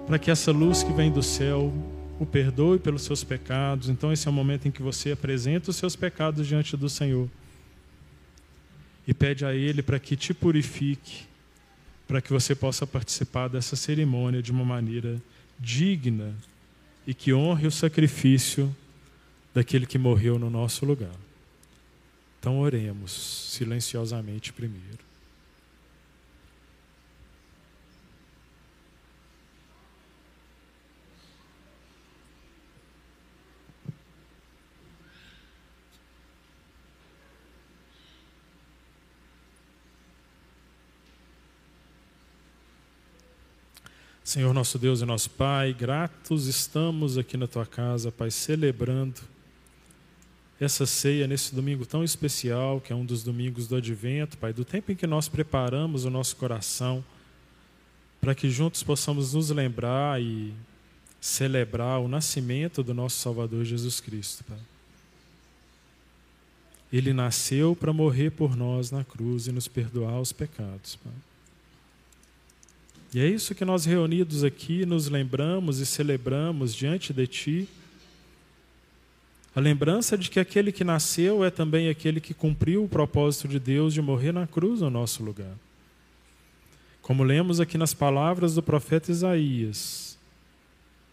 Para 0.06 0.18
que 0.18 0.30
essa 0.30 0.50
luz 0.50 0.82
que 0.82 0.92
vem 0.92 1.10
do 1.10 1.22
céu 1.22 1.72
o 2.18 2.26
perdoe 2.26 2.80
pelos 2.80 3.02
seus 3.02 3.22
pecados. 3.22 3.88
Então, 3.88 4.12
esse 4.12 4.26
é 4.26 4.30
o 4.30 4.34
momento 4.34 4.66
em 4.66 4.72
que 4.72 4.82
você 4.82 5.12
apresenta 5.12 5.70
os 5.70 5.76
seus 5.76 5.94
pecados 5.94 6.48
diante 6.48 6.76
do 6.76 6.88
Senhor 6.88 7.28
e 9.08 9.14
pede 9.14 9.46
a 9.46 9.54
Ele 9.54 9.82
para 9.82 9.98
que 9.98 10.14
te 10.14 10.34
purifique, 10.34 11.26
para 12.06 12.20
que 12.20 12.30
você 12.30 12.54
possa 12.54 12.86
participar 12.86 13.48
dessa 13.48 13.74
cerimônia 13.74 14.42
de 14.42 14.52
uma 14.52 14.66
maneira 14.66 15.16
digna 15.58 16.34
e 17.06 17.14
que 17.14 17.32
honre 17.32 17.66
o 17.66 17.70
sacrifício 17.70 18.74
daquele 19.54 19.86
que 19.86 19.96
morreu 19.96 20.38
no 20.38 20.50
nosso 20.50 20.84
lugar. 20.84 21.14
Então, 22.38 22.58
oremos 22.58 23.10
silenciosamente 23.50 24.52
primeiro. 24.52 25.07
Senhor 44.28 44.52
nosso 44.52 44.78
Deus 44.78 45.00
e 45.00 45.06
nosso 45.06 45.30
Pai, 45.30 45.72
gratos 45.72 46.48
estamos 46.48 47.16
aqui 47.16 47.34
na 47.38 47.46
tua 47.46 47.64
casa, 47.64 48.12
Pai, 48.12 48.30
celebrando 48.30 49.22
essa 50.60 50.84
ceia 50.84 51.26
nesse 51.26 51.54
domingo 51.54 51.86
tão 51.86 52.04
especial, 52.04 52.78
que 52.78 52.92
é 52.92 52.94
um 52.94 53.06
dos 53.06 53.22
domingos 53.22 53.66
do 53.66 53.76
advento, 53.76 54.36
Pai, 54.36 54.52
do 54.52 54.66
tempo 54.66 54.92
em 54.92 54.94
que 54.94 55.06
nós 55.06 55.30
preparamos 55.30 56.04
o 56.04 56.10
nosso 56.10 56.36
coração 56.36 57.02
para 58.20 58.34
que 58.34 58.50
juntos 58.50 58.82
possamos 58.82 59.32
nos 59.32 59.48
lembrar 59.48 60.20
e 60.20 60.52
celebrar 61.18 61.98
o 61.98 62.06
nascimento 62.06 62.82
do 62.82 62.92
nosso 62.92 63.16
Salvador 63.16 63.64
Jesus 63.64 63.98
Cristo, 63.98 64.44
Pai. 64.44 64.60
Ele 66.92 67.14
nasceu 67.14 67.74
para 67.74 67.94
morrer 67.94 68.28
por 68.28 68.54
nós 68.54 68.90
na 68.90 69.04
cruz 69.04 69.46
e 69.46 69.52
nos 69.52 69.68
perdoar 69.68 70.20
os 70.20 70.32
pecados, 70.32 70.96
Pai. 70.96 71.27
E 73.14 73.20
é 73.20 73.26
isso 73.26 73.54
que 73.54 73.64
nós 73.64 73.84
reunidos 73.84 74.44
aqui 74.44 74.84
nos 74.84 75.08
lembramos 75.08 75.80
e 75.80 75.86
celebramos 75.86 76.74
diante 76.74 77.12
de 77.12 77.26
Ti. 77.26 77.68
A 79.54 79.60
lembrança 79.60 80.16
de 80.16 80.28
que 80.28 80.38
aquele 80.38 80.70
que 80.70 80.84
nasceu 80.84 81.44
é 81.44 81.50
também 81.50 81.88
aquele 81.88 82.20
que 82.20 82.34
cumpriu 82.34 82.84
o 82.84 82.88
propósito 82.88 83.48
de 83.48 83.58
Deus 83.58 83.94
de 83.94 84.02
morrer 84.02 84.32
na 84.32 84.46
cruz 84.46 84.80
no 84.80 84.90
nosso 84.90 85.22
lugar. 85.22 85.56
Como 87.00 87.24
lemos 87.24 87.58
aqui 87.58 87.78
nas 87.78 87.94
palavras 87.94 88.54
do 88.54 88.62
profeta 88.62 89.10
Isaías, 89.10 90.08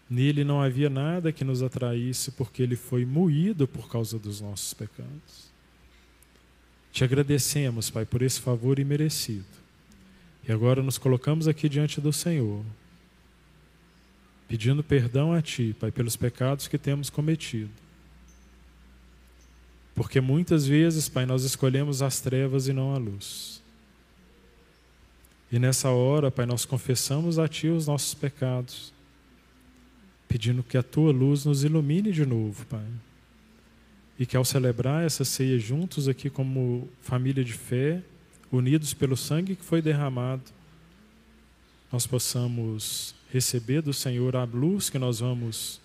Nele 0.08 0.44
não 0.44 0.62
havia 0.62 0.88
nada 0.88 1.32
que 1.32 1.44
nos 1.44 1.62
atraísse, 1.62 2.30
porque 2.30 2.62
ele 2.62 2.76
foi 2.76 3.04
moído 3.04 3.66
por 3.66 3.88
causa 3.88 4.18
dos 4.18 4.40
nossos 4.40 4.72
pecados. 4.72 5.50
Te 6.92 7.02
agradecemos, 7.02 7.90
Pai, 7.90 8.06
por 8.06 8.22
esse 8.22 8.40
favor 8.40 8.78
imerecido. 8.78 9.55
E 10.48 10.52
agora 10.52 10.82
nos 10.82 10.96
colocamos 10.96 11.48
aqui 11.48 11.68
diante 11.68 12.00
do 12.00 12.12
Senhor, 12.12 12.64
pedindo 14.46 14.84
perdão 14.84 15.32
a 15.32 15.42
Ti, 15.42 15.74
Pai, 15.78 15.90
pelos 15.90 16.16
pecados 16.16 16.68
que 16.68 16.78
temos 16.78 17.10
cometido. 17.10 17.70
Porque 19.94 20.20
muitas 20.20 20.66
vezes, 20.66 21.08
Pai, 21.08 21.26
nós 21.26 21.42
escolhemos 21.42 22.02
as 22.02 22.20
trevas 22.20 22.68
e 22.68 22.72
não 22.72 22.94
a 22.94 22.98
luz. 22.98 23.62
E 25.50 25.58
nessa 25.58 25.90
hora, 25.90 26.30
Pai, 26.30 26.46
nós 26.46 26.64
confessamos 26.64 27.38
a 27.38 27.48
Ti 27.48 27.68
os 27.68 27.86
nossos 27.86 28.14
pecados 28.14 28.94
pedindo 30.28 30.62
que 30.62 30.76
a 30.76 30.82
tua 30.82 31.12
luz 31.12 31.44
nos 31.44 31.64
ilumine 31.64 32.12
de 32.12 32.26
novo, 32.26 32.66
Pai. 32.66 32.86
E 34.18 34.26
que 34.26 34.36
ao 34.36 34.44
celebrar 34.44 35.04
essa 35.04 35.24
ceia 35.24 35.58
juntos 35.58 36.08
aqui 36.08 36.28
como 36.28 36.88
família 37.00 37.44
de 37.44 37.52
fé, 37.52 38.02
unidos 38.50 38.94
pelo 38.94 39.16
sangue 39.16 39.56
que 39.56 39.64
foi 39.64 39.82
derramado, 39.82 40.42
nós 41.90 42.06
possamos 42.06 43.14
receber 43.32 43.82
do 43.82 43.92
Senhor 43.92 44.36
a 44.36 44.44
luz 44.44 44.90
que 44.90 44.98
nós 44.98 45.20
vamos 45.20 45.80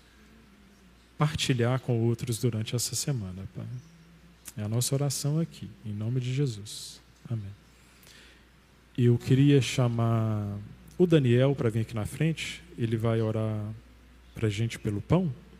partilhar 1.17 1.79
com 1.79 2.01
outros 2.01 2.39
durante 2.39 2.75
essa 2.75 2.95
semana, 2.95 3.43
Pai. 3.55 3.65
É 4.57 4.63
a 4.63 4.67
nossa 4.67 4.93
oração 4.95 5.39
aqui, 5.39 5.69
em 5.85 5.93
nome 5.93 6.19
de 6.19 6.33
Jesus. 6.33 6.99
Amém. 7.29 7.53
Eu 8.97 9.17
queria 9.17 9.61
chamar 9.61 10.57
o 10.97 11.07
Daniel 11.07 11.55
para 11.55 11.69
vir 11.69 11.81
aqui 11.81 11.95
na 11.95 12.05
frente, 12.05 12.61
ele 12.77 12.97
vai 12.97 13.21
orar 13.21 13.63
para 14.33 14.47
a 14.47 14.49
gente 14.49 14.77
pelo 14.77 15.01
pão? 15.01 15.23
Então, 15.23 15.51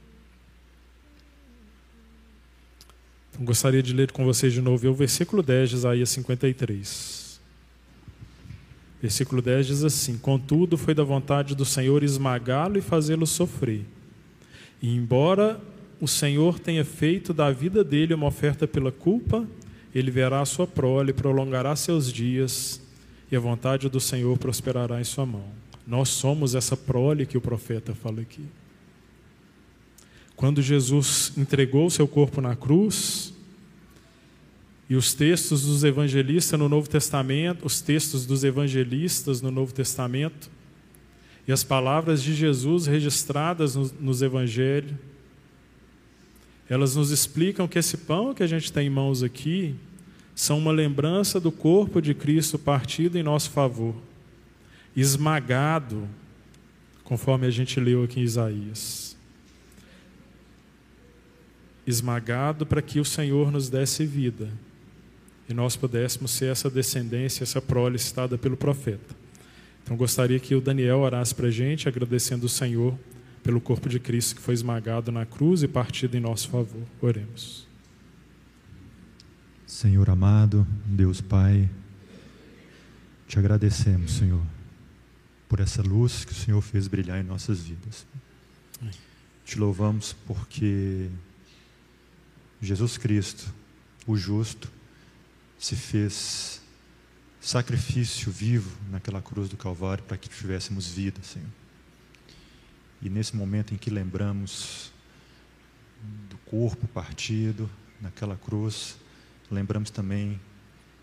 gostaria 3.40 3.82
de 3.82 3.94
ler 3.94 4.12
com 4.12 4.26
vocês 4.26 4.52
de 4.54 4.62
novo 4.62 4.88
o 4.88 4.94
versículo 4.94 5.42
10 5.42 5.70
de 5.70 5.76
Isaías 5.76 6.10
53. 6.10 7.40
Versículo 9.02 9.42
10 9.42 9.68
diz 9.68 9.84
assim: 9.84 10.18
Contudo, 10.18 10.78
foi 10.78 10.94
da 10.94 11.04
vontade 11.04 11.56
do 11.56 11.66
Senhor 11.66 12.04
esmagá-lo 12.04 12.78
e 12.78 12.82
fazê-lo 12.82 13.26
sofrer. 13.26 13.86
E 14.82 14.96
embora 14.96 15.60
o 16.00 16.08
Senhor 16.08 16.60
tenha 16.60 16.86
feito 16.86 17.34
da 17.34 17.52
vida 17.52 17.84
dele 17.84 18.14
uma 18.14 18.28
oferta 18.28 18.68
pela 18.68 18.92
culpa, 18.92 19.48
ele 19.94 20.12
verá 20.12 20.42
a 20.42 20.46
sua 20.46 20.68
prole, 20.68 21.14
prolongará 21.14 21.76
seus 21.76 22.12
dias, 22.12 22.82
e 23.32 23.36
a 23.36 23.40
vontade 23.40 23.90
do 23.90 24.00
Senhor 24.00 24.38
prosperará 24.38 25.00
em 25.00 25.04
sua 25.04 25.26
mão. 25.26 25.46
Nós 25.86 26.10
somos 26.10 26.56
essa 26.56 26.78
prole 26.78 27.26
que 27.26 27.38
o 27.38 27.42
profeta 27.42 27.94
fala 27.94 28.22
aqui. 28.22 28.44
Quando 30.42 30.60
Jesus 30.60 31.32
entregou 31.38 31.86
o 31.86 31.92
seu 31.92 32.08
corpo 32.08 32.42
na 32.42 32.56
cruz, 32.56 33.32
e 34.90 34.96
os 34.96 35.14
textos 35.14 35.68
dos 35.68 35.84
evangelistas 35.84 36.60
no 36.60 36.68
Novo 36.68 36.90
Testamento, 36.90 37.64
os 37.64 37.80
textos 37.80 38.26
dos 38.26 38.44
evangelistas 38.44 39.40
no 39.40 39.52
Novo 39.52 39.72
Testamento, 39.72 40.50
e 41.48 41.52
as 41.52 41.64
palavras 41.64 42.24
de 42.24 42.34
Jesus 42.34 42.88
registradas 42.88 43.76
nos, 43.76 43.92
nos 43.92 44.24
evangelhos, 44.24 44.94
elas 46.68 46.96
nos 46.96 47.12
explicam 47.12 47.68
que 47.68 47.78
esse 47.78 47.98
pão 47.98 48.34
que 48.34 48.42
a 48.42 48.48
gente 48.48 48.74
tem 48.74 48.88
em 48.88 48.90
mãos 48.90 49.22
aqui 49.22 49.76
são 50.34 50.58
uma 50.58 50.72
lembrança 50.72 51.40
do 51.40 51.52
corpo 51.52 52.02
de 52.02 52.16
Cristo 52.16 52.58
partido 52.58 53.16
em 53.16 53.22
nosso 53.22 53.52
favor, 53.52 53.94
esmagado, 54.96 56.10
conforme 57.04 57.46
a 57.46 57.52
gente 57.52 57.80
leu 57.80 58.04
aqui 58.04 58.20
em 58.20 58.24
Isaías 58.24 59.11
esmagado 61.86 62.66
para 62.66 62.82
que 62.82 63.00
o 63.00 63.06
Senhor 63.06 63.52
nos 63.52 63.70
desse 63.70 64.06
vida 64.06 64.50
e 65.52 65.54
nós 65.54 65.76
pudéssemos 65.76 66.32
ser 66.32 66.46
essa 66.46 66.70
descendência, 66.70 67.44
essa 67.44 67.62
prole 67.62 68.00
citada 68.00 68.38
pelo 68.38 68.56
profeta. 68.56 69.16
Então 69.84 69.98
gostaria 69.98 70.40
que 70.40 70.56
o 70.56 70.62
Daniel 70.62 71.00
orasse 71.00 71.36
para 71.36 71.48
a 71.48 71.52
gente, 71.52 71.90
agradecendo 71.90 72.46
o 72.46 72.50
Senhor 72.50 72.98
pelo 73.44 73.60
corpo 73.60 73.90
de 73.90 74.00
Cristo 74.00 74.36
que 74.36 74.42
foi 74.42 74.54
esmagado 74.54 75.12
na 75.12 75.26
cruz 75.26 75.64
e 75.64 75.68
partido 75.68 76.16
em 76.16 76.20
nosso 76.20 76.50
favor. 76.50 76.84
Oremos. 77.02 77.68
Senhor 79.66 80.10
amado, 80.10 80.66
Deus 80.86 81.22
Pai, 81.22 81.70
te 83.28 83.40
agradecemos, 83.40 84.12
Senhor, 84.12 84.42
por 85.50 85.60
essa 85.60 85.82
luz 85.82 86.24
que 86.24 86.32
o 86.32 86.36
Senhor 86.36 86.62
fez 86.62 86.88
brilhar 86.88 87.20
em 87.20 87.24
nossas 87.24 87.62
vidas. 87.62 88.06
Te 89.44 89.58
louvamos 89.58 90.16
porque 90.28 91.10
Jesus 92.62 92.98
Cristo, 92.98 93.52
o 94.06 94.16
justo, 94.16 94.72
se 95.58 95.76
fez 95.76 96.62
sacrifício 97.40 98.32
vivo 98.32 98.70
naquela 98.92 99.22
cruz 99.22 99.50
do 99.50 99.58
Calvário 99.58 100.04
para 100.04 100.18
que 100.18 100.30
tivéssemos 100.30 100.88
vida, 100.88 101.22
Senhor. 101.24 101.50
E 103.02 103.10
nesse 103.10 103.36
momento 103.36 103.74
em 103.74 103.78
que 103.78 103.90
lembramos 103.90 104.92
do 106.30 106.38
corpo 106.40 106.88
partido 106.88 107.70
naquela 108.00 108.38
cruz, 108.38 108.96
lembramos 109.50 109.90
também 109.90 110.40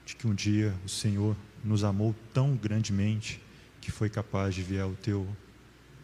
de 0.07 0.15
que 0.15 0.27
um 0.27 0.35
dia 0.35 0.75
o 0.85 0.89
Senhor 0.89 1.37
nos 1.65 1.83
amou 1.83 2.15
tão 2.33 2.55
grandemente 2.57 3.43
que 3.81 3.91
foi 3.91 4.09
capaz 4.09 4.55
de 4.55 4.61
enviar 4.61 4.87
o 4.87 4.95
teu 4.95 5.29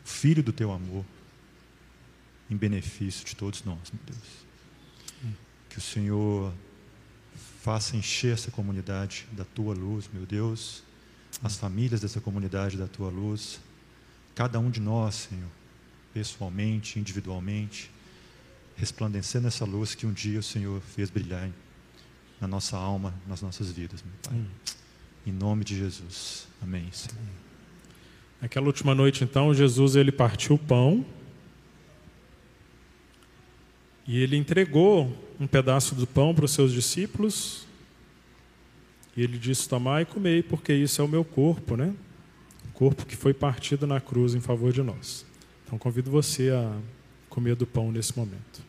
filho 0.05 0.43
do 0.43 0.53
teu 0.53 0.73
amor 0.73 1.05
em 2.51 2.57
benefício 2.57 3.25
de 3.25 3.37
todos 3.37 3.63
nós, 3.65 3.93
meu 3.93 4.03
Deus. 4.05 4.45
Que 5.75 5.79
o 5.79 5.83
Senhor 5.83 6.53
faça 7.61 7.97
encher 7.97 8.33
essa 8.33 8.49
comunidade 8.49 9.27
da 9.33 9.45
tua 9.45 9.75
luz, 9.75 10.09
meu 10.15 10.25
Deus, 10.25 10.85
as 11.43 11.57
famílias 11.57 12.01
dessa 12.01 12.21
comunidade 12.21 12.77
da 12.77 12.87
tua 12.87 13.11
luz, 13.11 13.59
cada 14.37 14.61
um 14.61 14.71
de 14.71 14.79
nós, 14.79 15.27
Senhor, 15.29 15.51
pessoalmente, 16.13 17.01
individualmente, 17.01 17.91
resplandecendo 18.77 19.49
essa 19.49 19.65
luz 19.65 19.97
que 19.97 20.07
um 20.07 20.13
dia 20.13 20.39
o 20.39 20.45
Senhor 20.45 20.81
fez 20.81 21.11
brilhar 21.11 21.51
na 22.41 22.47
nossa 22.47 22.77
alma, 22.77 23.13
nas 23.27 23.43
nossas 23.43 23.73
vidas, 23.73 24.01
meu 24.01 24.15
Pai. 24.23 24.33
Hum. 24.33 24.47
Em 25.27 25.33
nome 25.33 25.65
de 25.65 25.77
Jesus. 25.77 26.47
Amém. 26.63 26.89
Senhor. 26.93 27.19
Aquela 28.41 28.67
última 28.67 28.95
noite, 28.95 29.25
então, 29.25 29.53
Jesus 29.53 29.97
ele 29.97 30.13
partiu 30.13 30.55
o 30.55 30.59
pão 30.59 31.05
e 34.07 34.21
ele 34.21 34.37
entregou 34.37 35.13
um 35.41 35.47
pedaço 35.47 35.95
do 35.95 36.07
pão 36.07 36.35
para 36.35 36.45
os 36.45 36.53
seus 36.53 36.73
discípulos. 36.73 37.67
E 39.17 39.23
ele 39.23 39.39
disse: 39.39 39.69
Tomai 39.69 40.03
e 40.03 40.07
comei, 40.07 40.43
porque 40.43 40.73
isso 40.73 41.01
é 41.01 41.05
o 41.05 41.09
meu 41.09 41.25
corpo, 41.25 41.77
né? 41.77 41.95
O 42.71 42.73
corpo 42.73 43.07
que 43.07 43.17
foi 43.17 43.33
partido 43.33 43.87
na 43.87 44.01
cruz 44.01 44.35
em 44.35 44.41
favor 44.41 44.73
de 44.73 44.83
nós. 44.83 45.25
Então 45.65 45.79
convido 45.79 46.11
você 46.11 46.51
a 46.51 46.77
comer 47.29 47.55
do 47.55 47.67
pão 47.67 47.93
nesse 47.93 48.17
momento. 48.17 48.64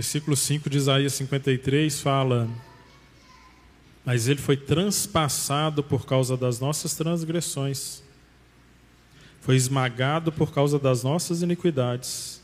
Versículo 0.00 0.34
5 0.34 0.70
de 0.70 0.78
Isaías 0.78 1.12
53 1.12 2.00
fala: 2.00 2.48
Mas 4.02 4.28
ele 4.28 4.40
foi 4.40 4.56
transpassado 4.56 5.82
por 5.84 6.06
causa 6.06 6.38
das 6.38 6.58
nossas 6.58 6.94
transgressões, 6.94 8.02
foi 9.42 9.56
esmagado 9.56 10.32
por 10.32 10.54
causa 10.54 10.78
das 10.78 11.02
nossas 11.02 11.42
iniquidades, 11.42 12.40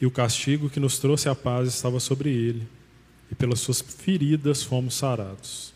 e 0.00 0.06
o 0.06 0.12
castigo 0.12 0.70
que 0.70 0.78
nos 0.78 1.00
trouxe 1.00 1.28
a 1.28 1.34
paz 1.34 1.66
estava 1.66 1.98
sobre 1.98 2.30
ele, 2.30 2.68
e 3.32 3.34
pelas 3.34 3.58
suas 3.58 3.80
feridas 3.80 4.62
fomos 4.62 4.94
sarados. 4.94 5.74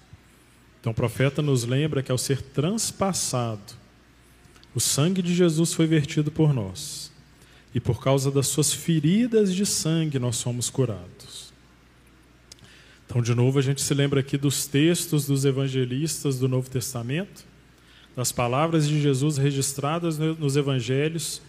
Então 0.81 0.93
o 0.93 0.95
profeta 0.95 1.43
nos 1.43 1.65
lembra 1.65 2.05
que 2.05 2.13
ao 2.13 2.19
ser 2.19 2.41
transpassado, 2.41 3.75
o 4.73 4.79
sangue 4.79 5.23
de 5.23 5.35
Jesus 5.35 5.73
foi 5.73 5.89
vertido 5.89 6.31
por 6.31 6.55
nós 6.55 7.13
e 7.75 7.81
por 7.81 8.01
causa 8.01 8.31
das 8.31 8.47
suas 8.47 8.73
feridas 8.73 9.53
de 9.53 9.67
sangue 9.67 10.19
nós 10.19 10.37
somos 10.37 10.71
curados. 10.71 11.53
Então, 13.05 13.21
de 13.21 13.35
novo, 13.35 13.59
a 13.59 13.63
gente 13.63 13.83
se 13.83 13.93
lembra 13.93 14.21
aqui 14.21 14.39
dos 14.39 14.67
textos 14.67 15.27
dos 15.27 15.45
evangelistas 15.45 16.39
do 16.39 16.49
Novo 16.49 16.71
Testamento, 16.71 17.45
das 18.17 18.33
palavras 18.33 18.89
de 18.89 19.01
Jesus 19.01 19.37
registradas 19.37 20.19
nos 20.19 20.57
evangelhos, 20.57 21.43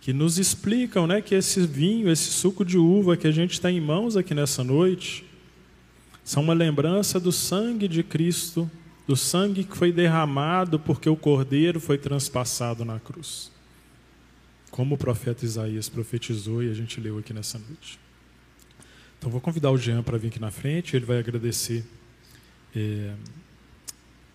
que 0.00 0.12
nos 0.12 0.38
explicam 0.38 1.06
né, 1.06 1.20
que 1.20 1.34
esse 1.34 1.64
vinho, 1.66 2.10
esse 2.10 2.30
suco 2.30 2.64
de 2.64 2.78
uva 2.78 3.16
que 3.16 3.26
a 3.26 3.30
gente 3.30 3.60
tem 3.60 3.76
em 3.76 3.80
mãos 3.80 4.16
aqui 4.16 4.34
nessa 4.34 4.64
noite, 4.64 5.24
são 6.24 6.42
uma 6.42 6.54
lembrança 6.54 7.20
do 7.20 7.30
sangue 7.30 7.86
de 7.86 8.02
Cristo, 8.02 8.70
do 9.06 9.16
sangue 9.16 9.64
que 9.64 9.76
foi 9.76 9.92
derramado 9.92 10.78
porque 10.78 11.08
o 11.08 11.16
cordeiro 11.16 11.78
foi 11.78 11.98
transpassado 11.98 12.84
na 12.84 12.98
cruz. 12.98 13.51
Como 14.72 14.94
o 14.94 14.98
profeta 14.98 15.44
Isaías 15.44 15.88
profetizou 15.90 16.62
e 16.62 16.70
a 16.70 16.74
gente 16.74 16.98
leu 16.98 17.18
aqui 17.18 17.32
nessa 17.34 17.58
noite. 17.58 18.00
Então 19.18 19.30
vou 19.30 19.40
convidar 19.40 19.70
o 19.70 19.76
Jean 19.76 20.02
para 20.02 20.16
vir 20.16 20.28
aqui 20.28 20.40
na 20.40 20.50
frente, 20.50 20.96
ele 20.96 21.04
vai 21.04 21.18
agradecer 21.18 21.84
é, 22.74 23.14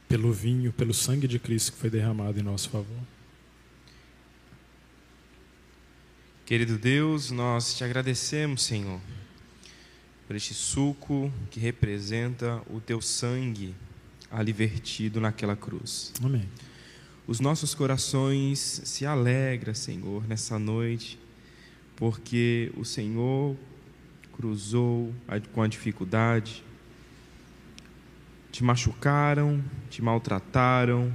pelo 0.07 0.31
vinho, 0.31 0.71
pelo 0.71 0.93
sangue 0.93 1.27
de 1.27 1.39
Cristo 1.39 1.73
que 1.73 1.79
foi 1.79 1.89
derramado 1.89 2.39
em 2.39 2.43
nosso 2.43 2.69
favor. 2.69 2.99
Querido 6.45 6.77
Deus, 6.77 7.31
nós 7.31 7.75
te 7.75 7.83
agradecemos, 7.83 8.63
Senhor, 8.63 9.01
por 10.27 10.35
este 10.35 10.53
suco 10.53 11.33
que 11.49 11.59
representa 11.59 12.61
o 12.69 12.79
teu 12.79 13.01
sangue 13.01 13.75
ali 14.29 14.53
vertido 14.53 15.19
naquela 15.19 15.55
cruz. 15.55 16.13
Amém. 16.23 16.47
Os 17.27 17.41
nossos 17.41 17.75
corações 17.75 18.81
se 18.85 19.05
alegram, 19.05 19.73
Senhor, 19.73 20.25
nessa 20.25 20.57
noite, 20.57 21.19
porque 21.97 22.71
o 22.77 22.85
Senhor 22.85 23.53
cruzou 24.31 25.13
com 25.51 25.61
a 25.61 25.67
dificuldade. 25.67 26.63
Te 28.49 28.63
machucaram, 28.63 29.61
te 29.89 30.01
maltrataram, 30.01 31.13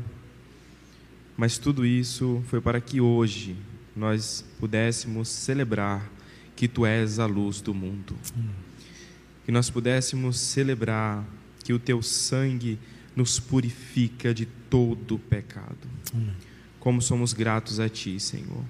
mas 1.34 1.56
tudo 1.56 1.86
isso 1.86 2.44
foi 2.46 2.60
para 2.60 2.78
que 2.78 3.00
hoje 3.00 3.56
nós 3.96 4.44
pudéssemos 4.60 5.30
celebrar 5.30 6.10
que 6.54 6.68
tu 6.68 6.84
és 6.84 7.18
a 7.18 7.24
luz 7.24 7.62
do 7.62 7.72
mundo. 7.72 8.14
Que 9.46 9.50
nós 9.50 9.70
pudéssemos 9.70 10.38
celebrar 10.38 11.24
que 11.64 11.72
o 11.72 11.78
teu 11.78 12.02
sangue 12.02 12.78
nos 13.14 13.38
purifica 13.38 14.32
de 14.32 14.46
todo 14.46 15.18
pecado. 15.18 15.88
Amém. 16.12 16.34
Como 16.78 17.00
somos 17.00 17.32
gratos 17.32 17.78
a 17.78 17.88
Ti, 17.88 18.18
Senhor. 18.18 18.64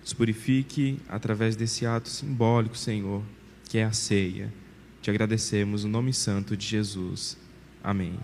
Nos 0.00 0.12
purifique 0.12 0.98
através 1.08 1.56
desse 1.56 1.86
ato 1.86 2.08
simbólico, 2.08 2.76
Senhor, 2.76 3.22
que 3.68 3.78
é 3.78 3.84
a 3.84 3.92
ceia. 3.92 4.52
Te 5.00 5.10
agradecemos 5.10 5.84
no 5.84 5.90
nome 5.90 6.12
santo 6.12 6.56
de 6.56 6.66
Jesus. 6.66 7.38
Amém. 7.82 8.14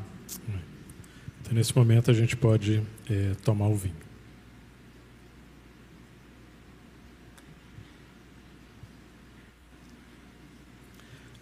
Então, 1.41 1.53
nesse 1.53 1.75
momento, 1.77 2.11
a 2.11 2.15
gente 2.15 2.37
pode 2.37 2.83
é, 3.09 3.33
tomar 3.43 3.69
o 3.69 3.75
vinho. 3.75 3.97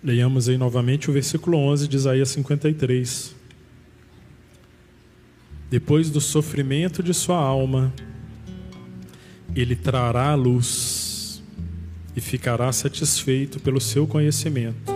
Leiamos 0.03 0.49
aí 0.49 0.57
novamente 0.57 1.11
o 1.11 1.13
versículo 1.13 1.59
11 1.59 1.89
de 1.89 1.97
Isaías 1.97 2.29
53. 2.31 3.38
Depois 5.71 6.11
do 6.11 6.21
sofrimento 6.21 7.03
de 7.03 7.13
sua 7.13 7.39
alma, 7.39 7.93
ele 9.55 9.77
trará 9.77 10.31
a 10.31 10.35
luz 10.35 11.43
e 12.17 12.21
ficará 12.21 12.73
satisfeito 12.73 13.61
pelo 13.61 13.81
seu 13.81 14.07
conhecimento. 14.07 14.93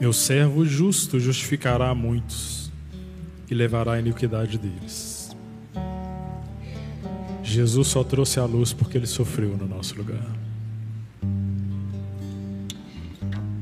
Meu 0.00 0.12
servo 0.12 0.64
justo 0.64 1.18
justificará 1.20 1.90
a 1.90 1.94
muitos 1.94 2.72
e 3.50 3.54
levará 3.54 3.94
a 3.94 4.00
iniquidade 4.00 4.58
deles. 4.58 5.36
Jesus 7.42 7.88
só 7.88 8.02
trouxe 8.02 8.40
a 8.40 8.44
luz 8.44 8.72
porque 8.72 8.96
ele 8.96 9.06
sofreu 9.06 9.56
no 9.56 9.66
nosso 9.66 9.94
lugar. 9.96 10.26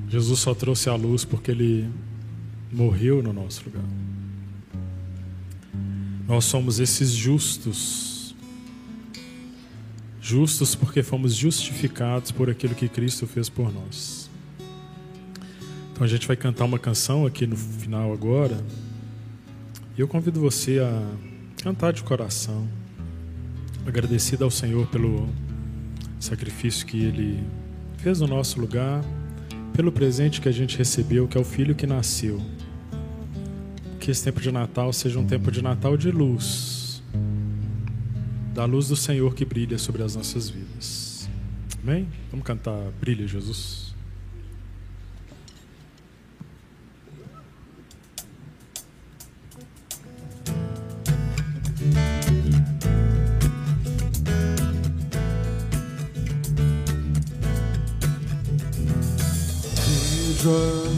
Jesus 0.09 0.41
só 0.41 0.55
trouxe 0.55 0.89
a 0.89 0.95
luz 0.95 1.25
porque 1.25 1.51
ele 1.51 1.91
morreu 2.73 3.23
no 3.23 3.33
nosso 3.33 3.65
lugar. 3.65 4.00
Nós 6.31 6.45
somos 6.45 6.79
esses 6.79 7.11
justos. 7.11 8.37
Justos 10.23 10.77
porque 10.77 11.03
fomos 11.03 11.35
justificados 11.35 12.31
por 12.31 12.49
aquilo 12.49 12.73
que 12.73 12.89
Cristo 12.89 13.27
fez 13.27 13.49
por 13.49 13.75
nós. 13.75 14.31
Então 15.91 16.05
a 16.05 16.07
gente 16.07 16.29
vai 16.29 16.37
cantar 16.37 16.67
uma 16.67 16.79
canção 16.79 17.27
aqui 17.27 17.49
no 17.49 17.57
final 17.57 18.13
agora. 18.13 18.65
E 19.99 20.01
eu 20.01 20.07
convido 20.07 20.39
você 20.39 20.79
a 20.79 21.05
cantar 21.65 21.93
de 21.93 22.05
coração, 22.05 22.65
agradecido 23.85 24.45
ao 24.45 24.53
Senhor 24.53 24.87
pelo 24.87 25.29
sacrifício 26.21 26.87
que 26.87 27.03
Ele 27.03 27.43
fez 27.99 28.21
no 28.21 28.29
nosso 28.29 28.61
lugar, 28.61 29.05
pelo 29.73 29.91
presente 29.91 30.41
que 30.41 30.49
a 30.49 30.53
gente 30.53 30.79
recebeu, 30.79 31.27
que 31.27 31.37
é 31.37 31.41
o 31.41 31.45
Filho 31.45 31.75
que 31.75 31.89
nasceu 31.89 32.41
que 34.01 34.11
esse 34.11 34.25
tempo 34.25 34.41
de 34.41 34.51
Natal 34.51 34.93
seja 34.93 35.19
um 35.19 35.27
tempo 35.27 35.53
de 35.53 35.63
Natal 35.63 35.97
de 35.97 36.11
luz, 36.11 37.03
da 38.55 38.65
luz 38.65 38.89
do 38.89 38.97
Senhor 38.97 39.35
que 39.35 39.45
brilha 39.45 39.77
sobre 39.79 40.03
as 40.03 40.17
nossas 40.17 40.49
vidas. 40.49 41.29
Amém? 41.83 42.09
Vamos 42.31 42.47
cantar 42.47 42.79
Brilha 42.99 43.29
Jesus. 43.29 43.95
Vejo 60.41 60.90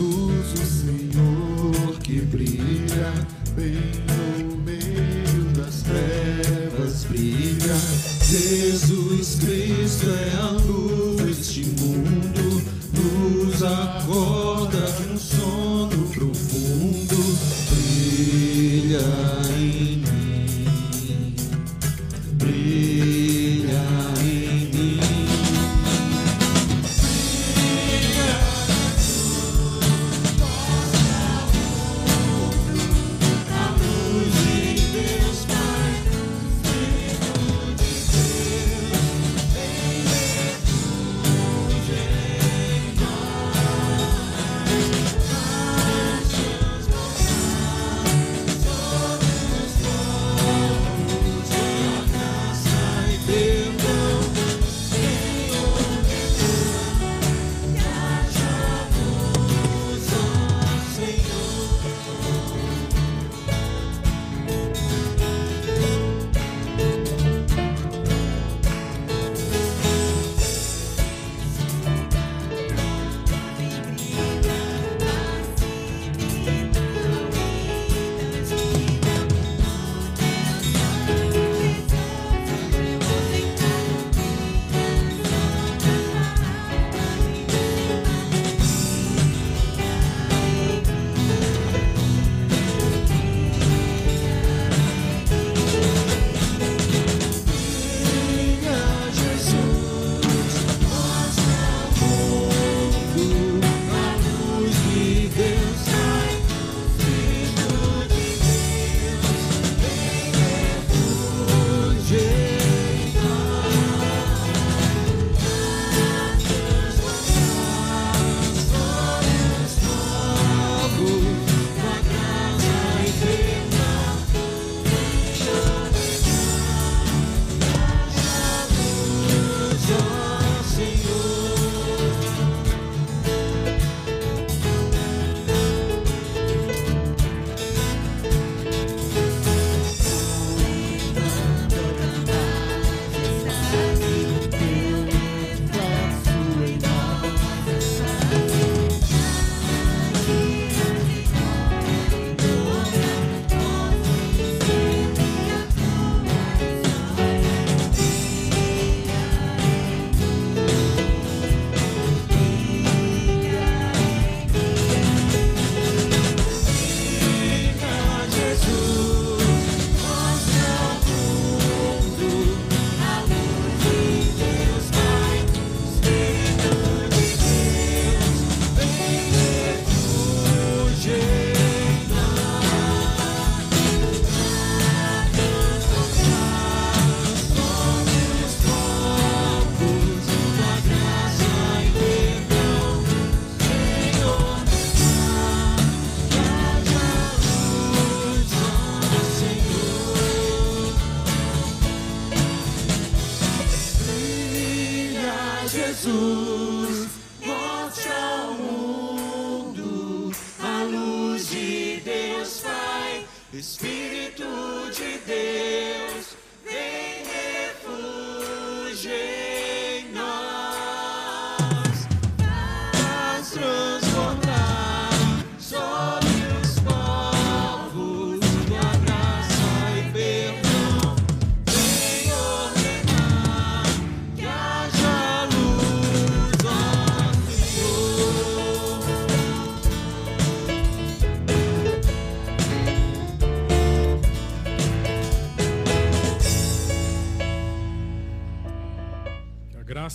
Cristo 10.02 10.10
é 10.10 10.36
a 10.40 10.50
luz 10.50 11.22
deste 11.22 11.64
mundo, 11.80 12.62
nos 12.92 13.62
acorda 13.62 14.80
de 14.80 15.12
um 15.12 15.16
sono 15.16 16.08
profundo. 16.08 17.16
Brilha 17.70 19.41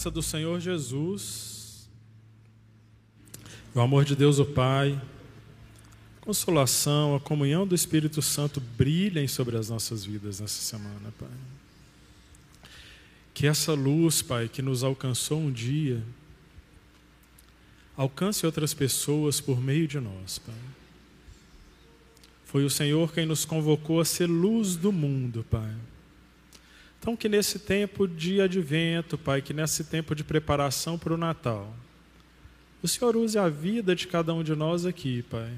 graça 0.08 0.12
do 0.12 0.22
Senhor 0.22 0.60
Jesus, 0.60 1.90
o 3.76 3.82
amor 3.82 4.06
de 4.06 4.16
Deus 4.16 4.40
o 4.40 4.46
Pai, 4.46 5.00
a 6.22 6.26
consolação, 6.26 7.16
a 7.16 7.20
comunhão 7.20 7.68
do 7.68 7.76
Espírito 7.76 8.22
Santo 8.22 8.62
brilhem 8.78 9.28
sobre 9.28 9.58
as 9.58 9.70
nossas 9.70 10.06
vidas 10.06 10.40
nessa 10.40 10.62
semana, 10.62 11.14
Pai. 11.20 11.28
Que 13.34 13.48
essa 13.48 13.74
luz, 13.74 14.22
Pai, 14.22 14.48
que 14.48 14.62
nos 14.62 14.84
alcançou 14.84 15.40
um 15.40 15.52
dia, 15.52 16.02
alcance 17.96 18.46
outras 18.46 18.74
pessoas 18.74 19.42
por 19.42 19.62
meio 19.62 19.88
de 19.88 20.00
nós, 20.00 20.40
Pai. 20.40 20.56
Foi 22.46 22.64
o 22.64 22.70
Senhor 22.70 23.12
quem 23.12 23.26
nos 23.26 23.44
convocou 23.44 24.00
a 24.00 24.06
ser 24.06 24.28
luz 24.28 24.76
do 24.76 24.92
mundo, 24.92 25.46
Pai. 25.50 25.76
Então, 27.00 27.16
que 27.16 27.30
nesse 27.30 27.60
tempo 27.60 28.08
de 28.08 28.42
advento, 28.42 29.18
Pai, 29.18 29.42
que 29.42 29.54
nesse 29.54 29.84
tempo 29.84 30.16
de 30.16 30.24
preparação 30.24 30.98
para 30.98 31.14
o 31.14 31.18
Natal, 31.18 31.74
o 32.82 32.88
Senhor 32.88 33.16
use 33.16 33.38
a 33.38 33.48
vida 33.50 33.96
de 33.96 34.08
cada 34.08 34.34
um 34.34 34.44
de 34.44 34.56
nós 34.56 34.86
aqui, 34.86 35.24
Pai, 35.24 35.52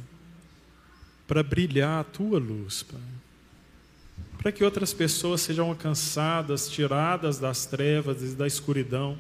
para 1.28 1.44
brilhar 1.44 2.02
a 2.02 2.03
tua 2.03 2.40
luz, 2.40 2.84
Pai. 2.84 2.99
Para 4.38 4.52
que 4.52 4.64
outras 4.64 4.94
pessoas 4.94 5.41
sejam 5.41 5.68
alcançadas, 5.68 6.70
tiradas 6.70 7.40
das 7.40 7.66
trevas 7.66 8.22
e 8.22 8.36
da 8.36 8.48
escuridão, 8.48 9.18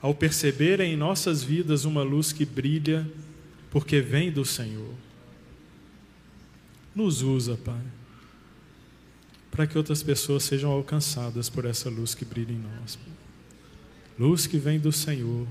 ao 0.00 0.14
perceberem 0.14 0.92
em 0.92 0.96
nossas 0.96 1.42
vidas 1.42 1.84
uma 1.84 2.02
luz 2.02 2.32
que 2.32 2.46
brilha, 2.46 3.06
porque 3.70 4.00
vem 4.00 4.30
do 4.30 4.44
Senhor. 4.44 4.94
Nos 6.94 7.20
usa, 7.20 7.56
Pai 7.56 7.95
para 9.56 9.66
que 9.66 9.78
outras 9.78 10.02
pessoas 10.02 10.42
sejam 10.42 10.70
alcançadas 10.70 11.48
por 11.48 11.64
essa 11.64 11.88
luz 11.88 12.14
que 12.14 12.26
brilha 12.26 12.52
em 12.52 12.58
nós. 12.58 12.98
Luz 14.18 14.46
que 14.46 14.58
vem 14.58 14.78
do 14.78 14.92
Senhor, 14.92 15.46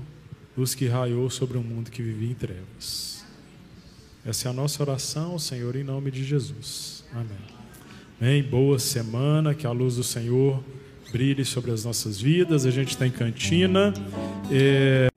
luz 0.56 0.76
que 0.76 0.86
raiou 0.86 1.28
sobre 1.28 1.58
um 1.58 1.62
mundo 1.62 1.90
que 1.90 2.00
vivia 2.00 2.30
em 2.30 2.34
trevas. 2.34 3.24
Essa 4.24 4.48
é 4.48 4.50
a 4.50 4.54
nossa 4.54 4.80
oração, 4.80 5.36
Senhor, 5.40 5.74
em 5.74 5.82
nome 5.82 6.12
de 6.12 6.24
Jesus. 6.24 7.04
Amém. 7.12 7.26
Bem, 8.20 8.44
boa 8.44 8.78
semana, 8.78 9.54
que 9.54 9.66
a 9.66 9.72
luz 9.72 9.96
do 9.96 10.04
Senhor 10.04 10.62
brilhe 11.10 11.44
sobre 11.44 11.72
as 11.72 11.84
nossas 11.84 12.20
vidas. 12.20 12.64
A 12.64 12.70
gente 12.70 12.90
está 12.90 13.08
em 13.08 13.10
cantina. 13.10 13.92
É... 14.52 15.15